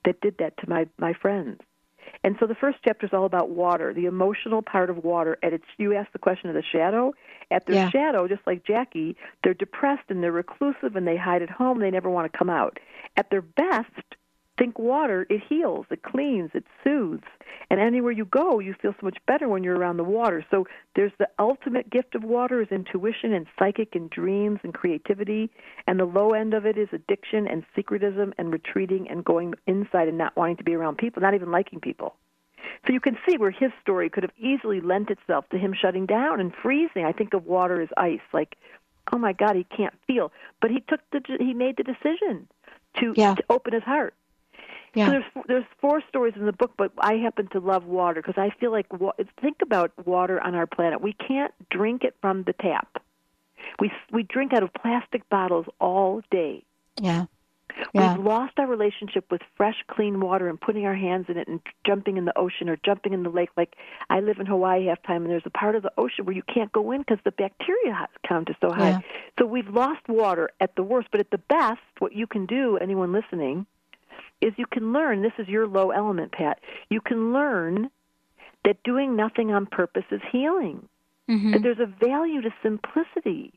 that 0.04 0.20
did 0.20 0.36
that 0.36 0.58
to 0.58 0.68
my 0.68 0.86
my 0.98 1.14
friends." 1.14 1.62
And 2.24 2.36
so 2.38 2.46
the 2.46 2.54
first 2.54 2.78
chapter 2.84 3.06
is 3.06 3.12
all 3.12 3.24
about 3.24 3.50
water, 3.50 3.92
the 3.92 4.06
emotional 4.06 4.62
part 4.62 4.90
of 4.90 5.04
water. 5.04 5.38
And 5.42 5.52
it's 5.52 5.64
you 5.78 5.94
asked 5.94 6.12
the 6.12 6.18
question 6.18 6.48
of 6.48 6.54
the 6.54 6.62
shadow. 6.62 7.14
At 7.50 7.66
their 7.66 7.76
Yeah. 7.76 7.90
shadow, 7.90 8.28
just 8.28 8.46
like 8.46 8.64
Jackie, 8.64 9.16
they're 9.42 9.54
depressed 9.54 10.04
and 10.08 10.22
they're 10.22 10.32
reclusive 10.32 10.96
and 10.96 11.06
they 11.06 11.16
hide 11.16 11.42
at 11.42 11.50
home. 11.50 11.80
They 11.80 11.90
never 11.90 12.08
want 12.08 12.30
to 12.32 12.38
come 12.38 12.48
out. 12.50 12.78
At 13.16 13.30
their 13.30 13.42
best, 13.42 14.16
think 14.58 14.78
water. 14.78 15.26
It 15.30 15.42
heals, 15.48 15.86
it 15.90 16.02
cleans, 16.02 16.50
it 16.54 16.64
soothes. 16.84 17.24
And 17.70 17.80
anywhere 17.80 18.12
you 18.12 18.24
go, 18.24 18.58
you 18.58 18.74
feel 18.80 18.92
so 18.92 19.04
much 19.04 19.18
better 19.26 19.48
when 19.48 19.64
you're 19.64 19.76
around 19.76 19.96
the 19.96 20.04
water. 20.04 20.44
So 20.50 20.66
there's 20.94 21.12
the 21.18 21.28
ultimate 21.38 21.90
gift 21.90 22.14
of 22.14 22.22
water 22.22 22.60
is 22.60 22.68
intuition 22.70 23.32
and 23.32 23.46
psychic 23.58 23.94
and 23.94 24.10
dreams 24.10 24.60
and 24.62 24.74
creativity. 24.74 25.50
And 25.86 25.98
the 25.98 26.04
low 26.04 26.30
end 26.30 26.54
of 26.54 26.66
it 26.66 26.76
is 26.76 26.88
addiction 26.92 27.46
and 27.46 27.64
secretism 27.76 28.32
and 28.38 28.52
retreating 28.52 29.08
and 29.08 29.24
going 29.24 29.54
inside 29.66 30.08
and 30.08 30.18
not 30.18 30.36
wanting 30.36 30.56
to 30.58 30.64
be 30.64 30.74
around 30.74 30.98
people, 30.98 31.22
not 31.22 31.34
even 31.34 31.50
liking 31.50 31.80
people. 31.80 32.14
So 32.86 32.92
you 32.92 33.00
can 33.00 33.16
see 33.28 33.36
where 33.38 33.50
his 33.50 33.70
story 33.80 34.10
could 34.10 34.22
have 34.22 34.32
easily 34.38 34.80
lent 34.80 35.10
itself 35.10 35.48
to 35.50 35.58
him 35.58 35.74
shutting 35.80 36.06
down 36.06 36.40
and 36.40 36.52
freezing. 36.62 37.04
I 37.04 37.12
think 37.12 37.32
of 37.34 37.46
water 37.46 37.80
as 37.80 37.88
ice, 37.96 38.20
like, 38.32 38.56
oh 39.12 39.18
my 39.18 39.32
God, 39.32 39.56
he 39.56 39.64
can't 39.64 39.94
feel. 40.06 40.32
But 40.60 40.70
he 40.70 40.80
took 40.88 41.00
the 41.10 41.20
he 41.38 41.54
made 41.54 41.76
the 41.76 41.84
decision 41.84 42.48
to, 43.00 43.14
Yeah. 43.16 43.34
to 43.34 43.44
open 43.50 43.72
his 43.72 43.82
heart. 43.82 44.14
Yeah. 44.94 45.06
So 45.06 45.10
there's 45.12 45.24
there's 45.48 45.64
four 45.80 46.02
stories 46.08 46.34
in 46.36 46.46
the 46.46 46.52
book, 46.52 46.72
but 46.76 46.92
I 46.98 47.14
happen 47.14 47.48
to 47.48 47.60
love 47.60 47.84
water 47.84 48.20
because 48.20 48.36
I 48.36 48.50
feel 48.60 48.70
like 48.70 48.92
wa- 48.92 49.14
think 49.40 49.58
about 49.62 49.92
water 50.06 50.40
on 50.40 50.54
our 50.54 50.66
planet. 50.66 51.00
We 51.00 51.14
can't 51.14 51.52
drink 51.70 52.04
it 52.04 52.14
from 52.20 52.42
the 52.44 52.52
tap. 52.52 53.02
We 53.80 53.90
we 54.12 54.22
drink 54.22 54.52
out 54.52 54.62
of 54.62 54.72
plastic 54.74 55.28
bottles 55.28 55.66
all 55.80 56.22
day. 56.30 56.64
Yeah. 57.00 57.26
Yeah. 57.94 58.16
We've 58.16 58.26
lost 58.26 58.58
our 58.58 58.66
relationship 58.66 59.30
with 59.30 59.40
fresh, 59.56 59.76
clean 59.88 60.20
water 60.20 60.48
and 60.48 60.60
putting 60.60 60.84
our 60.84 60.94
hands 60.94 61.26
in 61.30 61.38
it 61.38 61.48
and 61.48 61.60
jumping 61.86 62.18
in 62.18 62.26
the 62.26 62.38
ocean 62.38 62.68
or 62.68 62.76
jumping 62.84 63.14
in 63.14 63.22
the 63.22 63.30
lake. 63.30 63.48
Like 63.56 63.76
I 64.10 64.20
live 64.20 64.38
in 64.38 64.46
Hawaii 64.46 64.86
half 64.86 65.02
time, 65.04 65.22
and 65.22 65.30
there's 65.30 65.46
a 65.46 65.50
part 65.50 65.74
of 65.74 65.82
the 65.82 65.92
ocean 65.96 66.26
where 66.26 66.34
you 66.34 66.42
can't 66.42 66.70
go 66.72 66.92
in 66.92 67.00
because 67.00 67.18
the 67.24 67.30
bacteria 67.30 68.08
count 68.28 68.50
is 68.50 68.56
so 68.60 68.70
high. 68.72 68.90
Yeah. 68.90 69.00
So 69.38 69.46
we've 69.46 69.68
lost 69.68 70.06
water 70.08 70.50
at 70.60 70.76
the 70.76 70.82
worst, 70.82 71.08
but 71.10 71.20
at 71.20 71.30
the 71.30 71.38
best, 71.38 71.80
what 71.98 72.12
you 72.12 72.26
can 72.26 72.44
do, 72.46 72.76
anyone 72.76 73.12
listening, 73.12 73.66
is 74.42 74.52
you 74.56 74.66
can 74.66 74.92
learn. 74.92 75.22
This 75.22 75.32
is 75.38 75.48
your 75.48 75.66
low 75.66 75.90
element, 75.90 76.32
Pat. 76.32 76.58
You 76.90 77.00
can 77.00 77.32
learn 77.32 77.90
that 78.64 78.82
doing 78.82 79.16
nothing 79.16 79.52
on 79.52 79.66
purpose 79.66 80.04
is 80.10 80.20
healing. 80.30 80.88
Mm-hmm. 81.30 81.52
That 81.52 81.62
there's 81.62 81.78
a 81.78 81.86
value 81.86 82.42
to 82.42 82.50
simplicity, 82.62 83.52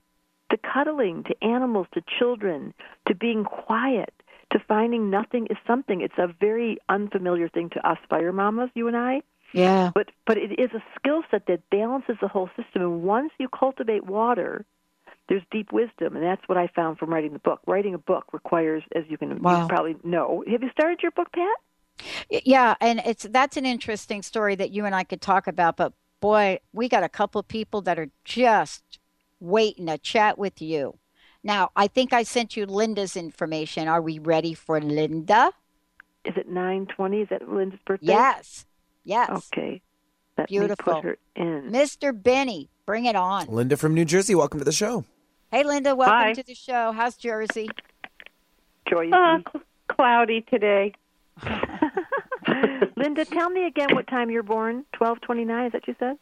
to 0.51 0.57
cuddling, 0.57 1.23
to 1.23 1.43
animals, 1.43 1.87
to 1.93 2.01
children, 2.19 2.73
to 3.07 3.15
being 3.15 3.43
quiet, 3.43 4.13
to 4.51 4.59
finding 4.67 5.09
nothing 5.09 5.47
is 5.49 5.57
something. 5.65 6.01
It's 6.01 6.17
a 6.17 6.33
very 6.39 6.77
unfamiliar 6.89 7.49
thing 7.49 7.69
to 7.71 7.89
us 7.89 7.97
fire 8.09 8.31
mamas, 8.31 8.69
you 8.75 8.87
and 8.87 8.95
I. 8.95 9.21
Yeah. 9.53 9.91
But 9.93 10.11
but 10.27 10.37
it 10.37 10.59
is 10.59 10.71
a 10.73 10.83
skill 10.97 11.23
set 11.31 11.47
that 11.47 11.69
balances 11.69 12.17
the 12.21 12.27
whole 12.27 12.49
system. 12.55 12.81
And 12.81 13.03
once 13.03 13.31
you 13.39 13.47
cultivate 13.49 14.05
water, 14.05 14.65
there's 15.27 15.41
deep 15.51 15.71
wisdom, 15.71 16.15
and 16.15 16.23
that's 16.23 16.47
what 16.47 16.57
I 16.57 16.67
found 16.75 16.97
from 16.97 17.11
writing 17.13 17.33
the 17.33 17.39
book. 17.39 17.59
Writing 17.65 17.93
a 17.93 17.97
book 17.97 18.25
requires, 18.33 18.83
as 18.95 19.03
you 19.09 19.17
can 19.17 19.41
Wow. 19.41 19.63
you 19.63 19.67
probably 19.67 19.95
know. 20.03 20.43
Have 20.49 20.61
you 20.63 20.69
started 20.71 21.01
your 21.01 21.11
book, 21.11 21.31
Pat? 21.31 21.57
Yeah, 22.29 22.75
and 22.81 23.01
it's 23.05 23.23
that's 23.29 23.57
an 23.57 23.65
interesting 23.65 24.21
story 24.21 24.55
that 24.55 24.71
you 24.71 24.85
and 24.85 24.93
I 24.93 25.03
could 25.03 25.21
talk 25.21 25.47
about. 25.47 25.77
But 25.77 25.93
boy, 26.19 26.59
we 26.73 26.89
got 26.89 27.03
a 27.03 27.09
couple 27.09 27.39
of 27.39 27.47
people 27.47 27.81
that 27.83 27.97
are 27.97 28.09
just 28.25 28.99
waiting 29.39 29.85
to 29.87 29.97
chat 29.97 30.37
with 30.37 30.61
you. 30.61 30.97
Now, 31.43 31.69
I 31.75 31.87
think 31.87 32.11
I 32.11 32.23
sent 32.23 32.57
you 32.57 32.65
Linda's 32.65 33.15
information. 33.15 33.87
Are 33.87 34.01
we 34.01 34.19
ready 34.19 34.53
for 34.53 34.81
Linda? 34.81 35.51
Is 36.25 36.33
it 36.35 36.49
nine 36.49 36.87
twenty? 36.87 37.21
Is 37.21 37.29
that 37.29 37.47
Linda's 37.47 37.79
birthday? 37.85 38.07
Yes. 38.07 38.65
Yes. 39.03 39.29
Okay. 39.53 39.81
Let 40.37 40.47
Beautiful. 40.49 40.95
me 40.95 41.01
put 41.01 41.03
her 41.05 41.17
in. 41.35 41.71
Mr. 41.71 42.11
Benny, 42.11 42.69
bring 42.85 43.05
it 43.05 43.15
on. 43.15 43.47
Linda 43.47 43.77
from 43.77 43.93
New 43.93 44.03
Jersey, 44.03 44.35
welcome 44.35 44.59
to 44.59 44.65
the 44.65 44.71
show. 44.73 45.05
Hey, 45.55 45.63
Linda, 45.63 45.95
welcome 45.95 46.17
Hi. 46.17 46.33
to 46.33 46.43
the 46.43 46.53
show. 46.53 46.91
How's 46.91 47.15
Jersey? 47.15 47.69
Joy. 48.89 49.09
Uh, 49.09 49.37
cl- 49.37 49.63
cloudy 49.87 50.41
today. 50.41 50.91
Linda, 52.97 53.23
tell 53.23 53.49
me 53.49 53.65
again 53.65 53.95
what 53.95 54.05
time 54.07 54.29
you're 54.29 54.43
born. 54.43 54.83
Twelve 54.91 55.21
twenty 55.21 55.45
nine. 55.45 55.67
Is 55.67 55.71
that 55.71 55.83
what 55.83 55.87
you 55.87 55.95
said? 55.97 56.17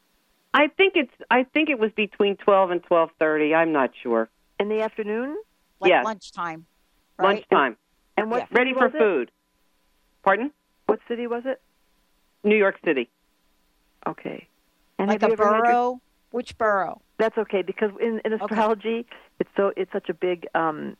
I 0.54 0.68
think 0.68 0.94
it's. 0.96 1.12
I 1.32 1.46
think 1.46 1.70
it 1.72 1.80
was 1.80 1.90
between 1.94 2.38
twelve 2.38 2.70
and 2.70 2.84
twelve 2.84 3.10
thirty. 3.18 3.56
I'm 3.56 3.72
not 3.72 3.90
sure. 4.04 4.30
In 4.60 4.70
the 4.70 4.82
afternoon. 4.84 5.36
Like 5.80 5.90
Yes. 5.90 6.06
lunchtime. 6.06 6.68
Right? 7.18 7.38
Lunchtime. 7.50 7.76
And 8.16 8.30
what? 8.30 8.44
city 8.44 8.54
Ready 8.54 8.74
for 8.74 8.86
was 8.86 8.94
it? 8.94 9.00
food. 9.00 9.32
Pardon? 10.22 10.52
What 10.86 11.00
city 11.08 11.26
was 11.26 11.42
it? 11.48 11.60
New 12.44 12.56
York 12.56 12.76
City. 12.86 13.10
Okay. 14.06 14.46
And 15.00 15.08
Like 15.08 15.22
have 15.22 15.32
a 15.32 15.34
you 15.34 16.00
ever 16.34 16.40
had 16.40 16.50
your- 16.50 16.56
borough? 16.56 16.56
Which 16.56 16.58
borough? 16.58 17.02
That's 17.20 17.38
okay 17.38 17.62
because 17.62 17.92
in, 18.02 18.22
in 18.26 18.34
astrology, 18.34 19.06
it's 19.40 19.50
so 19.56 19.72
it's 19.78 19.92
such 19.92 20.10
a 20.10 20.14
big. 20.14 20.48
um 20.56 20.98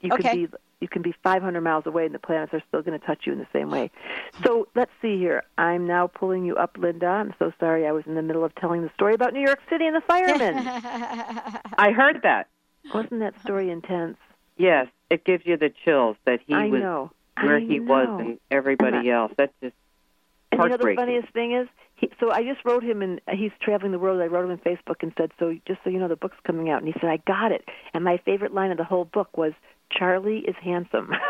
You 0.00 0.12
Okay. 0.12 0.22
can 0.22 0.46
be 0.46 0.56
you 0.80 0.86
can 0.86 1.02
be 1.02 1.12
500 1.24 1.60
miles 1.60 1.86
away, 1.86 2.06
and 2.06 2.14
the 2.14 2.20
planets 2.20 2.54
are 2.54 2.62
still 2.68 2.82
going 2.82 2.96
to 2.98 3.04
touch 3.04 3.26
you 3.26 3.32
in 3.32 3.40
the 3.40 3.48
same 3.52 3.68
way. 3.68 3.90
So 4.44 4.68
let's 4.76 4.92
see 5.02 5.18
here. 5.18 5.42
I'm 5.58 5.88
now 5.88 6.06
pulling 6.06 6.44
you 6.44 6.54
up, 6.54 6.76
Linda. 6.78 7.06
I'm 7.06 7.34
so 7.40 7.52
sorry. 7.58 7.84
I 7.84 7.90
was 7.90 8.06
in 8.06 8.14
the 8.14 8.22
middle 8.22 8.44
of 8.44 8.54
telling 8.54 8.82
the 8.82 8.90
story 8.94 9.12
about 9.14 9.32
New 9.32 9.40
York 9.40 9.58
City 9.68 9.86
and 9.88 9.96
the 9.96 10.00
firemen. 10.02 10.56
I 11.78 11.90
heard 11.90 12.20
that. 12.22 12.46
Wasn't 12.94 13.18
that 13.20 13.34
story 13.42 13.70
intense? 13.70 14.18
Yes, 14.56 14.86
it 15.10 15.24
gives 15.24 15.44
you 15.44 15.56
the 15.56 15.70
chills 15.84 16.16
that 16.26 16.40
he 16.46 16.54
I 16.54 16.68
was 16.68 16.80
know. 16.80 17.10
where 17.42 17.56
I 17.56 17.60
he 17.60 17.80
know. 17.80 17.92
was 17.92 18.20
and 18.20 18.38
everybody 18.52 19.10
else. 19.10 19.32
That's 19.36 19.52
just 19.60 19.74
And 20.52 20.62
you 20.62 20.68
know 20.68 20.76
the 20.76 20.94
funniest 20.94 21.32
thing 21.32 21.52
is, 21.54 21.66
he, 21.98 22.10
so 22.20 22.30
I 22.30 22.44
just 22.44 22.64
wrote 22.64 22.84
him, 22.84 23.02
and 23.02 23.20
he's 23.32 23.50
traveling 23.60 23.92
the 23.92 23.98
world. 23.98 24.20
I 24.20 24.26
wrote 24.26 24.44
him 24.44 24.50
on 24.52 24.58
Facebook 24.58 25.02
and 25.02 25.12
said, 25.18 25.32
"So 25.38 25.56
just 25.66 25.80
so 25.82 25.90
you 25.90 25.98
know, 25.98 26.08
the 26.08 26.16
book's 26.16 26.36
coming 26.44 26.70
out." 26.70 26.82
And 26.82 26.86
he 26.92 26.98
said, 27.00 27.10
"I 27.10 27.16
got 27.26 27.50
it." 27.52 27.64
And 27.92 28.04
my 28.04 28.18
favorite 28.24 28.54
line 28.54 28.70
of 28.70 28.78
the 28.78 28.84
whole 28.84 29.04
book 29.04 29.36
was, 29.36 29.52
"Charlie 29.90 30.38
is 30.40 30.54
handsome." 30.62 31.10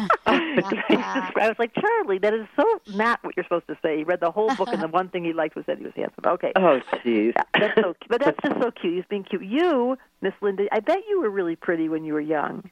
I 0.26 1.32
was 1.36 1.56
like, 1.58 1.72
"Charlie, 1.74 2.18
that 2.18 2.32
is 2.32 2.46
so 2.56 2.64
not 2.96 3.22
what 3.22 3.36
you're 3.36 3.44
supposed 3.44 3.66
to 3.66 3.76
say." 3.82 3.98
He 3.98 4.04
read 4.04 4.20
the 4.20 4.30
whole 4.30 4.54
book, 4.56 4.68
and 4.72 4.80
the 4.82 4.88
one 5.00 5.08
thing 5.08 5.24
he 5.24 5.32
liked 5.32 5.56
was 5.56 5.66
that 5.66 5.78
he 5.78 5.84
was 5.84 5.92
handsome. 5.94 6.24
Okay. 6.26 6.52
Oh, 6.56 6.80
jeez. 7.04 7.34
That's 7.58 7.80
so, 7.80 7.94
but 8.08 8.20
that's 8.24 8.38
just 8.42 8.60
so 8.62 8.70
cute. 8.70 8.94
He's 8.94 9.04
being 9.10 9.24
cute. 9.24 9.44
You, 9.44 9.98
Miss 10.22 10.32
Linda, 10.40 10.66
I 10.72 10.80
bet 10.80 10.98
you 11.08 11.20
were 11.20 11.30
really 11.30 11.56
pretty 11.56 11.88
when 11.88 12.04
you 12.04 12.14
were 12.14 12.20
young. 12.20 12.70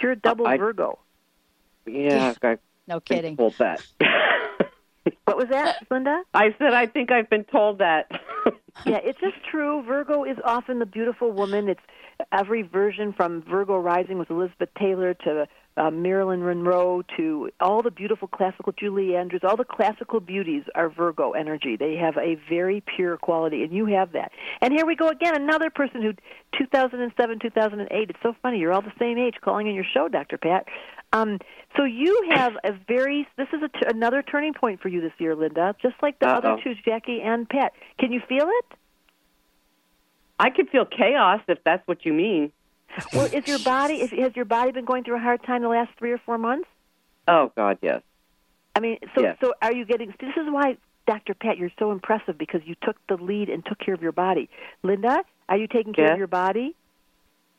You're 0.00 0.12
a 0.12 0.16
double 0.16 0.46
I- 0.46 0.56
Virgo. 0.58 0.98
Yeah, 1.86 2.34
I 2.42 2.58
No 2.88 3.00
kidding. 3.00 3.36
told 3.36 3.54
that. 3.58 3.86
What 5.24 5.36
was 5.36 5.48
that, 5.50 5.76
Linda? 5.90 6.22
I 6.34 6.54
said 6.58 6.72
I 6.72 6.86
think 6.86 7.10
I've 7.10 7.28
been 7.28 7.44
told 7.44 7.78
that. 7.78 8.10
yeah, 8.86 8.98
it's 9.02 9.20
just 9.20 9.36
true. 9.50 9.82
Virgo 9.82 10.24
is 10.24 10.36
often 10.44 10.78
the 10.78 10.86
beautiful 10.86 11.32
woman. 11.32 11.68
It's 11.68 11.80
every 12.32 12.62
version 12.62 13.12
from 13.12 13.42
Virgo 13.42 13.76
Rising 13.76 14.18
with 14.18 14.30
Elizabeth 14.30 14.70
Taylor 14.78 15.14
to 15.14 15.46
uh, 15.76 15.90
Marilyn 15.90 16.42
Monroe 16.42 17.02
to 17.16 17.50
all 17.60 17.82
the 17.82 17.90
beautiful 17.90 18.28
classical 18.28 18.72
Julie 18.72 19.14
Andrews. 19.14 19.42
All 19.44 19.56
the 19.56 19.64
classical 19.64 20.20
beauties 20.20 20.62
are 20.74 20.88
Virgo 20.88 21.32
energy. 21.32 21.76
They 21.76 21.96
have 21.96 22.16
a 22.16 22.38
very 22.48 22.82
pure 22.96 23.18
quality, 23.18 23.62
and 23.62 23.72
you 23.72 23.86
have 23.86 24.12
that. 24.12 24.32
And 24.62 24.72
here 24.72 24.86
we 24.86 24.96
go 24.96 25.08
again. 25.08 25.34
Another 25.34 25.68
person 25.68 26.02
who 26.02 26.14
2007, 26.58 27.38
2008. 27.40 28.10
It's 28.10 28.18
so 28.22 28.34
funny. 28.40 28.58
You're 28.58 28.72
all 28.72 28.82
the 28.82 28.92
same 28.98 29.18
age 29.18 29.34
calling 29.42 29.66
in 29.66 29.74
your 29.74 29.84
show, 29.84 30.08
Dr. 30.08 30.38
Pat. 30.38 30.66
Um, 31.16 31.38
so 31.76 31.84
you 31.84 32.30
have 32.34 32.54
a 32.64 32.72
very. 32.88 33.26
This 33.36 33.48
is 33.52 33.62
a 33.62 33.68
t- 33.68 33.86
another 33.94 34.22
turning 34.22 34.54
point 34.54 34.80
for 34.80 34.88
you 34.88 35.00
this 35.00 35.12
year, 35.18 35.34
Linda. 35.34 35.74
Just 35.80 35.94
like 36.02 36.18
the 36.18 36.28
Uh-oh. 36.28 36.36
other 36.52 36.62
two, 36.62 36.74
Jackie 36.84 37.20
and 37.22 37.48
Pat. 37.48 37.72
Can 37.98 38.12
you 38.12 38.20
feel 38.28 38.46
it? 38.48 38.64
I 40.38 40.50
could 40.50 40.68
feel 40.68 40.84
chaos 40.84 41.40
if 41.48 41.58
that's 41.64 41.86
what 41.88 42.04
you 42.04 42.12
mean. 42.12 42.52
Well, 43.12 43.26
is 43.26 43.46
your 43.46 43.58
body 43.58 43.94
is, 43.94 44.10
has 44.10 44.34
your 44.36 44.44
body 44.44 44.72
been 44.72 44.84
going 44.84 45.04
through 45.04 45.16
a 45.16 45.20
hard 45.20 45.42
time 45.44 45.62
the 45.62 45.68
last 45.68 45.90
three 45.98 46.12
or 46.12 46.18
four 46.18 46.38
months? 46.38 46.68
Oh 47.28 47.52
God, 47.56 47.78
yes. 47.82 48.02
I 48.74 48.80
mean, 48.80 48.98
so 49.14 49.22
Yes. 49.22 49.36
so 49.42 49.54
are 49.62 49.72
you 49.74 49.84
getting? 49.84 50.14
This 50.20 50.36
is 50.36 50.46
why, 50.50 50.76
Dr. 51.06 51.34
Pat, 51.34 51.56
you're 51.58 51.72
so 51.78 51.90
impressive 51.92 52.36
because 52.38 52.60
you 52.64 52.74
took 52.82 52.96
the 53.08 53.16
lead 53.16 53.48
and 53.48 53.64
took 53.64 53.78
care 53.78 53.94
of 53.94 54.02
your 54.02 54.12
body. 54.12 54.48
Linda, 54.82 55.22
are 55.48 55.56
you 55.56 55.66
taking 55.66 55.92
care 55.94 56.06
Yes. 56.06 56.12
of 56.12 56.18
your 56.18 56.26
body? 56.26 56.74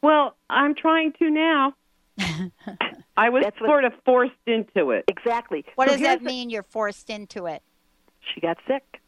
Well, 0.02 0.36
I'm 0.50 0.76
trying 0.76 1.14
to 1.14 1.30
now. 1.30 1.74
I 3.18 3.30
was 3.30 3.44
That's 3.44 3.60
what- 3.60 3.68
sort 3.68 3.84
of 3.84 3.94
forced 4.06 4.36
into 4.46 4.92
it. 4.92 5.06
Exactly. 5.08 5.66
What 5.76 5.88
So 5.88 5.94
does 5.94 6.00
here's 6.02 6.14
that 6.16 6.20
the- 6.20 6.26
mean? 6.26 6.50
You're 6.50 6.64
forced 6.64 7.10
into 7.10 7.48
it. 7.48 7.64
She 8.34 8.40
got 8.42 8.58
sick. 8.68 9.02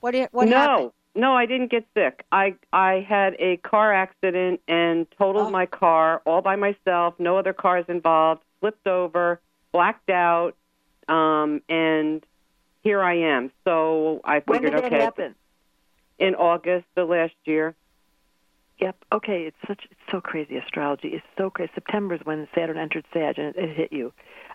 What? 0.00 0.12
Did, 0.12 0.28
what 0.32 0.48
no, 0.48 0.56
happened? 0.56 0.92
no, 1.14 1.34
I 1.36 1.46
didn't 1.46 1.70
get 1.70 1.84
sick. 1.94 2.24
I 2.32 2.54
I 2.72 3.00
had 3.06 3.34
a 3.38 3.56
car 3.58 3.92
accident 3.92 4.60
and 4.68 5.06
totaled 5.18 5.48
Oh. 5.48 5.50
my 5.50 5.66
car 5.66 6.22
all 6.24 6.40
by 6.42 6.56
myself. 6.56 7.14
No 7.18 7.36
other 7.36 7.52
cars 7.52 7.84
involved. 7.88 8.42
Flipped 8.60 8.86
over, 8.86 9.40
blacked 9.72 10.08
out, 10.10 10.54
um, 11.08 11.60
and 11.68 12.24
here 12.82 13.02
I 13.02 13.14
am. 13.14 13.50
So 13.64 14.20
I 14.24 14.40
figured, 14.40 14.48
When 14.48 14.58
figured, 14.62 14.72
did 14.72 14.82
that 14.84 14.94
okay, 14.94 15.04
happen? 15.04 15.34
in 16.18 16.34
August 16.36 16.86
the 16.94 17.04
last 17.04 17.34
year. 17.44 17.74
Yep. 18.80 18.96
Okay. 19.12 19.42
It's 19.46 19.56
such 19.66 19.84
it's 19.90 20.00
so 20.10 20.20
crazy. 20.20 20.56
Astrology 20.56 21.08
is 21.08 21.22
so 21.38 21.50
crazy. 21.50 21.70
September 21.74 22.14
is 22.14 22.20
when 22.24 22.46
Saturn 22.54 22.76
entered 22.78 23.04
Sag 23.12 23.38
and 23.38 23.48
it, 23.48 23.56
it 23.56 23.76
hit 23.76 23.92
you. 23.92 24.12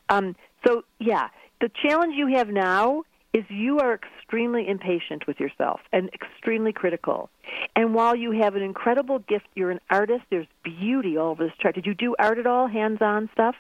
Um, 0.09 0.35
so 0.65 0.83
yeah, 0.99 1.29
the 1.59 1.69
challenge 1.83 2.15
you 2.15 2.27
have 2.35 2.49
now 2.49 3.03
is 3.33 3.45
you 3.49 3.79
are 3.79 3.93
extremely 3.93 4.67
impatient 4.67 5.25
with 5.25 5.39
yourself 5.39 5.79
and 5.93 6.09
extremely 6.13 6.73
critical. 6.73 7.29
And 7.77 7.93
while 7.95 8.13
you 8.15 8.31
have 8.31 8.55
an 8.55 8.61
incredible 8.61 9.19
gift, 9.19 9.45
you're 9.55 9.71
an 9.71 9.79
artist. 9.89 10.23
There's 10.29 10.47
beauty 10.63 11.17
all 11.17 11.29
over 11.31 11.45
this 11.45 11.53
chart. 11.57 11.75
Did 11.75 11.85
you 11.85 11.93
do 11.93 12.13
art 12.19 12.37
at 12.39 12.45
all? 12.45 12.67
Hands-on 12.67 13.29
stuff? 13.33 13.55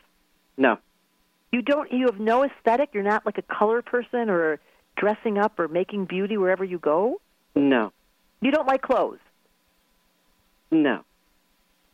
No, 0.57 0.77
You 1.53 1.61
don't. 1.61 1.91
You 1.91 2.05
have 2.07 2.19
no 2.19 2.43
aesthetic. 2.43 2.89
You're 2.93 3.03
not 3.03 3.25
like 3.25 3.37
a 3.37 3.41
color 3.43 3.81
person 3.81 4.29
or 4.29 4.59
dressing 4.97 5.37
up 5.37 5.57
or 5.57 5.67
making 5.69 6.05
beauty 6.05 6.37
wherever 6.37 6.63
you 6.65 6.77
go. 6.77 7.21
no, 7.55 7.93
You 8.41 8.51
don't 8.51 8.67
like 8.67 8.81
clothes. 8.81 9.19
No. 10.71 11.03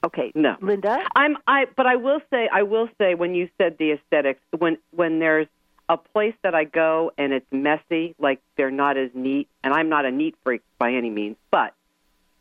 Okay. 0.04 0.32
No. 0.36 0.56
Linda. 0.62 1.04
I'm 1.16 1.38
I 1.48 1.66
but 1.76 1.86
I 1.86 1.96
will 1.96 2.22
say 2.30 2.48
I 2.52 2.64
will 2.64 2.88
say 2.98 3.16
when 3.16 3.36
you 3.36 3.50
said 3.58 3.78
the 3.78 3.92
aesthetics 3.92 4.40
when 4.58 4.78
when 4.92 5.20
there's 5.20 5.48
a 5.90 5.98
place 5.98 6.36
that 6.44 6.54
I 6.54 6.66
go 6.66 7.12
and 7.18 7.34
it's 7.34 7.46
messy, 7.52 8.16
like 8.20 8.42
they're 8.58 8.72
not 8.72 8.98
as 8.98 9.10
neat, 9.14 9.48
and 9.64 9.74
I'm 9.74 9.90
not 9.90 10.06
a 10.06 10.12
neat 10.12 10.36
freak 10.44 10.62
by 10.78 10.94
any 10.94 11.10
means, 11.10 11.38
but 11.50 11.74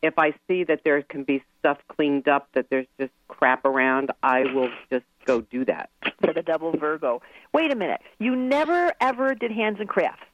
if 0.01 0.19
I 0.19 0.33
see 0.47 0.63
that 0.65 0.83
there 0.83 1.01
can 1.01 1.23
be 1.23 1.43
stuff 1.59 1.79
cleaned 1.87 2.27
up, 2.27 2.49
that 2.53 2.69
there's 2.69 2.87
just 2.99 3.11
crap 3.27 3.65
around, 3.65 4.11
I 4.21 4.43
will 4.53 4.69
just 4.91 5.05
go 5.25 5.41
do 5.41 5.65
that. 5.65 5.89
For 6.21 6.33
the 6.33 6.41
double 6.41 6.71
Virgo. 6.71 7.21
Wait 7.53 7.71
a 7.71 7.75
minute. 7.75 8.01
You 8.19 8.35
never 8.35 8.93
ever 9.01 9.33
did 9.33 9.51
hands 9.51 9.79
and 9.79 9.89
crafts. 9.89 10.25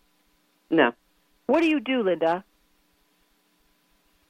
No. 0.70 0.92
What 1.46 1.62
do 1.62 1.68
you 1.68 1.80
do, 1.80 2.04
Linda? 2.04 2.44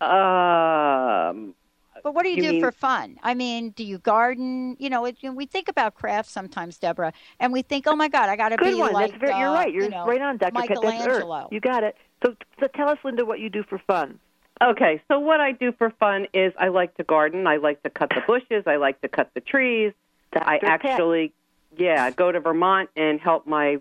Um. 0.02 1.56
But 2.04 2.14
what 2.14 2.24
do 2.24 2.30
you, 2.30 2.36
You 2.36 2.42
do 2.44 2.52
mean- 2.52 2.62
for 2.62 2.72
fun? 2.72 3.18
I 3.24 3.34
mean, 3.34 3.70
do 3.72 3.84
you 3.84 3.98
garden? 3.98 4.76
You 4.78 4.90
know, 4.90 5.06
it, 5.06 5.18
you 5.22 5.30
know, 5.30 5.36
we 5.36 5.46
think 5.46 5.70
about 5.70 5.96
crafts 5.96 6.32
sometimes, 6.32 6.78
Debra, 6.78 7.14
and 7.40 7.54
we 7.54 7.62
think, 7.62 7.88
oh 7.88 7.96
my 7.96 8.10
God, 8.10 8.28
I 8.30 8.36
got 8.36 8.50
to 8.50 8.58
be 8.58 8.76
one. 8.76 8.92
like. 8.92 9.12
That's 9.12 9.22
very, 9.22 9.40
you're 9.40 9.50
uh, 9.50 9.54
right. 9.54 9.74
You're 9.74 9.84
you 9.86 9.90
know, 9.90 10.06
right 10.06 10.22
on, 10.22 10.38
Dr. 10.38 10.52
Pat. 10.52 10.70
Michelangelo. 10.70 11.48
You 11.50 11.62
got 11.62 11.84
it. 11.84 11.96
So, 12.24 12.36
so 12.60 12.68
tell 12.68 12.90
us, 12.90 13.00
Linda, 13.04 13.26
what 13.26 13.40
you 13.40 13.50
do 13.50 13.64
for 13.64 13.80
fun. 13.80 14.20
Okay, 14.62 15.02
so 15.08 15.20
what 15.20 15.40
I 15.40 15.52
do 15.54 15.72
for 15.72 15.90
fun 15.92 16.28
is 16.34 16.54
I 16.60 16.68
like 16.68 16.96
to 16.98 17.04
garden. 17.04 17.48
I 17.48 17.58
like 17.58 17.82
to 17.84 17.90
cut 17.90 18.10
the 18.10 18.22
bushes. 18.28 18.66
I 18.68 18.76
like 18.76 19.02
to 19.02 19.08
cut 19.08 19.32
the 19.34 19.42
trees. 19.42 19.94
I 20.34 20.58
Dr. 20.58 20.60
Pat. 20.60 20.86
actually, 20.86 21.34
yeah, 21.78 22.10
go 22.12 22.32
to 22.32 22.40
Vermont 22.40 22.90
and 22.96 23.20
help 23.20 23.48
my 23.48 23.80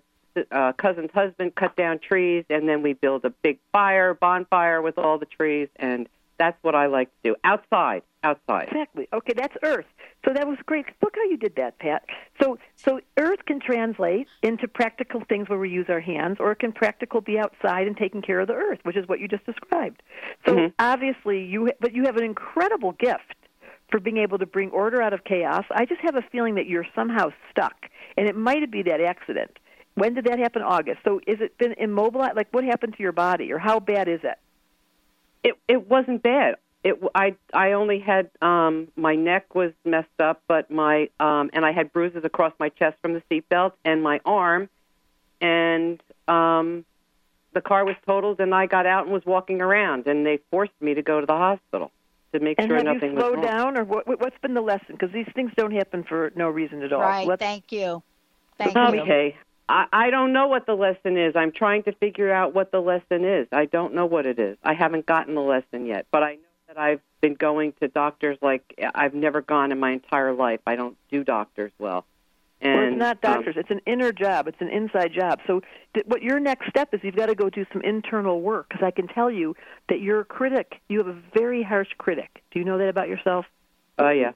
uh, 0.51 0.73
cousin's 0.73 1.11
husband 1.13 1.55
cut 1.55 1.77
down 1.77 1.99
trees, 1.99 2.45
and 2.51 2.69
then 2.69 2.83
we 2.83 2.95
build 2.95 3.25
a 3.25 3.31
big 3.31 3.59
fire, 3.73 4.15
bonfire 4.15 4.81
with 4.81 4.99
all 4.99 5.19
the 5.19 5.27
trees, 5.27 5.69
and 5.77 6.09
that's 6.43 6.59
what 6.63 6.75
I 6.75 6.87
like 6.87 7.09
to 7.23 7.31
do 7.31 7.37
outside. 7.45 8.03
Outside. 8.25 8.67
Exactly. 8.69 9.07
Okay, 9.13 9.33
that's 9.37 9.55
Earth. 9.63 9.87
So 10.27 10.33
that 10.35 10.49
was 10.49 10.59
great. 10.67 10.87
Look 11.01 11.15
how 11.15 11.23
you 11.31 11.37
did 11.37 11.55
that, 11.55 11.79
Pat. 11.79 12.05
So, 12.41 12.59
so 12.75 13.01
Earth 13.17 13.45
can 13.47 13.61
translate 13.61 14.27
into 14.43 14.67
practical 14.67 15.23
things 15.29 15.49
where 15.49 15.59
we 15.61 15.71
use 15.71 15.87
our 15.89 16.01
hands, 16.01 16.39
or 16.41 16.51
it 16.51 16.59
can 16.59 16.73
practical 16.73 17.21
be 17.21 17.39
outside 17.39 17.87
and 17.87 17.97
taking 17.97 18.23
care 18.23 18.41
of 18.41 18.49
the 18.49 18.55
Earth, 18.55 18.81
which 18.83 18.97
is 18.97 19.07
what 19.07 19.21
you 19.21 19.29
just 19.29 19.47
described. 19.47 20.03
So 20.45 20.57
Mhm. 20.57 20.73
obviously, 20.81 21.45
you 21.45 21.71
but 21.79 21.95
you 21.95 22.03
have 22.07 22.17
an 22.17 22.25
incredible 22.25 22.93
gift 22.93 23.37
for 23.93 24.01
being 24.01 24.17
able 24.17 24.39
to 24.39 24.47
bring 24.47 24.71
order 24.71 25.01
out 25.01 25.13
of 25.13 25.23
chaos. 25.23 25.65
I 25.71 25.85
just 25.85 26.01
have 26.01 26.17
a 26.17 26.23
feeling 26.23 26.57
that 26.57 26.67
you're 26.67 26.87
somehow 26.97 27.33
stuck, 27.51 27.89
and 28.17 28.27
it 28.29 28.35
might 28.35 28.69
be 28.71 28.83
that 28.83 29.01
accident. 29.01 29.59
When 29.95 30.15
did 30.15 30.25
that 30.25 30.39
happen? 30.41 30.63
August. 30.63 31.01
So 31.05 31.21
is 31.27 31.41
it 31.41 31.57
been 31.59 31.75
immobilized? 31.75 32.35
Like 32.35 32.49
what 32.51 32.65
happened 32.65 32.95
to 32.97 33.03
your 33.03 33.13
body, 33.13 33.53
or 33.53 33.59
how 33.59 33.79
bad 33.79 34.09
is 34.09 34.21
it? 34.25 34.39
It 35.43 35.55
it 35.69 35.89
wasn't 35.89 36.23
bad. 36.23 36.57
It 36.85 37.01
I 37.15 37.35
I 37.55 37.73
only 37.73 37.99
had 38.01 38.31
um 38.41 38.89
my 38.97 39.15
neck 39.15 39.55
was 39.55 39.73
messed 39.85 40.09
up, 40.21 40.43
but 40.49 40.71
my 40.71 41.09
um 41.21 41.51
and 41.53 41.65
I 41.65 41.73
had 41.73 41.93
bruises 41.93 42.25
across 42.25 42.53
my 42.59 42.69
chest 42.71 42.97
from 43.03 43.15
the 43.15 43.23
seatbelt 43.31 43.73
and 43.85 44.03
my 44.03 44.21
arm, 44.25 44.69
and 45.41 46.01
um 46.29 46.85
the 47.55 47.61
car 47.61 47.85
was 47.85 47.97
totaled 48.07 48.41
and 48.41 48.55
I 48.55 48.67
got 48.67 48.87
out 48.87 49.05
and 49.05 49.13
was 49.13 49.27
walking 49.27 49.61
around 49.61 50.07
and 50.07 50.25
they 50.25 50.39
forced 50.51 50.73
me 50.81 50.95
to 50.95 51.03
go 51.03 51.21
to 51.21 51.27
the 51.27 51.35
hospital 51.35 51.91
to 52.33 52.41
make 52.41 52.59
And 52.59 52.67
sure 52.67 52.77
have 52.79 52.87
nothing 52.87 53.11
you 53.11 53.17
was 53.17 53.25
slowed 53.25 53.35
wrong. 53.37 53.45
down, 53.45 53.77
or 53.77 53.85
what, 53.85 54.07
what's 54.09 54.39
been 54.41 54.55
the 54.55 54.63
lesson? 54.63 54.87
Because 54.93 55.13
these 55.13 55.29
things 55.35 55.53
don't 55.55 55.73
happen 55.73 56.03
for 56.03 56.33
no 56.35 56.49
reason 56.49 56.83
at 56.83 56.95
all. 56.95 57.03
Right. 57.03 57.27
Let's- 57.27 57.41
Thank 57.41 57.71
you. 57.71 58.03
Thank 58.57 58.75
you. 58.75 59.01
okay. 59.03 59.37
I, 59.73 59.87
I 59.91 60.11
don't 60.11 60.35
know 60.35 60.49
what 60.49 60.67
the 60.67 60.75
lesson 60.75 61.17
is. 61.17 61.35
I'm 61.35 61.51
trying 61.51 61.85
to 61.85 61.93
figure 61.93 62.31
out 62.31 62.55
what 62.55 62.71
the 62.73 62.81
lesson 62.81 63.25
is. 63.25 63.49
I 63.53 63.65
don't 63.65 63.95
know 63.95 64.05
what 64.05 64.27
it 64.27 64.39
is. 64.39 64.59
I 64.63 64.75
haven't 64.75 65.07
gotten 65.07 65.35
the 65.35 65.41
lesson 65.41 65.87
yet, 65.87 66.07
but 66.13 66.23
I 66.23 66.35
know 66.35 66.41
that 66.69 66.79
I've 66.79 67.01
been 67.23 67.35
going 67.35 67.73
to 67.81 67.89
doctors 67.89 68.37
like 68.43 68.63
I've 68.95 69.15
never 69.15 69.41
gone 69.41 69.73
in 69.73 69.81
my 69.81 69.93
entire 69.93 70.35
life. 70.35 70.61
I 70.67 70.77
don't 70.77 70.99
do 71.11 71.25
doctors 71.25 71.73
well. 71.79 72.05
And 72.61 72.75
well, 72.75 72.89
it's 72.89 72.99
not 72.99 73.25
um, 73.25 73.37
doctors. 73.37 73.55
it's 73.57 73.71
an 73.71 73.81
inner 73.87 74.13
job. 74.13 74.47
It's 74.47 74.61
an 74.61 74.69
inside 74.69 75.15
job. 75.15 75.41
So, 75.47 75.63
th- 75.95 76.05
what 76.07 76.23
your 76.23 76.39
next 76.39 76.69
step 76.69 76.93
is, 76.93 77.01
you've 77.03 77.17
got 77.17 77.27
to 77.27 77.35
go 77.35 77.49
do 77.49 77.65
some 77.73 77.81
internal 77.81 78.43
work. 78.43 78.69
Because 78.69 78.85
I 78.85 78.91
can 78.91 79.09
tell 79.09 79.31
you 79.31 79.57
that 79.89 80.01
you're 80.01 80.21
a 80.21 80.25
critic. 80.25 80.81
You 80.89 80.99
have 80.99 81.09
a 81.09 81.19
very 81.35 81.63
harsh 81.63 81.89
critic. 81.97 82.43
Do 82.51 82.59
you 82.59 82.67
know 82.67 82.77
that 82.77 82.89
about 82.89 83.09
yourself? 83.09 83.47
Oh 83.99 84.11
yeah. 84.11 84.33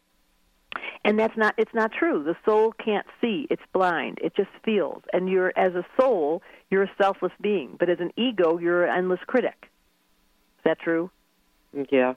And 1.04 1.18
that's 1.18 1.36
not. 1.36 1.54
It's 1.56 1.74
not 1.74 1.92
true. 1.92 2.22
The 2.24 2.36
soul 2.44 2.72
can't 2.72 3.06
see. 3.20 3.46
It's 3.50 3.62
blind. 3.72 4.18
It 4.22 4.34
just 4.36 4.50
feels. 4.64 5.02
And 5.12 5.28
you're, 5.28 5.52
as 5.56 5.74
a 5.74 5.84
soul, 6.00 6.42
you're 6.70 6.82
a 6.84 6.90
selfless 7.00 7.32
being. 7.40 7.76
But 7.78 7.88
as 7.90 8.00
an 8.00 8.12
ego, 8.16 8.58
you're 8.58 8.84
an 8.86 8.96
endless 8.98 9.20
critic. 9.26 9.68
Is 10.58 10.64
that 10.64 10.80
true? 10.80 11.10
Yeah. 11.90 12.14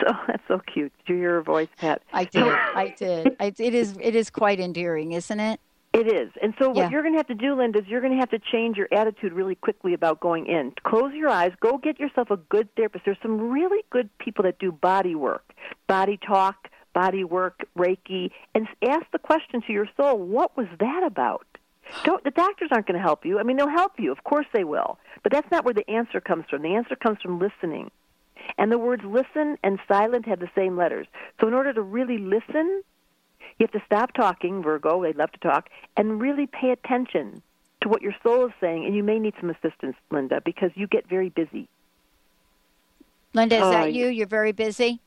So 0.00 0.06
oh, 0.08 0.24
that's 0.26 0.42
so 0.48 0.60
cute. 0.72 0.92
Did 1.06 1.12
you 1.12 1.18
hear 1.18 1.32
her 1.34 1.42
voice, 1.42 1.68
Pat? 1.78 2.02
I 2.12 2.24
did. 2.24 2.42
I 2.44 2.94
did. 2.96 3.36
I, 3.40 3.52
it 3.58 3.74
is. 3.74 3.96
It 4.00 4.14
is 4.14 4.30
quite 4.30 4.60
endearing, 4.60 5.12
isn't 5.12 5.40
it? 5.40 5.60
It 5.94 6.06
is. 6.06 6.30
And 6.42 6.54
so 6.58 6.68
what 6.68 6.76
Yeah. 6.76 6.90
you're 6.90 7.02
going 7.02 7.14
to 7.14 7.18
have 7.18 7.26
to 7.28 7.34
do, 7.34 7.54
Linda, 7.56 7.78
is 7.80 7.86
you're 7.88 8.02
going 8.02 8.12
to 8.12 8.18
have 8.18 8.30
to 8.30 8.38
change 8.38 8.76
your 8.76 8.88
attitude 8.92 9.32
really 9.32 9.54
quickly 9.54 9.94
about 9.94 10.20
going 10.20 10.46
in. 10.46 10.72
Close 10.84 11.12
your 11.14 11.30
eyes. 11.30 11.52
Go 11.60 11.78
get 11.78 11.98
yourself 11.98 12.30
a 12.30 12.36
good 12.36 12.68
therapist. 12.76 13.06
There's 13.06 13.16
some 13.22 13.50
really 13.50 13.82
good 13.90 14.10
people 14.18 14.44
that 14.44 14.58
do 14.58 14.70
body 14.70 15.14
work, 15.14 15.54
body 15.86 16.18
talk, 16.24 16.68
body 16.92 17.24
work, 17.24 17.66
Reiki, 17.76 18.30
and 18.54 18.66
ask 18.86 19.06
the 19.12 19.18
question 19.18 19.62
to 19.62 19.72
your 19.72 19.88
soul, 19.96 20.18
what 20.18 20.56
was 20.56 20.66
that 20.80 21.02
about? 21.04 21.46
Don't, 22.04 22.22
the 22.22 22.30
doctors 22.30 22.68
aren't 22.70 22.86
going 22.86 22.98
to 22.98 23.02
help 23.02 23.24
you. 23.24 23.38
I 23.38 23.42
mean, 23.42 23.56
they'll 23.56 23.68
help 23.68 23.98
you. 23.98 24.12
Of 24.12 24.24
course 24.24 24.46
they 24.52 24.64
will. 24.64 24.98
But 25.22 25.32
that's 25.32 25.50
not 25.50 25.64
where 25.64 25.74
the 25.74 25.88
answer 25.88 26.20
comes 26.20 26.44
from. 26.50 26.62
The 26.62 26.74
answer 26.74 26.96
comes 26.96 27.18
from 27.22 27.38
listening. 27.38 27.90
And 28.58 28.70
the 28.70 28.78
words 28.78 29.04
listen 29.04 29.56
and 29.62 29.78
silent 29.88 30.26
have 30.26 30.40
the 30.40 30.50
same 30.54 30.76
letters. 30.76 31.06
So 31.40 31.48
in 31.48 31.54
order 31.54 31.72
to 31.72 31.82
really 31.82 32.18
listen, 32.18 32.82
you 33.58 33.66
have 33.66 33.72
to 33.72 33.82
stop 33.86 34.12
talking, 34.12 34.62
Virgo, 34.62 35.02
they 35.02 35.12
love 35.12 35.32
to 35.32 35.38
talk, 35.38 35.70
and 35.96 36.20
really 36.20 36.46
pay 36.46 36.70
attention 36.70 37.42
to 37.80 37.88
what 37.88 38.02
your 38.02 38.14
soul 38.22 38.46
is 38.46 38.52
saying. 38.60 38.84
And 38.84 38.94
you 38.94 39.02
may 39.02 39.18
need 39.18 39.34
some 39.40 39.50
assistance, 39.50 39.96
Linda, 40.10 40.40
because 40.44 40.70
you 40.74 40.86
get 40.86 41.08
very 41.08 41.30
busy. 41.30 41.68
Linda, 43.34 43.56
is 43.56 43.62
Uh, 43.62 43.70
that 43.70 43.92
you? 43.92 44.08
You're 44.08 44.26
very 44.26 44.52
busy. 44.52 45.00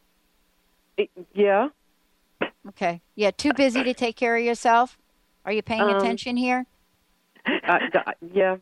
Yeah. 1.33 1.69
Okay. 2.69 3.01
Yeah. 3.15 3.31
Too 3.31 3.53
busy 3.53 3.83
to 3.83 3.93
take 3.93 4.15
care 4.15 4.35
of 4.37 4.43
yourself. 4.43 4.97
Are 5.45 5.51
you 5.51 5.61
paying 5.61 5.81
Um, 5.81 5.97
attention 5.97 6.37
here? 6.37 6.65
Uh, 7.45 7.79
yeah. 8.33 8.57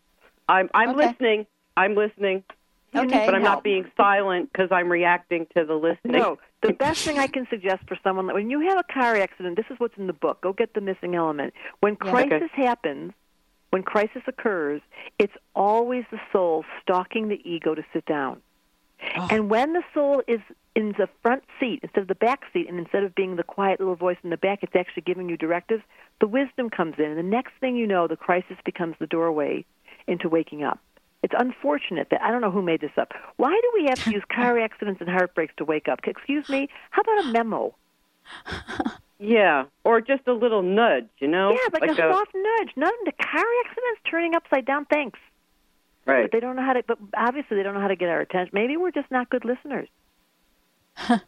I'm 0.48 0.70
I'm 0.74 0.90
Okay. 0.90 1.08
listening. 1.10 1.46
I'm 1.76 1.96
listening. 1.96 2.44
Okay. 2.96 3.26
But 3.26 3.36
I'm 3.36 3.42
help. 3.42 3.58
not 3.58 3.64
being 3.64 3.86
silent 3.96 4.52
because 4.52 4.70
I'm 4.72 4.90
reacting 4.90 5.46
to 5.56 5.64
the 5.66 5.76
listening. 5.76 6.22
No, 6.22 6.38
the 6.64 6.74
best 6.74 7.02
thing 7.04 7.20
I 7.20 7.28
can 7.28 7.46
suggest 7.50 7.84
for 7.88 7.98
someone 8.04 8.26
that 8.28 8.34
when 8.34 8.50
you 8.50 8.62
have 8.62 8.80
a 8.80 8.94
car 8.94 9.16
accident, 9.16 9.58
this 9.58 9.66
is 9.70 9.80
what's 9.80 9.98
in 9.98 10.08
the 10.08 10.14
book. 10.14 10.42
Go 10.42 10.54
get 10.54 10.74
the 10.74 10.82
missing 10.82 11.14
element. 11.16 11.54
When 11.82 11.98
Yeah. 12.04 12.10
crisis 12.12 12.50
Okay. 12.54 12.66
happens, 12.66 13.14
when 13.70 13.84
crisis 13.84 14.24
occurs, 14.28 14.82
it's 15.20 15.34
always 15.56 16.06
the 16.10 16.20
soul 16.32 16.66
stalking 16.82 17.28
the 17.28 17.40
ego 17.48 17.76
to 17.76 17.84
sit 17.94 18.06
down. 18.06 18.42
Oh. 19.18 19.28
And 19.32 19.50
when 19.50 19.74
the 19.74 19.84
soul 19.94 20.22
is 20.28 20.40
in 20.76 20.94
the 20.98 21.08
front 21.22 21.44
seat 21.60 21.80
instead 21.84 22.02
of 22.02 22.08
the 22.08 22.16
back 22.16 22.42
seat, 22.54 22.68
and 22.70 22.80
instead 22.80 23.04
of 23.04 23.16
being 23.16 23.36
the 23.36 23.44
quiet 23.44 23.80
little 23.80 23.96
voice 23.96 24.18
in 24.24 24.30
the 24.30 24.38
back, 24.38 24.60
it's 24.62 24.76
actually 24.76 25.04
giving 25.04 25.30
you 25.30 25.38
directives, 25.38 25.84
the 26.20 26.28
wisdom 26.28 26.70
comes 26.70 26.96
in. 26.98 27.06
And 27.06 27.18
the 27.18 27.24
next 27.24 27.54
thing 27.60 27.76
you 27.76 27.88
know, 27.88 28.08
the 28.08 28.16
crisis 28.16 28.58
becomes 28.66 28.96
the 29.00 29.08
doorway 29.08 29.66
into 30.08 30.30
waking 30.30 30.64
up. 30.64 30.80
It's 31.22 31.34
unfortunate 31.38 32.08
that 32.12 32.22
I 32.22 32.32
don't 32.32 32.42
know 32.42 32.52
who 32.52 32.62
made 32.62 32.82
this 32.82 32.98
up. 32.98 33.12
Why 33.38 33.52
do 33.52 33.72
we 33.74 33.88
have 33.90 34.04
to 34.06 34.12
use 34.12 34.24
car 34.34 34.60
accidents 34.60 35.02
and 35.02 35.10
heartbreaks 35.10 35.54
to 35.58 35.66
wake 35.66 35.88
up? 35.88 36.00
Excuse 36.06 36.48
me, 36.50 36.70
how 36.92 37.02
about 37.02 37.26
a 37.26 37.32
memo? 37.32 37.76
Yeah, 39.20 39.66
or 39.84 40.00
just 40.00 40.26
a 40.28 40.34
little 40.34 40.62
nudge, 40.62 41.10
you 41.20 41.28
know? 41.28 41.52
Yeah, 41.52 41.80
like, 41.82 41.92
a, 41.92 41.96
soft 41.96 42.32
nudge. 42.34 42.72
None 42.78 42.92
the 43.04 43.12
car 43.12 43.46
accidents 43.66 44.02
turning 44.10 44.34
upside 44.34 44.66
down. 44.66 44.86
Thanks. 44.86 45.20
Right. 46.10 46.24
But 46.24 46.32
they 46.32 46.40
don't 46.40 46.56
know 46.56 46.64
how 46.64 46.74
to. 46.74 46.84
But 46.88 46.98
obviously, 47.16 47.58
they 47.58 47.64
don't 47.64 47.74
know 47.74 47.82
how 47.82 47.88
to 47.88 47.96
get 47.96 48.10
our 48.10 48.22
attention. 48.22 48.52
Maybe 48.54 48.78
we're 48.78 48.92
just 48.92 49.10
not 49.12 49.30
good 49.30 49.46
listeners. 49.46 49.88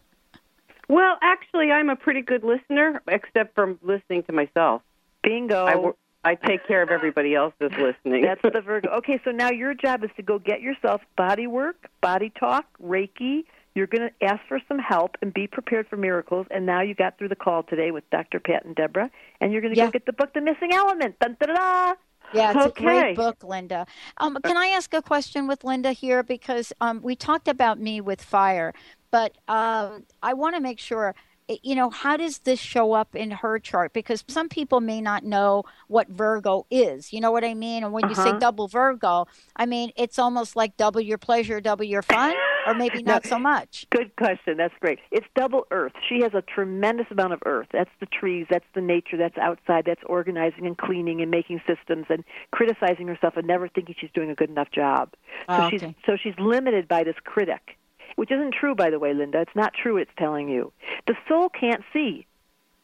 Well, 0.87 1.17
actually, 1.21 1.71
I'm 1.71 1.89
a 1.89 1.95
pretty 1.95 2.21
good 2.21 2.43
listener, 2.43 3.01
except 3.07 3.55
for 3.55 3.77
listening 3.81 4.23
to 4.23 4.33
myself. 4.33 4.81
Bingo. 5.23 5.95
I, 6.25 6.31
I 6.31 6.35
take 6.35 6.67
care 6.67 6.81
of 6.81 6.89
everybody 6.89 7.33
else's 7.33 7.71
listening. 7.79 8.23
That's 8.23 8.41
the 8.41 8.59
Virgo. 8.65 8.89
Okay, 8.97 9.17
so 9.23 9.31
now 9.31 9.51
your 9.51 9.73
job 9.73 10.03
is 10.03 10.09
to 10.17 10.21
go 10.21 10.37
get 10.37 10.59
yourself 10.59 11.01
body 11.15 11.47
work, 11.47 11.87
body 12.01 12.29
talk, 12.37 12.65
Reiki. 12.83 13.45
You're 13.73 13.87
going 13.87 14.09
to 14.09 14.25
ask 14.25 14.41
for 14.49 14.59
some 14.67 14.79
help 14.79 15.15
and 15.21 15.33
be 15.33 15.47
prepared 15.47 15.87
for 15.87 15.95
miracles. 15.95 16.45
And 16.51 16.65
now 16.65 16.81
you 16.81 16.93
got 16.93 17.17
through 17.17 17.29
the 17.29 17.37
call 17.37 17.63
today 17.63 17.91
with 17.91 18.03
Dr. 18.09 18.41
Pat 18.41 18.65
and 18.65 18.75
Debra, 18.75 19.09
and 19.39 19.53
you're 19.53 19.61
going 19.61 19.73
to 19.73 19.79
Yeah. 19.79 19.85
go 19.85 19.91
get 19.91 20.05
the 20.05 20.11
book, 20.11 20.33
The 20.33 20.41
Missing 20.41 20.73
Element. 20.73 21.17
Dun, 21.21 21.37
da, 21.39 21.45
da, 21.45 21.53
da. 21.53 21.93
Yeah, 22.33 22.51
it's 22.51 22.65
Okay. 22.65 22.79
a 22.79 22.83
great 22.83 23.15
book, 23.15 23.43
Linda. 23.43 23.85
Um, 24.17 24.37
can 24.43 24.57
I 24.57 24.67
ask 24.67 24.93
a 24.93 25.01
question 25.01 25.47
with 25.47 25.63
Linda 25.63 25.91
here? 25.91 26.23
Because 26.23 26.71
um, 26.81 27.01
we 27.01 27.15
talked 27.15 27.47
about 27.47 27.79
me 27.79 27.99
with 28.01 28.21
fire, 28.21 28.73
but 29.11 29.37
um, 29.47 30.05
I 30.23 30.33
want 30.33 30.55
to 30.55 30.61
make 30.61 30.79
sure. 30.79 31.15
You 31.63 31.75
know, 31.75 31.89
how 31.89 32.15
does 32.15 32.39
this 32.39 32.61
show 32.61 32.93
up 32.93 33.13
in 33.13 33.31
her 33.31 33.59
chart? 33.59 33.91
Because 33.91 34.23
some 34.29 34.47
people 34.47 34.79
may 34.79 35.01
not 35.01 35.25
know 35.25 35.63
what 35.89 36.07
Virgo 36.07 36.65
is. 36.71 37.11
You 37.11 37.19
know 37.19 37.31
what 37.31 37.43
I 37.43 37.55
mean? 37.55 37.83
And 37.83 37.91
when 37.91 38.07
you 38.07 38.15
say 38.15 38.29
Uh-huh. 38.29 38.39
double 38.39 38.69
Virgo, 38.69 39.25
I 39.57 39.65
mean, 39.65 39.91
it's 39.97 40.17
almost 40.17 40.55
like 40.55 40.77
double 40.77 41.01
your 41.01 41.17
pleasure, 41.17 41.59
double 41.59 41.83
your 41.83 42.03
fun. 42.03 42.35
Or 42.67 42.73
maybe 42.73 43.03
not 43.03 43.25
so 43.25 43.39
much? 43.39 43.85
Good 43.89 44.15
question. 44.15 44.57
That's 44.57 44.73
great. 44.79 44.99
It's 45.11 45.25
double 45.35 45.67
earth. 45.71 45.93
She 46.07 46.21
has 46.21 46.33
a 46.33 46.41
tremendous 46.41 47.07
amount 47.11 47.33
of 47.33 47.41
earth. 47.45 47.67
That's 47.71 47.89
the 47.99 48.05
trees, 48.05 48.47
that's 48.49 48.65
the 48.75 48.81
nature, 48.81 49.17
that's 49.17 49.37
outside, 49.37 49.83
that's 49.85 50.01
organizing 50.05 50.65
and 50.65 50.77
cleaning 50.77 51.21
and 51.21 51.31
making 51.31 51.61
systems 51.67 52.05
and 52.09 52.23
criticizing 52.51 53.07
herself 53.07 53.37
and 53.37 53.47
never 53.47 53.67
thinking 53.67 53.95
she's 53.99 54.11
doing 54.13 54.29
a 54.29 54.35
good 54.35 54.49
enough 54.49 54.71
job. 54.71 55.09
So 55.47 55.55
Oh, 55.57 55.69
she's 55.69 55.83
okay. 55.83 55.95
so 56.05 56.15
she's 56.21 56.35
limited 56.39 56.87
by 56.87 57.03
this 57.03 57.15
critic. 57.23 57.77
Which 58.15 58.31
isn't 58.31 58.53
true 58.53 58.75
by 58.75 58.89
the 58.89 58.99
way, 58.99 59.13
Linda. 59.13 59.39
It's 59.41 59.55
not 59.55 59.73
true 59.73 59.97
it's 59.97 60.11
telling 60.17 60.49
you. 60.49 60.71
The 61.07 61.15
soul 61.27 61.49
can't 61.49 61.81
see. 61.93 62.25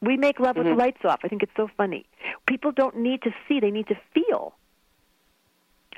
We 0.01 0.15
make 0.15 0.39
love 0.39 0.57
with 0.57 0.67
the 0.67 0.73
Mhm. 0.73 0.79
lights 0.79 1.03
off. 1.05 1.19
I 1.23 1.27
think 1.27 1.43
it's 1.43 1.55
so 1.57 1.67
funny. 1.75 2.05
People 2.47 2.71
don't 2.71 2.97
need 2.97 3.21
to 3.23 3.33
see, 3.47 3.59
they 3.59 3.71
need 3.71 3.87
to 3.87 3.95
feel. 4.13 4.55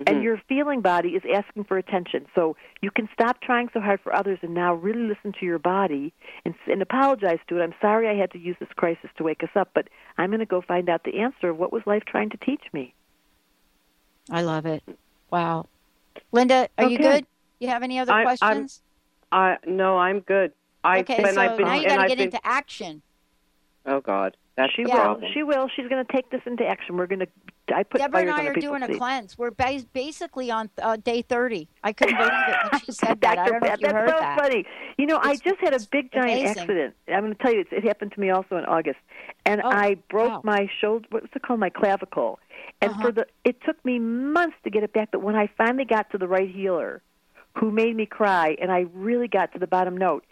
And 0.07 0.17
Mhm. 0.17 0.23
your 0.23 0.37
feeling 0.47 0.81
body 0.81 1.09
is 1.09 1.23
asking 1.25 1.65
for 1.65 1.77
attention. 1.77 2.25
So 2.33 2.55
you 2.81 2.89
can 2.91 3.09
stop 3.13 3.41
trying 3.41 3.69
so 3.73 3.81
hard 3.81 3.99
for 4.01 4.15
others 4.15 4.39
and 4.41 4.53
now 4.53 4.73
really 4.73 5.01
listen 5.03 5.33
to 5.33 5.45
your 5.45 5.59
body 5.59 6.13
and, 6.45 6.55
and 6.67 6.81
apologize 6.81 7.39
to 7.47 7.59
it. 7.59 7.63
I'm 7.63 7.73
sorry 7.81 8.07
I 8.07 8.15
had 8.15 8.31
to 8.31 8.39
use 8.39 8.55
this 8.59 8.69
crisis 8.75 9.09
to 9.17 9.23
wake 9.23 9.43
us 9.43 9.49
up, 9.55 9.71
but 9.73 9.89
I'm 10.17 10.29
going 10.29 10.39
to 10.39 10.45
go 10.45 10.61
find 10.61 10.89
out 10.89 11.03
the 11.03 11.19
answer 11.19 11.49
of 11.49 11.57
what 11.57 11.73
was 11.73 11.83
life 11.85 12.03
trying 12.05 12.29
to 12.29 12.37
teach 12.37 12.63
me. 12.71 12.93
I 14.31 14.41
love 14.41 14.65
it. 14.65 14.83
Wow. 15.31 15.67
Linda, 16.31 16.69
are 16.77 16.85
you 16.89 16.97
good? 16.97 17.25
You 17.59 17.67
have 17.67 17.83
any 17.83 17.99
other 17.99 18.13
I- 18.13 18.17
I'm- 18.17 18.25
questions? 18.25 18.81
I 19.31 19.57
no, 19.67 19.97
I'm 19.97 20.21
good. 20.21 20.53
I 20.83 20.99
okay, 21.01 21.17
and 21.17 21.35
so 21.35 21.41
I've 21.41 21.57
been 21.57 21.67
now 21.67 21.75
you 21.75 21.87
got 21.87 22.01
to 22.01 22.07
get 22.07 22.17
been, 22.17 22.25
into 22.27 22.39
action. 22.43 23.01
Oh 23.85 24.01
God, 24.01 24.37
that's 24.59 24.73
She 24.73 24.83
will. 24.83 25.19
She 25.33 25.43
will. 25.43 25.67
She's 25.75 25.87
going 25.87 26.05
to 26.05 26.11
take 26.11 26.29
this 26.29 26.41
into 26.45 26.65
action. 26.65 26.97
We're 26.97 27.07
going 27.07 27.19
to. 27.19 27.27
I 27.73 27.83
put 27.83 28.01
Debra 28.01 28.21
and 28.21 28.31
I 28.31 28.45
are 28.45 28.53
doing 28.53 28.81
a 28.83 28.97
cleanse. 28.97 29.37
We're 29.37 29.51
bas- 29.51 29.85
basically 29.85 30.49
on 30.51 30.69
uh, 30.81 30.97
day 30.97 31.21
30. 31.21 31.67
I 31.83 31.93
couldn't 31.93 32.17
believe 32.17 32.31
it 32.31 32.71
when 32.71 32.81
she 32.81 32.91
said 33.03 33.21
that. 33.21 33.37
I 33.37 33.47
don't 33.47 33.61
know 33.61 33.67
if 33.73 33.79
you 33.79 33.87
that's 33.87 33.93
heard 33.93 34.09
so 34.09 34.19
that. 34.19 34.39
funny. 34.39 34.65
You 34.97 35.05
know, 35.05 35.19
I 35.21 35.35
just 35.35 35.59
had 35.61 35.73
a 35.73 35.79
big 35.91 36.11
giant 36.11 36.31
amazing. 36.41 36.57
accident. 36.63 36.95
I'm 37.07 37.21
going 37.21 37.35
to 37.35 37.41
tell 37.43 37.53
you, 37.53 37.59
it's, 37.61 37.69
it 37.71 37.83
happened 37.85 38.11
to 38.13 38.19
me 38.19 38.31
also 38.31 38.55
in 38.57 38.65
August, 38.65 38.97
and 39.45 39.61
Oh, 39.63 39.69
I 39.69 39.95
broke 40.09 40.29
wow. 40.31 40.41
my 40.43 40.67
shoulder. 40.81 41.05
What's 41.11 41.27
it 41.35 41.41
called? 41.43 41.59
My 41.59 41.69
clavicle. 41.69 42.39
And 42.81 42.91
Uh-huh. 42.91 43.01
for 43.01 43.11
the, 43.11 43.27
it 43.43 43.61
took 43.65 43.83
me 43.85 43.99
months 43.99 44.55
to 44.63 44.69
get 44.71 44.83
it 44.83 44.91
back. 44.93 45.09
But 45.11 45.21
when 45.21 45.35
I 45.35 45.47
finally 45.57 45.85
got 45.85 46.09
to 46.11 46.17
the 46.17 46.27
right 46.27 46.49
healer, 46.49 47.01
who 47.59 47.71
made 47.71 47.95
me 47.95 48.05
cry, 48.07 48.55
and 48.61 48.71
I 48.71 48.85
really 48.93 49.27
got 49.27 49.53
to 49.53 49.59
the 49.59 49.67
bottom 49.67 49.95
note. 49.95 50.25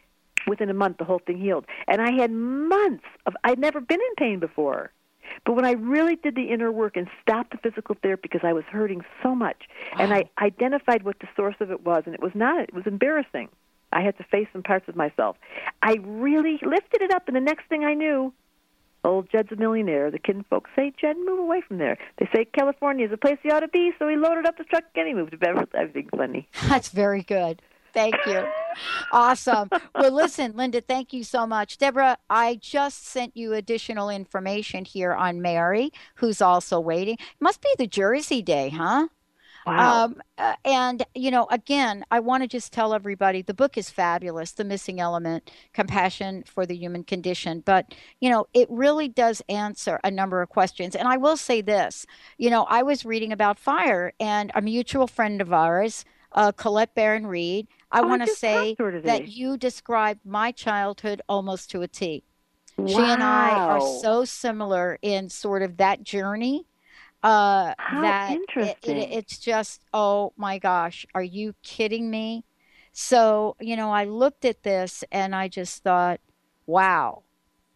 Within 0.47 0.69
a 0.69 0.73
month, 0.73 0.97
the 0.97 1.03
whole 1.03 1.19
thing 1.19 1.37
healed, 1.37 1.65
and 1.87 2.01
I 2.01 2.11
had 2.11 2.31
months 2.31 3.05
of. 3.25 3.35
I'd 3.43 3.59
never 3.59 3.81
been 3.81 3.99
in 3.99 4.15
pain 4.17 4.39
before. 4.39 4.91
But 5.45 5.53
when 5.53 5.65
I 5.65 5.71
really 5.73 6.15
did 6.15 6.35
the 6.35 6.49
inner 6.49 6.71
work 6.71 6.95
and 6.95 7.07
stopped 7.21 7.51
the 7.51 7.57
physical 7.57 7.95
therapy 8.01 8.29
because 8.31 8.47
I 8.47 8.53
was 8.53 8.63
hurting 8.65 9.03
so 9.21 9.35
much, 9.35 9.63
and 9.99 10.13
I 10.13 10.29
identified 10.41 11.03
what 11.03 11.19
the 11.19 11.27
source 11.35 11.55
of 11.59 11.69
it 11.69 11.85
was, 11.85 12.03
and 12.05 12.15
it 12.15 12.21
was 12.21 12.31
not, 12.33 12.61
it 12.61 12.73
was 12.73 12.87
embarrassing. 12.87 13.49
I 13.91 14.01
had 14.01 14.17
to 14.17 14.23
face 14.23 14.47
some 14.53 14.63
parts 14.63 14.87
of 14.87 14.95
myself. 14.95 15.37
I 15.81 15.97
really 16.01 16.59
lifted 16.63 17.01
it 17.01 17.11
up, 17.11 17.27
and 17.27 17.35
the 17.35 17.41
next 17.41 17.67
thing 17.67 17.83
I 17.83 17.93
knew, 17.93 18.33
old 19.03 19.29
Jed's 19.31 19.51
a 19.51 19.55
millionaire. 19.55 20.11
The 20.11 20.19
kin 20.19 20.43
folks 20.49 20.69
say, 20.75 20.93
Jed, 20.99 21.17
move 21.17 21.39
away 21.39 21.61
from 21.61 21.77
there. 21.77 21.97
They 22.17 22.29
say 22.33 22.45
California 22.45 23.05
is 23.05 23.11
a 23.11 23.17
place 23.17 23.37
you 23.43 23.51
ought 23.51 23.61
to 23.61 23.67
be, 23.67 23.91
so 23.99 24.07
he 24.07 24.15
loaded 24.15 24.45
up 24.45 24.57
the 24.57 24.63
truck 24.65 24.83
and 24.95 25.07
he 25.07 25.13
moved 25.13 25.31
to 25.31 25.37
Beverly. 25.37 25.67
Everything's 25.73 26.09
funny. 26.15 26.47
That's 26.67 26.89
very 26.89 27.23
good. 27.23 27.61
Thank 27.93 28.15
you. 28.25 28.45
Awesome. 29.11 29.69
Well, 29.95 30.11
listen, 30.11 30.55
Linda, 30.55 30.81
thank 30.81 31.13
you 31.13 31.23
so 31.23 31.47
much. 31.47 31.77
Debra, 31.77 32.17
I 32.29 32.55
just 32.61 33.07
sent 33.07 33.35
you 33.35 33.53
additional 33.53 34.09
information 34.09 34.85
here 34.85 35.13
on 35.13 35.41
Mary, 35.41 35.91
who's 36.15 36.41
also 36.41 36.79
waiting. 36.79 37.15
It 37.15 37.41
must 37.41 37.61
be 37.61 37.69
the 37.77 37.87
Jersey 37.87 38.41
Day, 38.41 38.69
huh? 38.69 39.07
Wow. 39.65 40.05
Um, 40.05 40.21
uh, 40.37 40.53
and, 40.63 41.03
you 41.13 41.29
know, 41.29 41.45
again, 41.51 42.05
I 42.09 42.21
want 42.21 42.41
to 42.41 42.47
just 42.47 42.71
tell 42.71 42.93
everybody 42.93 43.41
the 43.41 43.53
book 43.53 43.77
is 43.77 43.89
fabulous 43.89 44.53
The 44.53 44.63
Missing 44.63 45.01
Element 45.01 45.51
Compassion 45.73 46.43
for 46.45 46.65
the 46.65 46.75
Human 46.75 47.03
Condition. 47.03 47.63
But, 47.65 47.93
you 48.21 48.29
know, 48.29 48.47
it 48.53 48.69
really 48.71 49.09
does 49.09 49.41
answer 49.49 49.99
a 50.05 50.11
number 50.11 50.41
of 50.41 50.47
questions. 50.47 50.95
And 50.95 51.05
I 51.05 51.17
will 51.17 51.35
say 51.35 51.59
this 51.59 52.05
you 52.37 52.49
know, 52.49 52.63
I 52.69 52.81
was 52.83 53.03
reading 53.03 53.33
about 53.33 53.59
fire, 53.59 54.13
and 54.21 54.51
a 54.55 54.61
mutual 54.61 55.05
friend 55.05 55.41
of 55.41 55.51
ours, 55.51 56.05
uh, 56.31 56.53
Colette 56.53 56.95
Baron-Reid, 56.95 57.67
I 57.91 58.01
Oh, 58.01 58.07
want 58.07 58.21
to 58.21 58.27
say 58.27 58.69
talked 58.69 58.77
to 58.77 58.83
her 58.85 58.91
today. 58.91 59.07
that 59.09 59.27
you 59.27 59.57
described 59.57 60.25
my 60.25 60.51
childhood 60.51 61.21
almost 61.29 61.69
to 61.71 61.81
a 61.81 61.87
T. 61.87 62.23
She 62.85 63.11
and 63.11 63.23
I 63.23 63.55
are 63.55 63.79
so 63.79 64.25
similar 64.25 64.99
in 65.01 65.29
sort 65.29 65.63
of 65.63 65.77
that 65.77 66.03
journey 66.03 66.65
uh, 67.23 67.73
How 67.77 68.01
that 68.03 68.31
it- 68.31 68.77
It, 68.83 69.09
it's 69.11 69.39
just, 69.39 69.81
oh 69.93 70.33
my 70.37 70.59
gosh, 70.59 71.05
are 71.15 71.23
you 71.23 71.53
kidding 71.63 72.09
me? 72.09 72.45
So, 72.93 73.55
you 73.59 73.75
know, 73.75 73.91
I 73.91 74.05
looked 74.05 74.45
at 74.45 74.63
this 74.63 75.03
and 75.11 75.35
I 75.35 75.47
just 75.47 75.83
thought, 75.83 76.19
wow, 76.65 77.23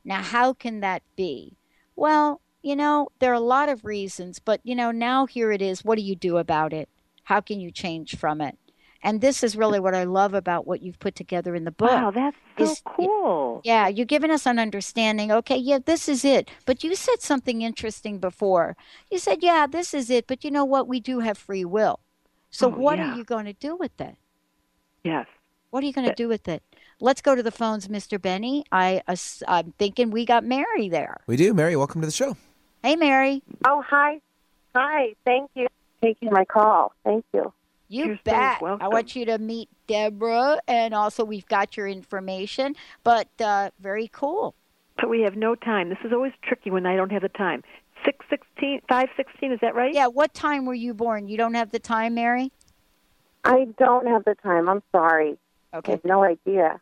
now 0.05 0.21
how 0.21 0.53
can 0.53 0.81
that 0.81 1.03
be? 1.15 1.57
Well, 1.95 2.41
you 2.63 2.75
know, 2.75 3.09
there 3.19 3.31
are 3.31 3.35
a 3.35 3.39
lot 3.39 3.69
of 3.69 3.85
reasons, 3.85 4.39
but, 4.39 4.61
you 4.63 4.75
know, 4.75 4.91
now 4.91 5.25
here 5.25 5.51
it 5.51 5.61
is. 5.61 5.83
What 5.83 5.97
do 5.97 6.03
you 6.03 6.15
do 6.15 6.37
about 6.37 6.73
it? 6.73 6.89
How 7.23 7.41
can 7.41 7.59
you 7.59 7.71
change 7.71 8.17
from 8.17 8.41
it? 8.41 8.57
And 9.03 9.19
this 9.19 9.43
is 9.43 9.55
really 9.55 9.79
what 9.79 9.95
I 9.95 10.03
love 10.03 10.33
about 10.35 10.67
what 10.67 10.81
you've 10.83 10.99
put 10.99 11.15
together 11.15 11.55
in 11.55 11.63
the 11.63 11.71
book. 11.71 11.89
Wow, 11.89 12.11
that's 12.11 12.37
so 12.57 12.63
is- 12.65 12.81
cool. 12.85 13.61
Yeah, 13.63 13.87
you're 13.87 14.05
giving 14.05 14.29
us 14.29 14.45
an 14.45 14.59
understanding. 14.59 15.31
Okay, 15.31 15.57
yeah, 15.57 15.79
this 15.83 16.07
is 16.07 16.23
it. 16.23 16.49
But 16.65 16.83
you 16.83 16.93
said 16.95 17.19
something 17.21 17.61
interesting 17.63 18.19
before. 18.19 18.75
You 19.09 19.17
said, 19.17 19.39
yeah, 19.41 19.65
this 19.65 19.93
is 19.95 20.09
it. 20.11 20.27
But 20.27 20.43
you 20.43 20.51
know 20.51 20.65
what? 20.65 20.87
We 20.87 20.99
do 20.99 21.19
have 21.19 21.37
free 21.37 21.65
will. 21.65 21.99
So 22.51 22.67
Oh, 22.67 22.69
what 22.77 22.97
yeah. 22.99 23.13
are 23.13 23.17
you 23.17 23.23
going 23.23 23.45
to 23.45 23.53
do 23.53 23.75
with 23.75 23.99
it? 23.99 24.15
Yes. 25.03 25.25
What 25.71 25.83
are 25.83 25.87
you 25.87 25.93
going 25.93 26.09
to 26.09 26.13
do 26.15 26.27
with 26.27 26.47
it? 26.47 26.61
Let's 26.99 27.21
go 27.21 27.33
to 27.33 27.41
the 27.41 27.49
phones, 27.51 27.87
Mr. 27.87 28.21
Benny. 28.21 28.65
I, 28.71 29.01
ass- 29.07 29.41
I'm 29.47 29.71
thinking 29.79 30.11
we 30.11 30.25
got 30.25 30.43
Mary 30.43 30.89
there. 30.89 31.21
We 31.25 31.37
do. 31.37 31.53
Mary, 31.55 31.75
welcome 31.75 32.01
to 32.01 32.07
the 32.07 32.11
show. 32.13 32.37
Hey, 32.83 32.95
Mary. 32.95 33.41
Oh, 33.65 33.81
hi. 33.87 34.19
Hi. 34.75 35.15
Thank 35.25 35.49
you 35.55 35.67
for 35.67 36.05
taking 36.07 36.29
my 36.31 36.45
call. 36.45 36.93
Thank 37.03 37.25
you. 37.33 37.51
You 37.91 38.05
You're 38.05 38.15
so 38.15 38.21
bet. 38.23 38.61
I 38.61 38.87
want 38.87 39.17
you 39.17 39.25
to 39.25 39.37
meet 39.37 39.67
Debra, 39.87 40.61
and 40.65 40.93
also 40.93 41.25
we've 41.25 41.45
got 41.47 41.75
your 41.75 41.87
information. 41.89 42.73
But 43.03 43.27
uh, 43.41 43.71
very 43.81 44.07
cool. 44.13 44.55
But 44.95 45.09
we 45.09 45.21
have 45.23 45.35
no 45.35 45.55
time. 45.55 45.89
This 45.89 45.97
is 46.05 46.13
always 46.13 46.31
tricky 46.41 46.71
when 46.71 46.85
I 46.85 46.95
don't 46.95 47.11
have 47.11 47.21
the 47.21 47.27
time. 47.29 47.63
Six 48.05 48.25
sixteen, 48.29 48.79
five 48.87 49.09
sixteen. 49.17 49.51
Is 49.51 49.59
that 49.61 49.75
right? 49.75 49.93
Yeah. 49.93 50.07
What 50.07 50.33
time 50.33 50.65
were 50.65 50.73
you 50.73 50.93
born? 50.93 51.27
You 51.27 51.35
don't 51.35 51.53
have 51.53 51.71
the 51.71 51.79
time, 51.79 52.13
Mary. 52.13 52.53
I 53.43 53.67
don't 53.77 54.07
have 54.07 54.23
the 54.23 54.35
time. 54.35 54.69
I'm 54.69 54.83
sorry. 54.93 55.37
I 55.73 55.77
Okay. 55.79 55.91
have 55.93 56.05
no 56.05 56.23
idea. 56.23 56.79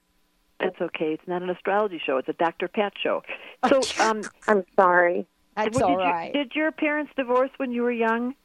That's 0.60 0.80
okay. 0.80 1.14
It's 1.14 1.28
not 1.28 1.42
an 1.42 1.50
astrology 1.50 2.00
show. 2.06 2.18
It's 2.18 2.30
a 2.30 2.34
Dr. 2.34 2.68
Pat 2.68 2.94
show. 3.02 3.24
So, 3.68 3.82
um, 4.04 4.22
I'm 4.48 4.64
sorry. 4.76 5.26
That's 5.56 5.80
well, 5.80 5.90
all 5.90 5.98
did, 5.98 6.28
you- 6.28 6.44
did 6.44 6.52
your 6.56 6.72
parents 6.72 7.12
divorce 7.16 7.50
when 7.58 7.72
you 7.72 7.82
were 7.82 7.92
young? 7.92 8.36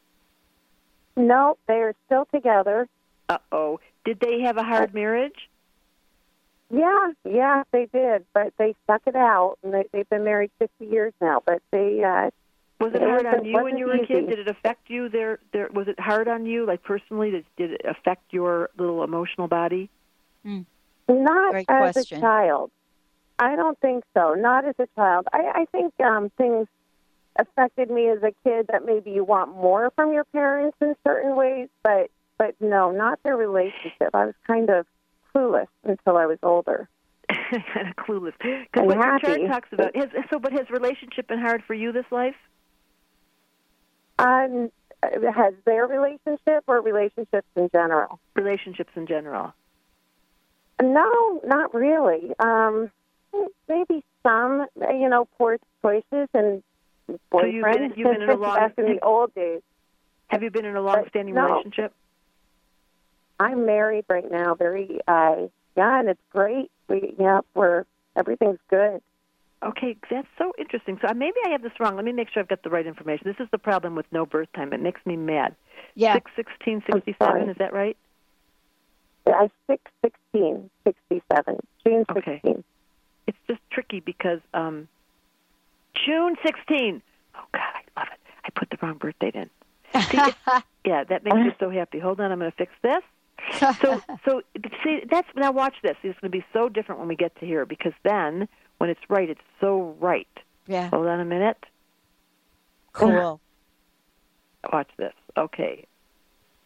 No, 1.16 1.56
they 1.66 1.74
are 1.74 1.94
still 2.06 2.26
together. 2.32 2.88
Uh 3.28 3.38
oh. 3.52 3.80
Did 4.04 4.20
they 4.20 4.40
have 4.40 4.56
a 4.56 4.62
hard 4.62 4.92
marriage? 4.92 5.48
Yeah, 6.70 7.12
yeah, 7.24 7.62
they 7.72 7.86
did, 7.92 8.24
but 8.32 8.52
they 8.58 8.74
stuck 8.84 9.02
it 9.06 9.14
out, 9.14 9.58
and 9.62 9.72
they, 9.72 9.84
they've 9.92 10.08
been 10.08 10.24
married 10.24 10.50
50 10.58 10.86
years 10.86 11.12
now. 11.20 11.42
But 11.44 11.62
they 11.70 12.02
uh, 12.02 12.30
Was 12.80 12.94
it 12.94 13.02
It 13.02 13.08
hard 13.08 13.26
on 13.26 13.44
you 13.44 13.62
when 13.62 13.78
you 13.78 13.86
were 13.86 13.94
a 13.94 14.06
kid? 14.06 14.28
Did 14.28 14.40
it 14.40 14.48
affect 14.48 14.90
you? 14.90 15.08
There, 15.08 15.38
there 15.52 15.68
was 15.72 15.88
it 15.88 16.00
hard 16.00 16.26
on 16.26 16.46
you, 16.46 16.66
like 16.66 16.82
personally? 16.82 17.30
Did, 17.30 17.44
did 17.56 17.70
it 17.72 17.82
affect 17.84 18.32
your 18.32 18.70
little 18.76 19.04
emotional 19.04 19.46
body? 19.46 19.88
not 21.08 21.52
Great 21.52 21.66
as 21.68 21.92
question. 21.94 22.18
a 22.18 22.20
child. 22.20 22.70
I 23.38 23.56
don't 23.56 23.78
think 23.80 24.04
so. 24.14 24.34
Not 24.34 24.64
as 24.64 24.74
a 24.78 24.88
child. 24.94 25.26
I, 25.32 25.52
I 25.54 25.64
think 25.66 25.92
um, 26.00 26.30
things 26.36 26.66
affected 27.36 27.90
me 27.90 28.08
as 28.08 28.22
a 28.22 28.32
kid 28.44 28.66
that 28.70 28.84
maybe 28.84 29.10
you 29.10 29.24
want 29.24 29.54
more 29.54 29.90
from 29.96 30.12
your 30.12 30.24
parents 30.24 30.76
in 30.80 30.94
certain 31.06 31.36
ways, 31.36 31.68
but 31.82 32.10
but 32.38 32.54
no, 32.60 32.90
not 32.90 33.22
their 33.22 33.36
relationship. 33.36 34.10
I 34.12 34.26
was 34.26 34.34
kind 34.46 34.68
of 34.70 34.86
clueless 35.34 35.68
until 35.84 36.16
I 36.16 36.26
was 36.26 36.38
older. 36.42 36.88
kind 37.30 37.88
of 37.88 37.96
clueless. 37.96 38.32
Because 38.38 38.86
what 38.86 38.96
your 38.96 39.18
chart 39.20 39.40
talks 39.48 39.68
about 39.72 39.96
has 39.96 40.08
so, 40.30 40.38
but 40.38 40.52
has 40.52 40.68
relationship 40.70 41.28
been 41.28 41.38
hard 41.38 41.62
for 41.66 41.74
you 41.74 41.92
this 41.92 42.06
life? 42.10 42.34
Um, 44.18 44.70
has 45.02 45.54
their 45.64 45.86
relationship 45.86 46.64
or 46.66 46.80
relationships 46.80 47.46
in 47.56 47.68
general? 47.70 48.18
Relationships 48.34 48.90
in 48.96 49.06
general. 49.06 49.52
No, 50.82 51.40
not 51.44 51.74
really. 51.74 52.32
Um, 52.38 52.90
maybe 53.68 54.04
some, 54.22 54.66
you 54.76 55.08
know, 55.08 55.28
poor 55.38 55.58
choices 55.82 56.28
and 56.34 56.62
So 57.06 57.44
you've 57.44 57.64
been- 57.64 57.92
you've 57.96 58.12
been 58.12 58.22
in 58.22 58.30
a 58.30 58.34
long- 58.34 58.56
back 58.56 58.78
in 58.78 58.86
the 58.86 59.00
old 59.04 59.34
days. 59.34 59.62
Have 60.28 60.42
you 60.42 60.50
been 60.50 60.64
in 60.64 60.74
a 60.74 60.80
long-standing 60.80 61.34
no. 61.34 61.46
relationship? 61.46 61.92
I'm 63.38 63.66
married 63.66 64.04
right 64.08 64.30
now. 64.30 64.54
Very, 64.54 65.00
uh, 65.06 65.48
yeah, 65.76 66.00
and 66.00 66.08
it's 66.08 66.22
great. 66.30 66.70
We, 66.88 67.14
yeah, 67.18 67.40
we're 67.54 67.84
everything's 68.16 68.60
good. 68.70 69.02
Okay, 69.62 69.96
that's 70.10 70.28
so 70.38 70.52
interesting. 70.58 70.98
So 71.00 71.08
uh, 71.08 71.14
maybe 71.14 71.36
I 71.46 71.50
have 71.50 71.62
this 71.62 71.72
wrong. 71.80 71.96
Let 71.96 72.04
me 72.04 72.12
make 72.12 72.28
sure 72.30 72.42
I've 72.42 72.48
got 72.48 72.62
the 72.62 72.70
right 72.70 72.86
information. 72.86 73.26
This 73.26 73.44
is 73.44 73.50
the 73.50 73.58
problem 73.58 73.94
with 73.94 74.06
no 74.12 74.26
birth 74.26 74.52
time. 74.54 74.72
It 74.72 74.80
makes 74.80 75.04
me 75.06 75.16
mad. 75.16 75.54
Yeah. 75.94 76.14
Six 76.14 76.30
sixteen 76.36 76.82
sixty 76.90 77.16
sorry. 77.18 77.42
Is 77.48 77.56
that 77.58 77.72
right? 77.72 77.96
I 79.26 79.50
six 79.66 79.82
sixteen 80.02 80.70
sixty 80.84 81.22
seven. 81.34 81.58
June 81.86 82.04
sixteen. 82.12 82.40
Okay. 82.44 82.64
It's 83.26 83.38
just 83.46 83.60
tricky 83.70 84.00
because 84.00 84.40
um, 84.52 84.86
June 85.94 86.36
16. 86.44 87.02
Oh 87.36 87.40
God, 87.52 87.60
I 87.62 88.00
love 88.00 88.08
it. 88.12 88.20
I 88.44 88.50
put 88.58 88.70
the 88.70 88.78
wrong 88.82 88.98
birth 88.98 89.14
date 89.20 89.34
in. 89.34 89.50
See, 90.10 90.18
yeah, 90.84 91.04
that 91.04 91.24
makes 91.24 91.36
me 91.36 91.54
so 91.58 91.70
happy. 91.70 91.98
Hold 91.98 92.20
on, 92.20 92.32
I'm 92.32 92.38
going 92.38 92.50
to 92.50 92.56
fix 92.56 92.72
this. 92.82 93.02
So, 93.80 94.00
so 94.24 94.42
see, 94.82 95.02
that's 95.10 95.28
now 95.36 95.52
watch 95.52 95.74
this. 95.82 95.96
It's 96.02 96.18
going 96.20 96.30
to 96.32 96.38
be 96.38 96.44
so 96.52 96.68
different 96.68 96.98
when 97.00 97.08
we 97.08 97.16
get 97.16 97.38
to 97.40 97.46
here 97.46 97.66
because 97.66 97.92
then 98.02 98.48
when 98.78 98.90
it's 98.90 99.00
right, 99.08 99.28
it's 99.30 99.40
so 99.60 99.96
right. 100.00 100.28
Yeah. 100.66 100.88
Hold 100.90 101.06
on 101.06 101.20
a 101.20 101.24
minute. 101.24 101.64
Cool. 102.92 103.40
Watch 104.72 104.90
this. 104.96 105.12
Okay. 105.36 105.86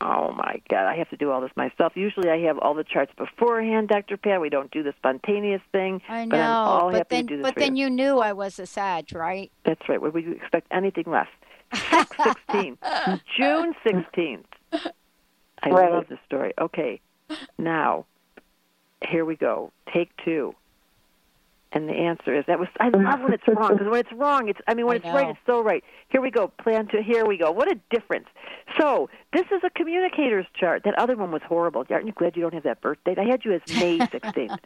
Oh 0.01 0.33
my 0.33 0.63
God, 0.71 0.87
I 0.87 0.97
have 0.97 1.11
to 1.11 1.17
do 1.17 1.31
all 1.33 1.41
this 1.41 1.51
myself. 1.57 1.95
Usually, 1.97 2.31
I 2.31 2.39
have 2.47 2.57
all 2.59 2.75
the 2.75 2.85
charts 2.85 3.13
beforehand, 3.17 3.89
Dr. 3.89 4.17
Pat. 4.17 4.41
We 4.41 4.49
don't 4.49 4.71
do 4.71 4.85
the 4.85 4.93
spontaneous 4.97 5.61
thing. 5.73 6.01
I 6.09 6.25
know, 6.25 6.31
but 6.31 6.41
I'm 6.41 6.51
all 6.69 6.91
but 6.93 6.99
happy 6.99 7.17
then 7.17 7.27
to 7.27 7.29
do 7.29 7.37
this 7.39 7.43
but 7.43 7.55
then 7.57 7.75
you. 7.75 7.85
you 7.87 7.91
knew 7.91 8.19
I 8.19 8.33
was 8.33 8.59
a 8.61 8.67
Sag, 8.67 9.13
right? 9.13 9.51
That's 9.65 9.89
right. 9.89 10.01
Would 10.01 10.15
we 10.15 10.31
expect 10.33 10.69
anything 10.71 11.05
less? 11.09 11.27
Six 11.75 12.17
sixteen, 12.23 12.79
June 13.37 13.75
sixteenth. 13.85 14.47
I 15.63 15.71
Right. 15.71 15.91
love 15.93 16.07
this 16.09 16.21
story. 16.27 16.53
Okay, 16.61 17.01
now 17.59 18.07
here 19.07 19.25
we 19.25 19.35
go. 19.35 19.73
Take 19.93 20.11
two. 20.25 20.55
And 21.71 21.87
the 21.87 21.93
answer 21.93 22.35
is 22.35 22.45
that 22.47 22.59
was 22.59 22.69
I 22.81 22.89
love 22.89 23.21
when 23.21 23.35
it's 23.35 23.47
wrong 23.47 23.73
because 23.73 23.89
when 23.91 24.01
it's 24.01 24.13
wrong, 24.15 24.49
it's 24.49 24.59
I 24.67 24.73
mean 24.73 24.87
when 24.87 24.95
I 24.95 24.99
it's 24.99 25.07
right, 25.15 25.29
it's 25.29 25.39
so 25.47 25.63
right. 25.63 25.85
Here 26.09 26.21
we 26.23 26.31
go. 26.31 26.49
Plan 26.49 26.87
to 26.89 27.03
here 27.03 27.27
we 27.27 27.37
go. 27.37 27.51
What 27.51 27.71
a 27.71 27.79
difference. 27.91 28.27
So 28.81 29.11
this 29.35 29.45
is 29.53 29.61
a 29.63 29.71
communicator's 29.71 30.47
chart. 30.59 30.83
That 30.85 30.99
other 30.99 31.15
one 31.15 31.31
was 31.31 31.43
horrible. 31.47 31.85
Aren't 31.91 32.07
you 32.07 32.13
glad 32.13 32.37
you 32.37 32.43
don't 32.43 32.55
have 32.55 32.63
that 32.63 32.81
birth 32.81 32.97
date? 33.05 33.19
I 33.19 33.25
had 33.25 33.45
you 33.45 33.53
as 33.53 33.61
May 33.79 33.99
sixteenth. 34.13 34.59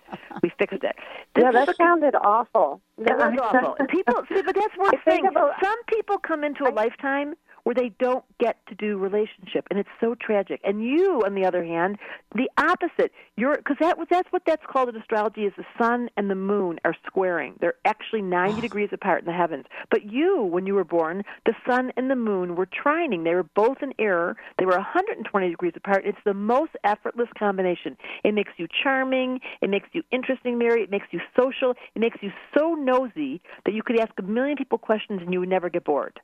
we 0.45 0.53
fixed 0.59 0.85
it. 0.85 0.95
This 1.35 1.43
Yeah, 1.43 1.51
that 1.51 1.69
a 1.69 1.75
sounded 1.75 2.15
awful. 2.15 2.81
That 2.99 3.19
was 3.19 3.37
awful. 3.43 3.75
And 3.81 3.89
people 3.89 4.15
see, 4.29 4.41
but 4.43 4.55
that's 4.55 4.77
one 4.77 4.95
I 4.95 4.99
thing. 5.11 5.27
about- 5.27 5.55
Some 5.61 5.83
people 5.89 6.19
come 6.19 6.45
into 6.45 6.69
a 6.69 6.71
lifetime 6.73 7.35
where 7.65 7.75
they 7.75 7.93
don't 7.99 8.25
get 8.39 8.57
to 8.67 8.75
do 8.75 8.99
relationship, 8.99 9.67
and 9.71 9.79
it's 9.79 9.89
so 10.01 10.15
tragic. 10.15 10.61
And 10.65 10.83
you, 10.83 11.23
on 11.25 11.35
the 11.35 11.45
other 11.45 11.65
hand, 11.65 11.99
the 12.35 12.51
opposite. 12.59 13.13
You're 13.37 13.57
because 13.57 13.77
that 13.81 13.99
was 13.99 14.09
that's 14.11 14.31
what 14.31 14.43
that's 14.47 14.65
called 14.71 14.89
in 14.89 14.97
astrology 14.97 15.43
is 15.43 15.53
the 15.57 15.65
sun 15.79 16.09
and 16.17 16.31
the 16.31 16.35
moon 16.35 16.79
are 16.85 16.95
squaring. 17.07 17.55
They're 17.61 17.75
actually 17.85 18.23
ninety 18.23 18.59
ah. 18.59 18.63
degrees 18.63 18.91
apart 18.93 19.21
in 19.21 19.27
the 19.27 19.33
heavens. 19.33 19.65
But 19.91 20.11
you, 20.11 20.43
when 20.43 20.67
you 20.67 20.75
were 20.75 20.85
born, 20.85 21.23
the 21.47 21.55
sun 21.67 21.93
and 21.97 22.11
the 22.11 22.17
moon 22.17 22.57
were 22.57 22.67
trining. 22.67 23.25
They 23.25 23.35
were 23.35 23.43
both 23.43 23.79
in 23.83 23.93
air. 23.99 24.37
They 24.59 24.65
were 24.65 24.73
120 24.73 25.49
degrees 25.49 25.73
apart. 25.77 26.03
It's 26.05 26.19
the 26.25 26.35
most 26.35 26.73
effortless 26.85 27.29
combination. 27.39 27.97
It 28.25 28.35
makes 28.35 28.53
you 28.57 28.67
charming. 28.83 29.41
It 29.61 29.71
makes 29.71 29.89
you 29.93 30.03
interesting, 30.11 30.59
Mary. 30.59 30.83
It 30.83 30.91
makes 30.91 31.07
you 31.11 31.21
social. 31.37 31.75
It 31.95 31.99
makes 31.99 32.19
you 32.21 32.31
so 32.57 32.75
nosy 32.75 33.41
that 33.65 33.75
you 33.75 33.83
could 33.83 33.99
ask 33.99 34.13
a 34.19 34.23
million 34.23 34.57
people 34.57 34.79
questions 34.79 35.21
and 35.23 35.33
you 35.33 35.41
would 35.41 35.49
never 35.49 35.71
get 35.71 35.85
bored. 35.85 36.21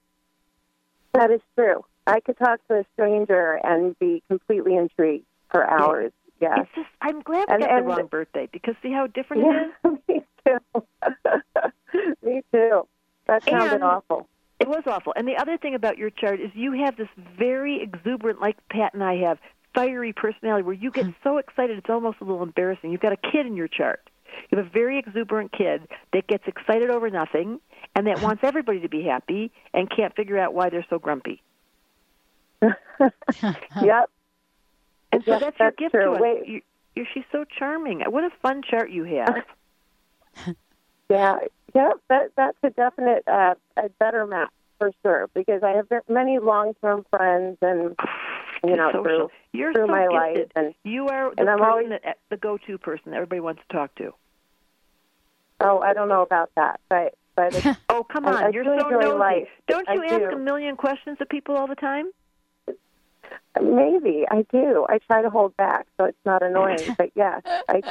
That 1.14 1.30
is 1.30 1.40
true. 1.56 1.84
I 2.06 2.20
could 2.20 2.38
talk 2.38 2.66
to 2.68 2.80
a 2.80 2.84
stranger 2.94 3.60
and 3.62 3.98
be 3.98 4.22
completely 4.28 4.76
intrigued 4.76 5.26
for 5.50 5.68
hours. 5.68 6.12
Yeah. 6.40 6.60
It's 6.60 6.70
just 6.74 6.88
I'm 7.00 7.20
glad 7.20 7.48
we 7.48 7.54
And- 7.54 7.62
got 7.62 7.70
and- 7.70 7.84
the 7.84 7.88
wrong 7.88 8.06
birthday 8.06 8.48
because 8.52 8.74
see 8.82 8.92
how 8.92 9.06
different 9.06 9.44
it 9.44 9.72
Yeah, 9.84 9.90
is. 9.90 9.98
me 10.08 10.24
too. 10.46 12.18
me 12.22 12.42
too. 12.52 12.86
That 13.26 13.44
sounded 13.44 13.74
And- 13.74 13.84
awful. 13.84 14.26
It 14.60 14.66
was 14.68 14.82
awful. 14.86 15.12
And 15.14 15.28
the 15.28 15.36
other 15.36 15.56
thing 15.56 15.76
about 15.76 15.98
your 15.98 16.10
chart 16.10 16.40
is 16.40 16.50
you 16.52 16.72
have 16.84 16.96
this 16.96 17.08
very 17.38 17.80
exuberant, 17.80 18.40
like 18.40 18.56
Pat 18.68 18.92
and 18.92 19.04
I 19.04 19.18
have, 19.18 19.38
fiery 19.72 20.12
personality 20.12 20.64
where 20.64 20.74
you 20.74 20.90
get 20.90 21.04
hmm. 21.04 21.12
so 21.22 21.36
excited 21.38 21.78
it's 21.78 21.88
almost 21.88 22.18
a 22.20 22.24
little 22.24 22.42
embarrassing. 22.42 22.90
You've 22.90 23.00
got 23.00 23.12
a 23.12 23.16
kid 23.16 23.46
in 23.46 23.54
your 23.54 23.68
chart. 23.68 24.00
You 24.50 24.58
have 24.58 24.66
a 24.66 24.70
very 24.70 24.98
exuberant 24.98 25.52
kid 25.52 25.86
that 26.12 26.26
gets 26.26 26.44
excited 26.46 26.90
over 26.90 27.08
nothing 27.10 27.60
and 27.98 28.06
that 28.06 28.22
wants 28.22 28.44
everybody 28.44 28.78
to 28.80 28.88
be 28.88 29.02
happy 29.02 29.50
and 29.74 29.90
can't 29.90 30.14
figure 30.14 30.38
out 30.38 30.54
why 30.54 30.70
they're 30.70 30.86
so 30.88 31.00
grumpy. 31.00 31.42
yep. 32.62 34.10
And 35.10 35.24
so 35.24 35.32
Yes, 35.32 35.40
that's 35.40 35.58
your 35.58 35.70
that's 35.70 35.76
gift 35.78 35.92
true. 35.94 36.04
to 36.04 36.12
us. 36.12 36.20
Wait. 36.20 36.46
You, 36.46 36.60
you, 36.94 37.06
she's 37.12 37.24
so 37.32 37.44
charming. 37.44 38.02
What 38.08 38.22
a 38.24 38.30
fun 38.40 38.62
chart 38.62 38.90
you 38.90 39.04
have. 39.04 39.34
Yeah, 41.10 41.38
yeah, 41.74 41.92
that 42.10 42.32
that's 42.36 42.58
a 42.62 42.68
definite 42.68 43.24
uh, 43.26 43.54
a 43.78 43.88
better 43.98 44.26
match 44.26 44.50
for 44.78 44.90
sure 45.02 45.30
because 45.32 45.62
I 45.62 45.70
have 45.70 45.86
many 46.06 46.38
long 46.38 46.74
term 46.82 47.06
friends 47.08 47.56
and 47.62 47.96
you 48.62 48.76
know 48.76 48.90
social. 48.92 49.02
through 49.04 49.30
You're 49.54 49.72
through 49.72 49.86
so 49.86 49.92
my 49.92 50.02
gifted. 50.02 50.36
life 50.36 50.48
and 50.54 50.74
You 50.84 51.08
are 51.08 51.34
the 51.34 51.40
and 51.40 51.48
I'm 51.48 51.58
person 51.60 51.70
always- 51.72 51.88
that 52.04 52.18
the 52.28 52.36
go-to 52.36 52.76
person 52.76 53.12
that 53.12 53.14
everybody 53.16 53.40
wants 53.40 53.62
to 53.66 53.74
talk 53.74 53.94
to. 53.94 54.12
oh 55.62 55.78
I 55.78 55.94
don't 55.94 56.08
know 56.10 56.20
about 56.20 56.50
that 56.56 56.78
but 56.90 57.14
but 57.38 57.54
it's, 57.54 57.78
Oh, 57.88 58.02
come 58.04 58.26
on. 58.26 58.34
I 58.34 58.48
You're 58.48 58.64
do 58.64 58.76
so 58.78 58.86
enjoy 58.88 59.00
nosy. 59.00 59.18
life. 59.18 59.48
Don't 59.68 59.88
I 59.88 59.94
you 59.94 60.02
ask 60.04 60.30
do. 60.30 60.36
a 60.36 60.38
million 60.38 60.76
questions 60.76 61.18
of 61.20 61.28
people 61.28 61.56
all 61.56 61.66
the 61.68 61.76
time? 61.76 62.06
maybe 63.60 64.24
I 64.30 64.44
do 64.52 64.86
I 64.88 64.98
try 64.98 65.20
to 65.20 65.30
hold 65.30 65.56
back 65.56 65.86
so 65.96 66.04
it's 66.04 66.24
not 66.24 66.42
annoying 66.48 66.78
but 66.96 67.10
yeah 67.14 67.40
I 67.68 67.82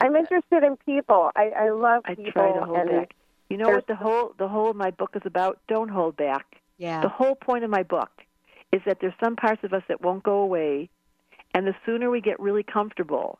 I'm 0.00 0.14
interested 0.16 0.62
in 0.62 0.76
people 0.78 1.30
I 1.36 1.50
I 1.64 1.70
love 1.70 2.02
I 2.06 2.14
people 2.14 2.32
try 2.32 2.52
to 2.52 2.64
hold 2.64 2.88
back. 2.88 3.14
You 3.50 3.56
know 3.56 3.70
what 3.70 3.86
the 3.88 3.96
whole 3.96 4.34
the 4.38 4.48
whole 4.48 4.70
of 4.70 4.76
my 4.76 4.90
book 4.90 5.10
is 5.14 5.22
about? 5.24 5.58
Don't 5.68 5.88
hold 5.90 6.16
back. 6.16 6.46
Yeah. 6.78 7.00
The 7.00 7.08
whole 7.08 7.34
point 7.34 7.64
of 7.64 7.70
my 7.70 7.82
book 7.82 8.10
is 8.72 8.80
that 8.86 8.98
there's 9.00 9.14
some 9.22 9.36
parts 9.36 9.62
of 9.64 9.72
us 9.72 9.82
that 9.88 10.00
won't 10.00 10.22
go 10.22 10.38
away, 10.40 10.88
and 11.54 11.66
the 11.66 11.74
sooner 11.86 12.10
we 12.10 12.20
get 12.20 12.38
really 12.40 12.62
comfortable 12.64 13.38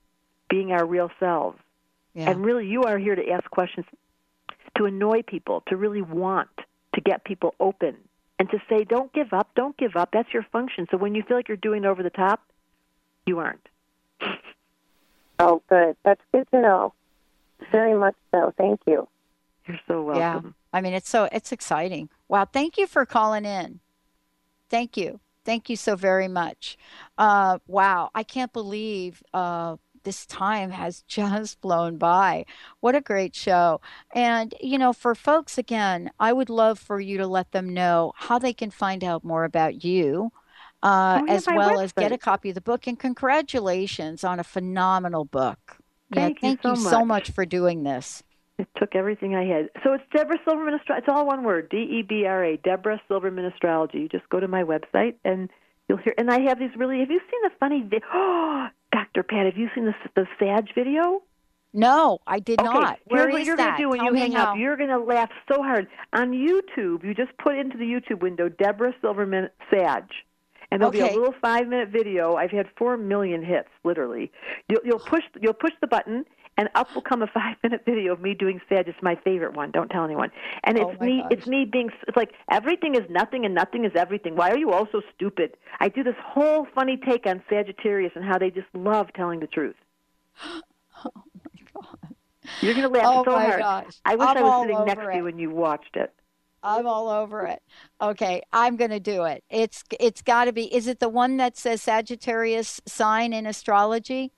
being 0.48 0.70
our 0.72 0.86
real 0.86 1.10
selves, 1.18 1.58
Yeah. 2.14 2.30
and 2.30 2.44
really 2.44 2.66
you 2.66 2.84
are 2.84 2.98
here 2.98 3.16
to 3.16 3.28
ask 3.30 3.50
questions, 3.50 3.86
to 4.76 4.84
annoy 4.86 5.22
people, 5.22 5.62
to 5.68 5.76
really 5.76 6.02
want 6.02 6.48
to 6.94 7.00
get 7.00 7.24
people 7.24 7.54
open, 7.60 7.96
and 8.38 8.50
to 8.50 8.58
say, 8.68 8.84
don't 8.84 9.12
give 9.12 9.32
up, 9.32 9.50
don't 9.54 9.76
give 9.76 9.96
up. 9.96 10.10
That's 10.12 10.32
your 10.32 10.44
function. 10.52 10.86
So 10.90 10.96
when 10.96 11.14
you 11.14 11.22
feel 11.22 11.36
like 11.36 11.48
you're 11.48 11.56
doing 11.56 11.84
over 11.84 12.02
the 12.02 12.10
top, 12.10 12.40
you 13.26 13.38
aren't. 13.38 13.68
oh 15.38 15.62
good 15.68 15.94
that's 16.04 16.22
good 16.32 16.48
to 16.50 16.60
know 16.60 16.94
very 17.70 17.94
much 17.98 18.14
so 18.34 18.54
thank 18.56 18.80
you 18.86 19.06
You're 19.66 19.78
so 19.86 20.02
welcome. 20.02 20.20
Yeah. 20.20 20.32
welcome. 20.32 20.54
I 20.72 20.80
mean, 20.80 20.94
it's 20.94 21.08
so 21.08 21.28
it's 21.32 21.52
exciting. 21.52 22.08
Wow, 22.28 22.44
thank 22.44 22.76
you 22.76 22.86
for 22.86 23.06
calling 23.06 23.44
in. 23.44 23.80
Thank 24.68 24.96
you. 24.96 25.20
Thank 25.44 25.70
you 25.70 25.76
so 25.76 25.96
very 25.96 26.28
much. 26.28 26.76
Uh, 27.16 27.58
wow, 27.66 28.10
I 28.14 28.24
can't 28.24 28.52
believe 28.52 29.22
uh, 29.32 29.76
this 30.06 30.24
time 30.24 30.70
has 30.70 31.02
just 31.08 31.60
blown 31.60 31.98
by. 31.98 32.46
What 32.80 32.94
a 32.94 33.02
great 33.02 33.34
show. 33.34 33.82
And, 34.14 34.54
you 34.60 34.78
know, 34.78 34.94
for 34.94 35.14
folks, 35.14 35.58
again, 35.58 36.10
I 36.18 36.32
would 36.32 36.48
love 36.48 36.78
for 36.78 36.98
you 36.98 37.18
to 37.18 37.26
let 37.26 37.52
them 37.52 37.74
know 37.74 38.12
how 38.16 38.38
they 38.38 38.54
can 38.54 38.70
find 38.70 39.04
out 39.04 39.22
more 39.22 39.44
about 39.44 39.84
you. 39.84 40.32
Uh, 40.82 41.22
as 41.28 41.46
well 41.46 41.80
as 41.80 41.92
get 41.92 42.12
a 42.12 42.18
copy 42.18 42.50
of 42.50 42.54
the 42.54 42.60
book 42.60 42.86
and 42.86 42.98
congratulations 42.98 44.22
on 44.22 44.38
a 44.38 44.44
phenomenal 44.44 45.24
book. 45.24 45.78
Thank 46.12 46.42
you 46.42 46.48
yeah, 46.48 46.54
thank 46.54 46.62
so 46.62 46.70
you 46.70 46.76
so 46.76 46.98
much. 47.00 47.28
much 47.28 47.30
for 47.32 47.44
doing 47.44 47.82
this. 47.82 48.22
It 48.58 48.68
took 48.78 48.94
everything 48.94 49.34
I 49.34 49.44
had. 49.44 49.68
So 49.82 49.94
it's 49.94 50.04
Debra 50.14 50.38
Silverman 50.46 50.74
Astrology. 50.74 51.04
It's 51.04 51.14
all 51.14 51.26
one 51.26 51.44
word, 51.44 51.68
D 51.70 51.76
E 51.76 52.02
B 52.02 52.24
R 52.24 52.44
A, 52.44 52.56
Debra 52.56 53.00
Silverman 53.08 53.44
Astrology. 53.46 53.98
You 53.98 54.08
just 54.08 54.28
go 54.28 54.38
to 54.38 54.48
my 54.48 54.62
website 54.62 55.14
and 55.24 55.50
you'll 55.88 55.98
hear. 55.98 56.14
And 56.16 56.30
I 56.30 56.40
have 56.42 56.58
these 56.58 56.70
really. 56.76 57.00
Have 57.00 57.10
you 57.10 57.20
seen 57.20 57.40
the 57.42 57.50
funny? 57.58 57.82
Vi- 57.82 58.00
oh, 58.14 58.68
Dr. 58.96 59.24
Pat, 59.24 59.44
have 59.44 59.58
you 59.58 59.68
seen 59.74 59.84
the 59.84 59.94
the 60.14 60.26
Sag 60.38 60.74
video? 60.74 61.20
No, 61.74 62.18
I 62.26 62.38
did 62.38 62.58
okay, 62.58 62.66
not. 62.66 62.98
Where 63.04 63.24
here's 63.24 63.32
what 63.34 63.44
you're 63.44 63.56
gonna 63.56 63.76
do 63.76 63.90
when 63.90 63.98
Tell 63.98 64.14
you 64.14 64.14
hang 64.14 64.32
how. 64.32 64.52
up. 64.52 64.58
You're 64.58 64.78
gonna 64.78 64.98
laugh 64.98 65.28
so 65.52 65.62
hard 65.62 65.86
on 66.14 66.30
YouTube. 66.30 67.04
You 67.04 67.12
just 67.12 67.36
put 67.36 67.58
into 67.58 67.76
the 67.76 67.84
YouTube 67.84 68.22
window 68.22 68.48
Debra 68.48 68.94
Silverman 69.02 69.50
Sag. 69.70 70.04
And 70.70 70.80
there'll 70.80 70.92
be 70.92 71.00
a 71.00 71.06
little 71.06 71.34
five-minute 71.42 71.90
video. 71.90 72.36
I've 72.36 72.50
had 72.50 72.66
four 72.78 72.96
million 72.96 73.44
hits, 73.44 73.68
literally. 73.84 74.32
You'll, 74.68 74.80
you'll 74.84 74.98
push, 74.98 75.22
you'll 75.40 75.52
push 75.52 75.72
the 75.80 75.86
button, 75.86 76.24
and 76.56 76.68
up 76.74 76.94
will 76.94 77.02
come 77.02 77.22
a 77.22 77.26
five-minute 77.26 77.82
video 77.84 78.12
of 78.12 78.20
me 78.20 78.34
doing 78.34 78.60
Sag. 78.68 78.88
It's 78.88 79.02
my 79.02 79.14
favorite 79.16 79.54
one. 79.54 79.70
Don't 79.70 79.88
tell 79.88 80.04
anyone. 80.04 80.30
And 80.64 80.78
Oh 80.78 80.90
it's 80.90 81.00
my 81.00 81.06
me, 81.06 81.22
gosh. 81.22 81.28
it's 81.32 81.46
me 81.46 81.64
being. 81.64 81.90
It's 82.08 82.16
like 82.16 82.32
everything 82.50 82.94
is 82.94 83.02
nothing 83.10 83.44
and 83.44 83.54
nothing 83.54 83.84
is 83.84 83.92
everything. 83.94 84.36
Why 84.36 84.50
are 84.50 84.58
you 84.58 84.72
all 84.72 84.86
so 84.90 85.02
stupid? 85.14 85.56
I 85.80 85.88
do 85.88 86.02
this 86.02 86.16
whole 86.24 86.66
funny 86.74 86.96
take 86.96 87.26
on 87.26 87.42
Sagittarius 87.48 88.12
and 88.14 88.24
how 88.24 88.38
they 88.38 88.50
just 88.50 88.68
love 88.74 89.08
telling 89.14 89.40
the 89.40 89.46
truth. 89.46 89.76
oh 90.44 90.60
my 91.04 91.60
god! 91.74 92.14
You're 92.60 92.74
gonna 92.74 92.88
laugh 92.88 93.02
Oh 93.06 93.24
so 93.24 93.30
my 93.32 93.44
hard. 93.44 93.60
gosh. 93.60 93.94
I 94.04 94.16
wish 94.16 94.28
I'm 94.28 94.36
I 94.38 94.42
was 94.42 94.62
sitting 94.62 94.84
next 94.84 94.98
over 95.00 95.10
to 95.10 95.16
you 95.16 95.22
it. 95.22 95.24
when 95.24 95.38
you 95.38 95.50
watched 95.50 95.96
it. 95.96 96.12
I'm 96.62 96.86
all 96.86 97.08
over 97.08 97.46
it. 97.46 97.62
Okay, 98.00 98.42
I'm 98.52 98.76
going 98.76 98.90
to 98.90 98.98
do 98.98 99.22
it. 99.24 99.44
It's 99.50 99.84
it's 100.00 100.20
got 100.20 100.46
to 100.46 100.52
be. 100.52 100.74
Is 100.74 100.88
it 100.88 100.98
the 100.98 101.08
one 101.08 101.36
that 101.36 101.56
says 101.56 101.80
Sagittarius 101.82 102.80
sign 102.86 103.32
in 103.32 103.46
astrology? 103.46 104.32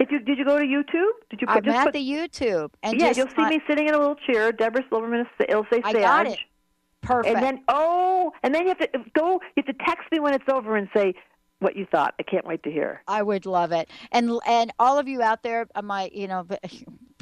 If 0.00 0.10
you 0.10 0.18
did 0.18 0.38
you 0.38 0.44
go 0.44 0.58
to 0.58 0.64
YouTube? 0.64 1.10
Did 1.30 1.40
you 1.40 1.46
put, 1.46 1.56
I'm 1.56 1.64
just 1.64 1.76
at 1.76 1.84
put, 1.84 1.92
the 1.94 2.00
YouTube 2.00 2.70
and 2.82 3.00
yeah, 3.00 3.08
just 3.08 3.18
you'll 3.18 3.28
see 3.28 3.42
I- 3.42 3.50
me 3.50 3.60
sitting 3.68 3.88
in 3.88 3.94
a 3.94 3.98
little 3.98 4.16
chair. 4.16 4.52
Debra 4.52 4.82
Silverman. 4.90 5.26
It'll 5.48 5.66
say 5.72 5.80
I 5.84 5.92
got 5.92 6.26
it. 6.26 6.38
Perfect. 7.00 7.34
And 7.34 7.44
then 7.44 7.62
oh, 7.68 8.32
and 8.42 8.54
then 8.54 8.62
you 8.62 8.68
have 8.68 8.78
to 8.78 8.88
go. 9.14 9.40
You 9.56 9.62
have 9.64 9.66
to 9.66 9.84
text 9.84 10.10
me 10.10 10.20
when 10.20 10.34
it's 10.34 10.48
over 10.48 10.76
and 10.76 10.88
say, 10.96 11.14
what 11.64 11.76
you 11.76 11.86
thought. 11.86 12.14
I 12.18 12.22
can't 12.22 12.46
wait 12.46 12.62
to 12.62 12.70
hear. 12.70 13.02
I 13.08 13.22
would 13.22 13.46
love 13.46 13.72
it. 13.72 13.88
And 14.12 14.38
and 14.46 14.72
all 14.78 14.98
of 14.98 15.08
you 15.08 15.22
out 15.22 15.42
there, 15.42 15.66
uh, 15.74 15.82
my 15.82 16.10
you 16.12 16.28
know 16.28 16.46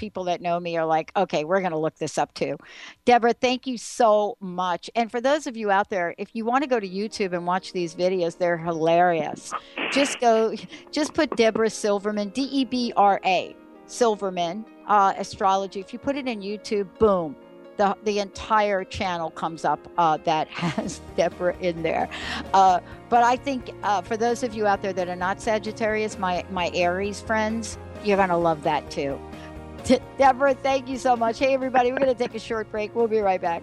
people 0.03 0.25
that 0.25 0.41
know 0.41 0.59
me 0.59 0.77
are 0.77 0.85
like, 0.85 1.13
okay, 1.15 1.45
we're 1.45 1.61
going 1.61 1.71
to 1.71 1.79
look 1.79 1.95
this 1.95 2.19
up 2.19 2.35
too. 2.35 2.57
Debra, 3.05 3.35
thank 3.35 3.69
you 3.69 3.79
so 3.79 4.37
much. 4.41 4.91
And 4.97 5.13
for 5.13 5.21
those 5.21 5.47
of 5.47 5.57
you 5.57 5.71
out 5.71 5.91
there, 5.91 6.13
if 6.19 6.35
you 6.35 6.45
want 6.45 6.65
to 6.65 6.69
go 6.69 6.81
to 6.81 6.89
YouTube 6.89 7.33
and 7.35 7.47
watch 7.47 7.73
these 7.73 7.95
videos, 7.95 8.37
they're 8.37 8.59
hilarious. 8.59 9.53
Just 9.93 10.19
go, 10.19 10.57
just 10.91 11.15
put 11.15 11.37
Debra 11.37 11.71
Silverman, 11.71 12.31
D 12.31 12.43
E 12.43 12.65
B 12.65 12.93
R 12.97 13.21
A 13.25 13.55
Silverman 13.87 14.65
uh, 14.89 15.13
astrology. 15.17 15.79
If 15.79 15.93
you 15.93 16.01
put 16.01 16.17
it 16.17 16.27
in 16.27 16.41
YouTube, 16.41 16.89
boom, 16.99 17.37
the 17.77 17.97
the 18.03 18.19
entire 18.19 18.83
channel 18.83 19.31
comes 19.31 19.65
up 19.65 19.79
uh, 19.99 20.17
that 20.25 20.49
has 20.65 21.01
Debra 21.17 21.57
in 21.59 21.85
there. 21.85 22.09
Uh, 22.53 22.81
but 23.09 23.23
I 23.23 23.37
think 23.37 23.71
uh, 23.85 24.03
for 24.03 24.17
those 24.17 24.43
of 24.43 24.53
you 24.53 24.67
out 24.67 24.83
there 24.83 24.93
that 24.93 25.09
are 25.09 25.15
not 25.15 25.41
Sagittarius, 25.41 26.19
my 26.19 26.45
my 26.51 26.73
Aries 26.75 27.21
friends, 27.21 27.79
you're 28.03 28.17
gonna 28.17 28.37
love 28.37 28.65
that 28.65 28.91
too. 28.91 29.17
Debra, 29.85 30.55
thank 30.55 30.89
you 30.89 30.99
so 30.99 31.17
much. 31.17 31.39
Hey 31.39 31.55
everybody, 31.55 31.93
we're 31.93 31.99
gonna 31.99 32.15
take 32.15 32.35
a 32.35 32.39
short 32.39 32.71
break. 32.71 32.95
We'll 32.95 33.09
be 33.09 33.21
right 33.21 33.41
back. 33.41 33.63